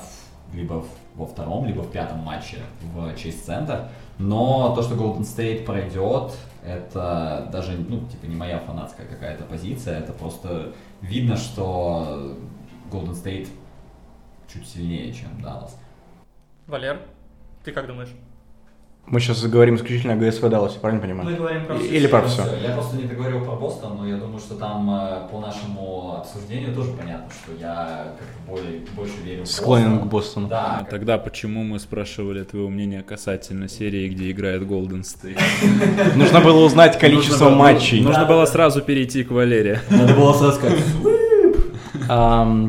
в, 0.50 0.56
либо 0.56 0.80
в, 0.80 0.86
во 1.16 1.26
втором, 1.26 1.66
либо 1.66 1.82
в 1.82 1.90
пятом 1.90 2.20
матче 2.20 2.56
в 2.94 3.14
честь 3.16 3.44
центр. 3.44 3.88
Но 4.18 4.74
то, 4.74 4.82
что 4.82 4.94
Golden 4.94 5.22
State 5.22 5.64
пройдет, 5.64 6.32
это 6.64 7.48
даже, 7.52 7.72
ну, 7.76 8.06
типа, 8.08 8.26
не 8.26 8.36
моя 8.36 8.58
фанатская 8.58 9.06
какая-то 9.06 9.44
позиция, 9.44 9.98
это 9.98 10.12
просто 10.12 10.72
видно, 11.00 11.36
что 11.36 12.36
Golden 12.90 13.12
State 13.12 13.48
чуть 14.52 14.66
сильнее, 14.66 15.12
чем 15.12 15.28
Dallas. 15.42 15.72
Валер, 16.66 17.00
ты 17.64 17.72
как 17.72 17.86
думаешь? 17.86 18.12
Мы 19.06 19.20
сейчас 19.20 19.42
говорим 19.44 19.76
исключительно 19.76 20.14
о 20.14 20.16
ГСВ 20.16 20.48
Далласе, 20.48 20.78
правильно 20.80 21.02
понимаю? 21.02 21.28
Мы 21.28 21.36
говорим 21.36 21.66
про 21.66 21.76
Или 21.76 22.06
про 22.06 22.22
все. 22.22 22.42
Я 22.66 22.70
просто 22.74 22.96
не 22.96 23.02
договорил 23.04 23.42
про 23.44 23.52
Бостон, 23.54 23.98
но 23.98 24.08
я 24.08 24.16
думаю, 24.16 24.38
что 24.38 24.54
там 24.54 24.88
э, 24.90 25.28
по 25.30 25.40
нашему 25.40 26.16
обсуждению 26.20 26.74
тоже 26.74 26.92
понятно, 26.92 27.26
что 27.30 27.52
я 27.60 28.14
как-то 28.18 28.50
более, 28.50 28.80
больше 28.96 29.12
верю 29.22 29.42
в 29.42 29.46
Склонен 29.46 29.98
Бостон. 29.98 30.08
к 30.08 30.10
Бостону. 30.10 30.48
Да, 30.48 30.76
А 30.76 30.78
как- 30.80 30.88
тогда 30.88 31.18
почему 31.18 31.64
мы 31.64 31.78
спрашивали 31.80 32.44
твоего 32.44 32.70
мнения 32.70 33.02
касательно 33.02 33.68
серии, 33.68 34.08
где 34.08 34.30
играет 34.30 34.62
Golden 34.62 35.02
State? 35.02 35.38
Нужно 36.16 36.40
было 36.40 36.64
узнать 36.64 36.98
количество 36.98 37.50
матчей. 37.50 38.00
Нужно 38.00 38.24
было 38.24 38.46
сразу 38.46 38.80
перейти 38.80 39.22
к 39.22 39.30
Валере. 39.32 39.80
надо 39.90 40.14
было 40.14 40.32
сразу 40.32 40.56
сказать. 40.56 40.78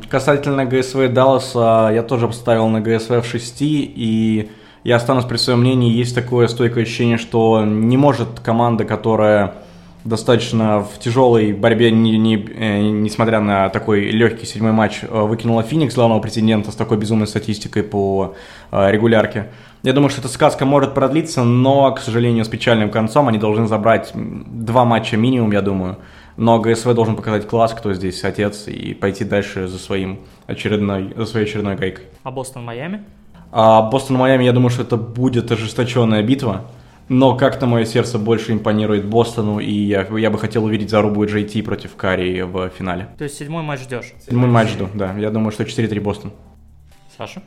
Касательно 0.10 0.66
ГСВ 0.66 1.08
Далласа, 1.14 1.92
я 1.94 2.04
тоже 2.04 2.28
поставил 2.28 2.68
на 2.68 2.82
ГСВ 2.82 3.22
в 3.22 3.26
6, 3.26 3.58
и 3.62 4.50
я 4.86 4.96
останусь 4.98 5.26
при 5.26 5.38
своем 5.38 5.60
мнении. 5.62 5.92
Есть 5.92 6.16
такое 6.16 6.48
стойкое 6.48 6.84
ощущение, 6.84 7.18
что 7.18 7.66
не 7.66 7.98
может 7.98 8.40
команда, 8.42 8.86
которая 8.86 9.56
достаточно 10.04 10.82
в 10.82 11.00
тяжелой 11.00 11.52
борьбе, 11.52 11.90
не- 11.90 12.18
не- 12.20 12.36
э, 12.56 12.82
несмотря 12.82 13.40
на 13.40 13.70
такой 13.70 14.02
легкий 14.12 14.46
седьмой 14.46 14.72
матч, 14.72 15.00
э, 15.02 15.08
выкинула 15.08 15.64
Феникс, 15.64 15.96
главного 15.96 16.20
претендента, 16.20 16.72
с 16.72 16.76
такой 16.76 16.98
безумной 16.98 17.26
статистикой 17.26 17.82
по 17.82 18.36
э, 18.72 18.92
регулярке. 18.92 19.48
Я 19.82 19.94
думаю, 19.94 20.12
что 20.12 20.22
эта 20.22 20.30
сказка 20.30 20.66
может 20.66 20.94
продлиться, 20.94 21.44
но, 21.44 21.92
к 21.92 22.00
сожалению, 22.00 22.46
с 22.46 22.48
печальным 22.48 22.92
концом 22.92 23.28
они 23.28 23.40
должны 23.40 23.68
забрать 23.68 24.12
два 24.14 24.86
матча 24.86 25.18
минимум, 25.18 25.52
я 25.52 25.62
думаю. 25.64 25.98
Но 26.38 26.60
ГСВ 26.60 26.94
должен 26.94 27.16
показать 27.16 27.48
класс, 27.48 27.74
кто 27.74 27.92
здесь 27.94 28.24
отец, 28.24 28.68
и 28.68 28.94
пойти 28.94 29.24
дальше 29.24 29.68
за, 29.68 29.80
своим 29.80 30.20
очередной, 30.46 31.14
за 31.16 31.26
своей 31.26 31.48
очередной 31.48 31.76
гайкой. 31.76 32.06
А 32.24 32.30
Бостон-Майами? 32.30 33.04
А 33.58 33.84
Бостон-Майами, 33.84 34.44
я 34.44 34.52
думаю, 34.52 34.70
что 34.70 34.82
это 34.82 34.98
будет 34.98 35.50
ожесточенная 35.50 36.22
битва. 36.22 36.70
Но 37.08 37.38
как-то 37.38 37.68
мое 37.68 37.86
сердце 37.86 38.20
больше 38.20 38.52
импонирует 38.52 39.06
Бостону, 39.06 39.60
и 39.60 39.72
я, 39.72 40.06
я 40.18 40.30
бы 40.30 40.38
хотел 40.38 40.66
увидеть 40.66 40.90
зарубу 40.90 41.24
JT 41.24 41.64
против 41.64 41.96
Карри 41.96 42.42
в 42.42 42.68
финале. 42.70 43.08
То 43.18 43.24
есть 43.24 43.38
седьмой 43.38 43.64
матч 43.64 43.80
ждешь. 43.80 44.12
Седьмой 44.26 44.50
матч 44.50 44.72
жду, 44.72 44.90
да. 44.94 45.18
Я 45.18 45.30
думаю, 45.32 45.54
что 45.54 45.64
4-3 45.64 46.02
Бостон. 46.02 46.34
Саша? 47.18 47.44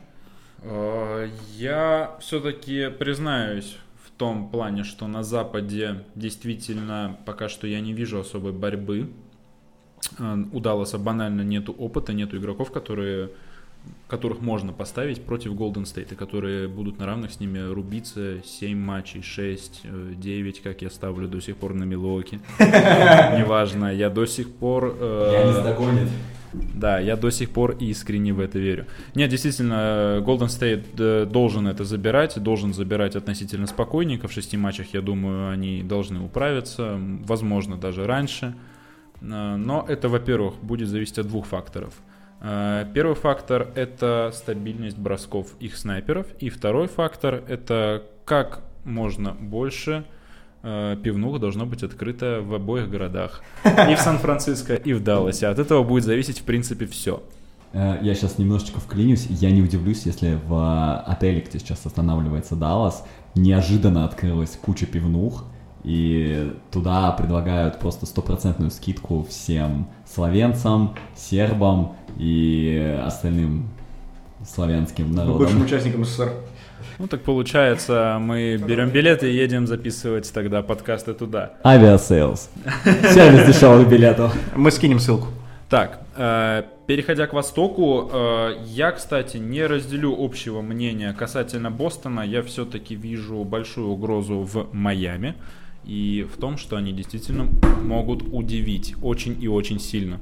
Э, 0.63 1.27
Я 1.55 2.15
все-таки 2.21 2.89
признаюсь 2.89 3.77
в 4.03 4.09
том 4.17 4.49
плане, 4.49 4.85
что 4.85 5.05
на 5.05 5.21
Западе 5.21 6.05
действительно 6.15 7.17
пока 7.27 7.49
что 7.49 7.67
я 7.67 7.81
не 7.81 7.93
вижу 7.93 8.19
особой 8.19 8.51
борьбы. 8.51 9.11
Э, 10.17 10.37
У 10.51 10.59
Далласа 10.59 10.97
банально 10.97 11.41
нету 11.41 11.71
опыта, 11.71 12.13
нету 12.13 12.37
игроков, 12.37 12.71
которые 12.71 13.29
которых 14.07 14.41
можно 14.41 14.73
поставить 14.73 15.21
против 15.23 15.53
Golden 15.53 15.83
State, 15.83 16.13
и 16.13 16.15
которые 16.15 16.67
будут 16.67 16.97
на 16.99 17.05
равных 17.05 17.31
с 17.31 17.39
ними 17.39 17.59
рубиться 17.59 18.41
7 18.43 18.77
матчей, 18.77 19.21
6, 19.21 19.81
э, 19.83 20.13
9, 20.17 20.61
как 20.61 20.81
я 20.81 20.89
ставлю 20.89 21.27
до 21.27 21.39
сих 21.39 21.57
пор 21.57 21.73
на 21.75 21.83
Милуоки. 21.83 22.39
Неважно, 22.59 23.93
я 23.93 24.09
до 24.09 24.25
сих 24.25 24.51
пор... 24.51 24.95
э, 24.99 25.41
Янис 25.43 25.63
догонит. 25.63 26.09
да, 26.73 26.99
я 26.99 27.15
до 27.15 27.29
сих 27.29 27.51
пор 27.51 27.75
искренне 27.79 28.33
в 28.33 28.39
это 28.39 28.57
верю. 28.57 28.87
Нет, 29.13 29.29
действительно, 29.29 30.23
Golden 30.25 30.47
State 30.47 30.85
э, 30.97 31.25
должен 31.25 31.67
это 31.67 31.83
забирать, 31.83 32.41
должен 32.41 32.73
забирать 32.73 33.15
относительно 33.15 33.67
спокойненько. 33.67 34.27
В 34.27 34.31
шести 34.31 34.57
матчах, 34.57 34.87
я 34.93 35.01
думаю, 35.01 35.51
они 35.51 35.83
должны 35.83 36.19
управиться, 36.19 36.99
возможно, 37.27 37.77
даже 37.77 38.07
раньше. 38.07 38.55
Э, 39.21 39.55
Но 39.55 39.85
это, 39.87 40.09
во-первых, 40.09 40.55
будет 40.63 40.87
зависеть 40.87 41.19
от 41.19 41.27
двух 41.27 41.45
факторов. 41.45 41.93
Э, 42.41 42.85
Первый 42.93 43.15
фактор— 43.15 43.67
это 43.75 44.31
стабильность 44.33 44.97
бросков 44.97 45.47
их 45.59 45.75
снайперов. 45.75 46.27
И 46.39 46.49
второй 46.49 46.87
фактор— 46.87 47.43
это 47.47 48.03
как 48.25 48.61
можно 48.85 49.31
больше 49.31 50.05
э, 50.63 50.95
пивнух 51.03 51.39
должно 51.39 51.65
быть 51.65 51.83
открыто 51.83 52.41
в 52.41 52.53
обоих 52.53 52.89
городах. 52.89 53.41
И 53.65 53.95
в 53.95 53.99
Сан-Франциско, 53.99 54.75
и 54.75 54.93
в 54.93 55.03
Далласе. 55.03 55.47
От 55.47 55.59
этого 55.59 55.83
будет 55.83 56.03
зависеть, 56.03 56.39
в 56.39 56.43
принципе, 56.43 56.85
все. 56.85 57.23
Э, 57.73 57.97
Я 58.01 58.15
сейчас 58.15 58.37
немножечко 58.37 58.79
вклинюсь. 58.79 59.27
Я 59.29 59.51
не 59.51 59.61
удивлюсь, 59.61 60.05
если 60.05 60.39
в 60.47 60.99
отеле, 61.05 61.41
где 61.41 61.59
сейчас 61.59 61.85
останавливается 61.85 62.55
Даллас, 62.55 63.05
неожиданно 63.35 64.05
открылась 64.05 64.57
куча 64.61 64.85
пивнух, 64.85 65.43
и 65.83 66.53
туда 66.71 67.11
предлагают 67.11 67.79
просто 67.79 68.05
стопроцентную 68.05 68.71
скидку 68.71 69.25
всем 69.29 69.87
словенцам, 70.11 70.95
сербам 71.15 71.95
и 72.17 72.99
остальным 73.05 73.69
славянским 74.47 75.07
Бывшим 75.13 75.27
народам. 75.27 75.61
участникам 75.61 76.05
СССР. 76.05 76.33
Ну 76.97 77.07
так 77.07 77.21
получается, 77.21 78.17
мы 78.19 78.57
берем 78.57 78.89
билеты 78.89 79.31
и 79.31 79.35
едем 79.35 79.67
записывать 79.67 80.31
тогда 80.33 80.61
подкасты 80.61 81.13
туда. 81.13 81.53
Aviasales. 81.63 82.49
Сервис 83.13 83.47
дешевых 83.47 83.87
билетов. 83.87 84.35
Мы 84.55 84.71
скинем 84.71 84.99
ссылку. 84.99 85.27
Так, 85.69 85.99
э, 86.15 86.63
переходя 86.87 87.27
к 87.27 87.33
Востоку, 87.33 88.09
э, 88.11 88.55
я, 88.65 88.91
кстати, 88.91 89.37
не 89.37 89.65
разделю 89.65 90.15
общего 90.17 90.61
мнения 90.61 91.13
касательно 91.13 91.69
Бостона. 91.69 92.21
Я 92.21 92.41
все-таки 92.41 92.95
вижу 92.95 93.43
большую 93.43 93.89
угрозу 93.89 94.39
в 94.39 94.73
Майами 94.73 95.35
и 95.85 96.27
в 96.31 96.39
том, 96.39 96.57
что 96.57 96.75
они 96.75 96.91
действительно 96.91 97.47
могут 97.83 98.23
удивить 98.31 98.95
очень 99.01 99.41
и 99.41 99.47
очень 99.47 99.79
сильно. 99.79 100.19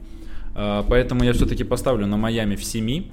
Э, 0.55 0.83
поэтому 0.87 1.23
я 1.23 1.33
все-таки 1.33 1.63
поставлю 1.63 2.07
на 2.07 2.17
Майами 2.17 2.55
в 2.55 2.63
7. 2.63 3.05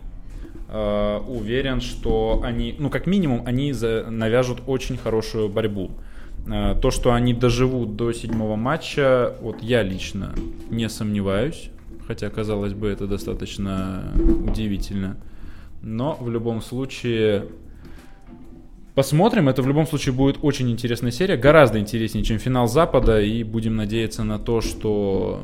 Э, 0.69 1.21
уверен, 1.27 1.81
что 1.81 2.41
они, 2.45 2.75
ну 2.79 2.91
как 2.91 3.07
минимум, 3.07 3.43
они 3.47 3.73
навяжут 3.73 4.63
очень 4.67 4.97
хорошую 4.97 5.49
борьбу. 5.49 5.91
Э, 6.47 6.75
То, 6.81 6.91
что 6.91 7.13
они 7.13 7.35
доживут 7.35 7.97
до 7.97 8.13
седьмого 8.13 8.57
матча, 8.57 9.37
вот 9.41 9.63
я 9.63 9.83
лично 9.83 10.35
не 10.71 10.89
сомневаюсь. 10.89 11.71
Хотя, 12.07 12.29
казалось 12.29 12.75
бы, 12.75 12.89
это 12.89 13.07
достаточно 13.07 14.13
удивительно. 14.47 15.17
Но 15.83 16.17
в 16.21 16.31
любом 16.31 16.61
случае... 16.61 17.47
Посмотрим, 18.95 19.49
это 19.49 19.61
в 19.61 19.67
любом 19.67 19.89
случае 19.89 20.15
будет 20.15 20.39
очень 20.43 20.71
интересная 20.71 21.11
серия, 21.11 21.37
гораздо 21.37 21.81
интереснее, 21.81 22.25
чем 22.25 22.39
финал 22.39 22.69
Запада, 22.69 23.21
и 23.21 23.43
будем 23.43 23.75
надеяться 23.75 24.23
на 24.23 24.39
то, 24.39 24.61
что 24.61 25.43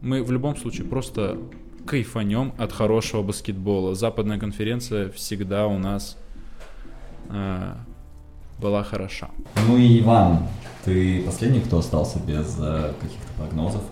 мы 0.00 0.24
в 0.24 0.32
любом 0.32 0.56
случае 0.56 0.84
просто 0.84 1.38
кайфанем 1.86 2.52
от 2.58 2.72
хорошего 2.72 3.22
баскетбола. 3.22 3.94
Западная 3.94 4.38
конференция 4.38 5.10
всегда 5.10 5.68
у 5.68 5.78
нас 5.78 6.18
э, 7.28 7.74
была 8.58 8.82
хороша. 8.82 9.30
Ну 9.68 9.76
и 9.76 10.00
Иван, 10.00 10.40
ты 10.84 11.22
последний, 11.22 11.60
кто 11.60 11.78
остался 11.78 12.18
без 12.18 12.56
э, 12.60 12.94
каких-то 13.00 13.32
прогнозов? 13.36 13.82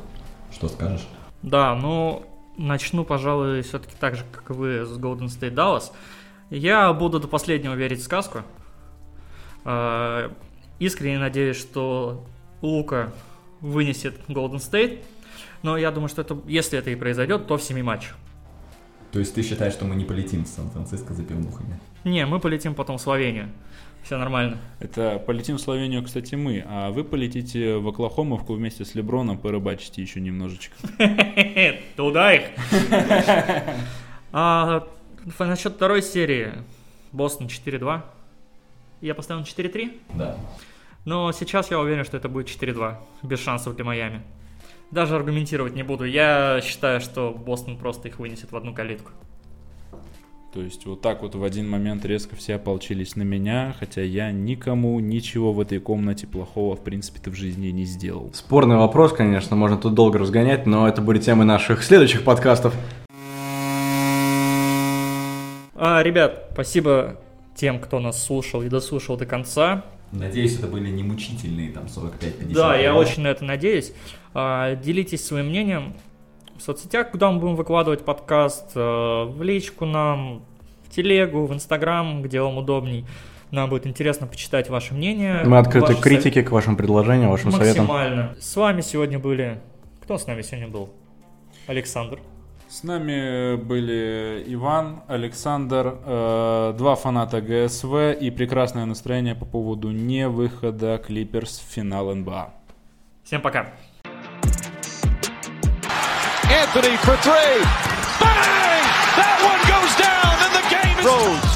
Что 0.53 0.69
скажешь? 0.69 1.07
Да, 1.43 1.77
ну, 1.77 2.25
начну, 2.57 3.05
пожалуй, 3.05 3.63
все-таки 3.63 3.95
так 4.01 4.17
же, 4.17 4.25
как 4.33 4.51
и 4.51 4.53
вы, 4.53 4.85
с 4.85 4.99
Golden 4.99 5.27
State 5.27 5.55
Dallas. 5.55 5.93
Я 6.51 6.93
буду 6.93 7.21
до 7.21 7.29
последнего 7.29 7.75
верить 7.75 8.01
в 8.01 8.05
сказку. 8.05 8.43
Э, 9.67 10.31
Искренне 10.79 11.19
надеюсь, 11.19 11.57
что 11.57 12.27
Лука 12.61 13.13
вынесет 13.61 14.19
Golden 14.29 14.57
State. 14.57 15.03
Но 15.63 15.79
я 15.79 15.91
думаю, 15.91 16.09
что 16.09 16.21
это, 16.21 16.39
если 16.47 16.79
это 16.79 16.91
и 16.91 16.95
произойдет, 16.95 17.47
то 17.47 17.57
в 17.57 17.63
семи 17.63 17.83
матчах. 17.83 18.17
То 19.11 19.19
есть 19.19 19.35
ты 19.35 19.43
считаешь, 19.43 19.73
что 19.73 19.87
мы 19.87 19.97
не 19.97 20.05
полетим 20.05 20.45
в 20.45 20.49
Сан-Франциско 20.49 21.15
за 21.15 21.25
пивнухами? 21.25 21.81
Не, 22.05 22.27
мы 22.27 22.41
полетим 22.41 22.75
потом 22.75 22.99
в 22.99 23.01
Словению. 23.01 23.49
Все 24.03 24.19
нормально. 24.19 24.59
Это 24.79 25.19
полетим 25.19 25.57
в 25.57 25.61
Словению, 25.61 26.05
кстати, 26.05 26.35
мы, 26.35 26.63
а 26.67 26.91
вы 26.91 27.03
полетите 27.03 27.77
в 27.77 27.89
Оклахомовку 27.89 28.53
вместе 28.53 28.85
с 28.85 28.95
Леброном, 28.95 29.39
порыбачите 29.39 30.03
еще 30.03 30.21
немножечко. 30.21 30.77
Туда 31.97 32.35
их. 32.35 32.43
А, 34.39 34.87
насчет 35.39 35.75
второй 35.75 36.03
серии. 36.03 36.53
Бостон 37.13 37.47
4-2. 37.47 38.03
Я 39.07 39.15
поставил 39.15 39.43
на 39.43 39.45
4-3. 39.45 40.01
Да. 40.15 40.37
Но 41.05 41.31
сейчас 41.31 41.71
я 41.71 41.79
уверен, 41.79 42.05
что 42.05 42.17
это 42.17 42.29
будет 42.29 42.49
4-2. 42.49 42.97
Без 43.23 43.39
шансов 43.39 43.77
для 43.77 43.85
Майами. 43.85 44.23
Даже 44.91 45.15
аргументировать 45.15 45.77
не 45.77 45.85
буду. 45.85 46.05
Я 46.05 46.61
считаю, 46.61 47.01
что 47.01 47.31
Бостон 47.31 47.79
просто 47.79 48.09
их 48.09 48.19
вынесет 48.19 48.51
в 48.51 48.57
одну 48.57 48.75
калитку. 48.75 49.13
То 50.53 50.61
есть 50.61 50.87
вот 50.87 51.03
так 51.03 51.23
вот 51.23 51.37
в 51.37 51.45
один 51.45 51.71
момент 51.71 52.05
резко 52.05 52.35
все 52.35 52.57
ополчились 52.57 53.15
на 53.15 53.23
меня, 53.23 53.77
хотя 53.79 54.03
я 54.03 54.33
никому 54.33 54.99
ничего 54.99 55.53
в 55.53 55.61
этой 55.61 55.79
комнате 55.79 56.27
плохого 56.27 56.75
в 56.75 56.83
принципе-то 56.83 57.31
в 57.31 57.35
жизни 57.35 57.69
не 57.69 57.85
сделал. 57.85 58.31
Спорный 58.33 58.77
вопрос, 58.77 59.13
конечно, 59.13 59.55
можно 59.55 59.77
тут 59.77 59.95
долго 59.95 60.19
разгонять, 60.19 60.67
но 60.67 60.89
это 60.89 61.01
будет 61.01 61.23
темой 61.23 61.47
наших 61.47 61.85
следующих 61.85 62.25
подкастов. 62.25 62.75
А, 65.77 66.03
ребят, 66.03 66.49
спасибо 66.53 67.21
тем, 67.57 67.81
кто 67.81 67.99
нас 67.99 68.23
слушал 68.23 68.63
и 68.63 68.69
дослушал 68.69 69.17
до 69.17 69.27
конца. 69.27 69.85
Надеюсь, 70.13 70.57
это 70.59 70.69
были 70.69 70.89
не 70.89 71.03
мучительные 71.03 71.73
там 71.73 71.85
45-50 71.87 72.53
Да, 72.53 72.77
я 72.77 72.95
очень 72.95 73.23
на 73.23 73.29
это 73.29 73.45
надеюсь. 73.45 73.93
А, 74.35 74.77
Делитесь 74.77 75.27
своим 75.27 75.47
мнением 75.47 75.95
в 76.57 76.63
соцсетях, 76.63 77.11
куда 77.11 77.31
мы 77.31 77.41
будем 77.41 77.57
выкладывать 77.57 78.05
подкаст, 78.05 78.73
э, 78.75 79.25
в 79.25 79.43
личку 79.43 79.85
нам, 79.85 80.43
в 80.85 80.95
телегу, 80.95 81.47
в 81.47 81.53
инстаграм, 81.53 82.23
где 82.23 82.41
вам 82.41 82.59
удобней. 82.59 83.05
Нам 83.51 83.69
будет 83.69 83.87
интересно 83.87 84.27
почитать 84.27 84.69
ваше 84.71 84.95
мнение. 84.95 85.43
Мы 85.45 85.59
открыты 85.59 85.89
ваши 85.89 86.01
к 86.01 86.03
критике, 86.03 86.43
к 86.43 86.51
вашим 86.51 86.77
предложениям, 86.77 87.31
вашим 87.31 87.51
совет- 87.51 87.75
советам. 87.75 87.87
Максимально. 87.87 88.37
С 88.41 88.57
вами 88.57 88.81
сегодня 88.81 89.19
были... 89.19 89.61
Кто 90.03 90.19
с 90.19 90.27
нами 90.27 90.43
сегодня 90.43 90.69
был? 90.69 90.91
Александр. 91.67 92.21
С 92.69 92.83
нами 92.83 93.55
были 93.57 94.43
Иван, 94.49 95.03
Александр, 95.07 95.99
э, 96.05 96.75
два 96.77 96.97
фаната 96.97 97.41
ГСВ 97.41 98.13
и 98.21 98.31
прекрасное 98.31 98.85
настроение 98.87 99.35
по 99.37 99.45
поводу 99.45 99.93
невыхода 99.93 100.99
Клиперс 100.99 101.59
в 101.61 101.73
финал 101.73 102.13
НБА. 102.15 102.51
Всем 103.25 103.41
пока. 103.41 103.73
Anthony 106.51 106.97
for 107.05 107.17
three. 107.23 107.63
Bang! 108.21 108.85
That 109.19 109.39
one 109.43 109.63
goes 109.67 109.93
down, 109.99 110.35
and 110.45 110.53
the 110.59 110.65
game 110.71 110.99
is. 110.99 111.07
Rose. 111.07 111.51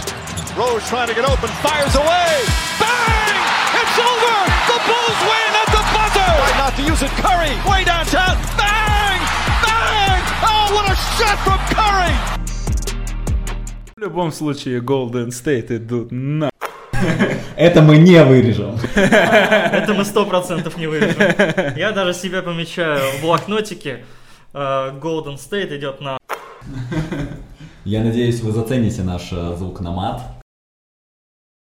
Rose 0.56 0.88
trying 0.88 1.08
to 1.08 1.14
get 1.14 1.24
open, 1.24 1.48
fires 1.62 1.94
away. 1.94 2.30
Bang! 2.78 3.38
It's 3.80 3.98
over. 3.98 4.36
The 4.70 4.78
Bulls 4.86 5.20
win 5.30 5.52
at 5.62 5.70
the 5.76 5.82
buzzer. 5.94 6.32
Try 6.38 6.58
not 6.58 6.72
to 6.78 6.82
use 6.82 7.02
it. 7.02 7.10
Curry 7.22 7.54
way 7.70 7.84
downtown. 7.84 8.34
Bang! 8.58 9.20
Bang! 9.62 10.09
What 10.72 10.86
a 10.88 10.94
shot 10.94 11.38
from 11.44 11.58
Curry! 11.74 12.14
В 13.96 14.00
любом 14.00 14.32
случае, 14.32 14.80
Golden 14.80 15.28
State 15.28 15.76
идут 15.76 16.12
на... 16.12 16.50
Это 17.56 17.82
мы 17.82 17.98
не 17.98 18.22
вырежем. 18.24 18.76
Это 18.94 19.94
мы 19.94 20.04
сто 20.04 20.24
процентов 20.24 20.76
не 20.78 20.86
вырежем. 20.86 21.76
Я 21.76 21.92
даже 21.92 22.14
себе 22.14 22.40
помечаю 22.42 23.00
в 23.18 23.22
блокнотике. 23.22 24.04
э, 24.54 24.58
Golden 25.00 25.36
State 25.36 25.76
идет 25.76 26.00
на 26.00 26.18
Я 27.84 28.02
надеюсь, 28.02 28.40
вы 28.40 28.52
зацените 28.52 29.02
наш 29.02 29.32
э, 29.32 29.56
звук 29.56 29.80
на 29.80 29.90
мат. 29.92 30.39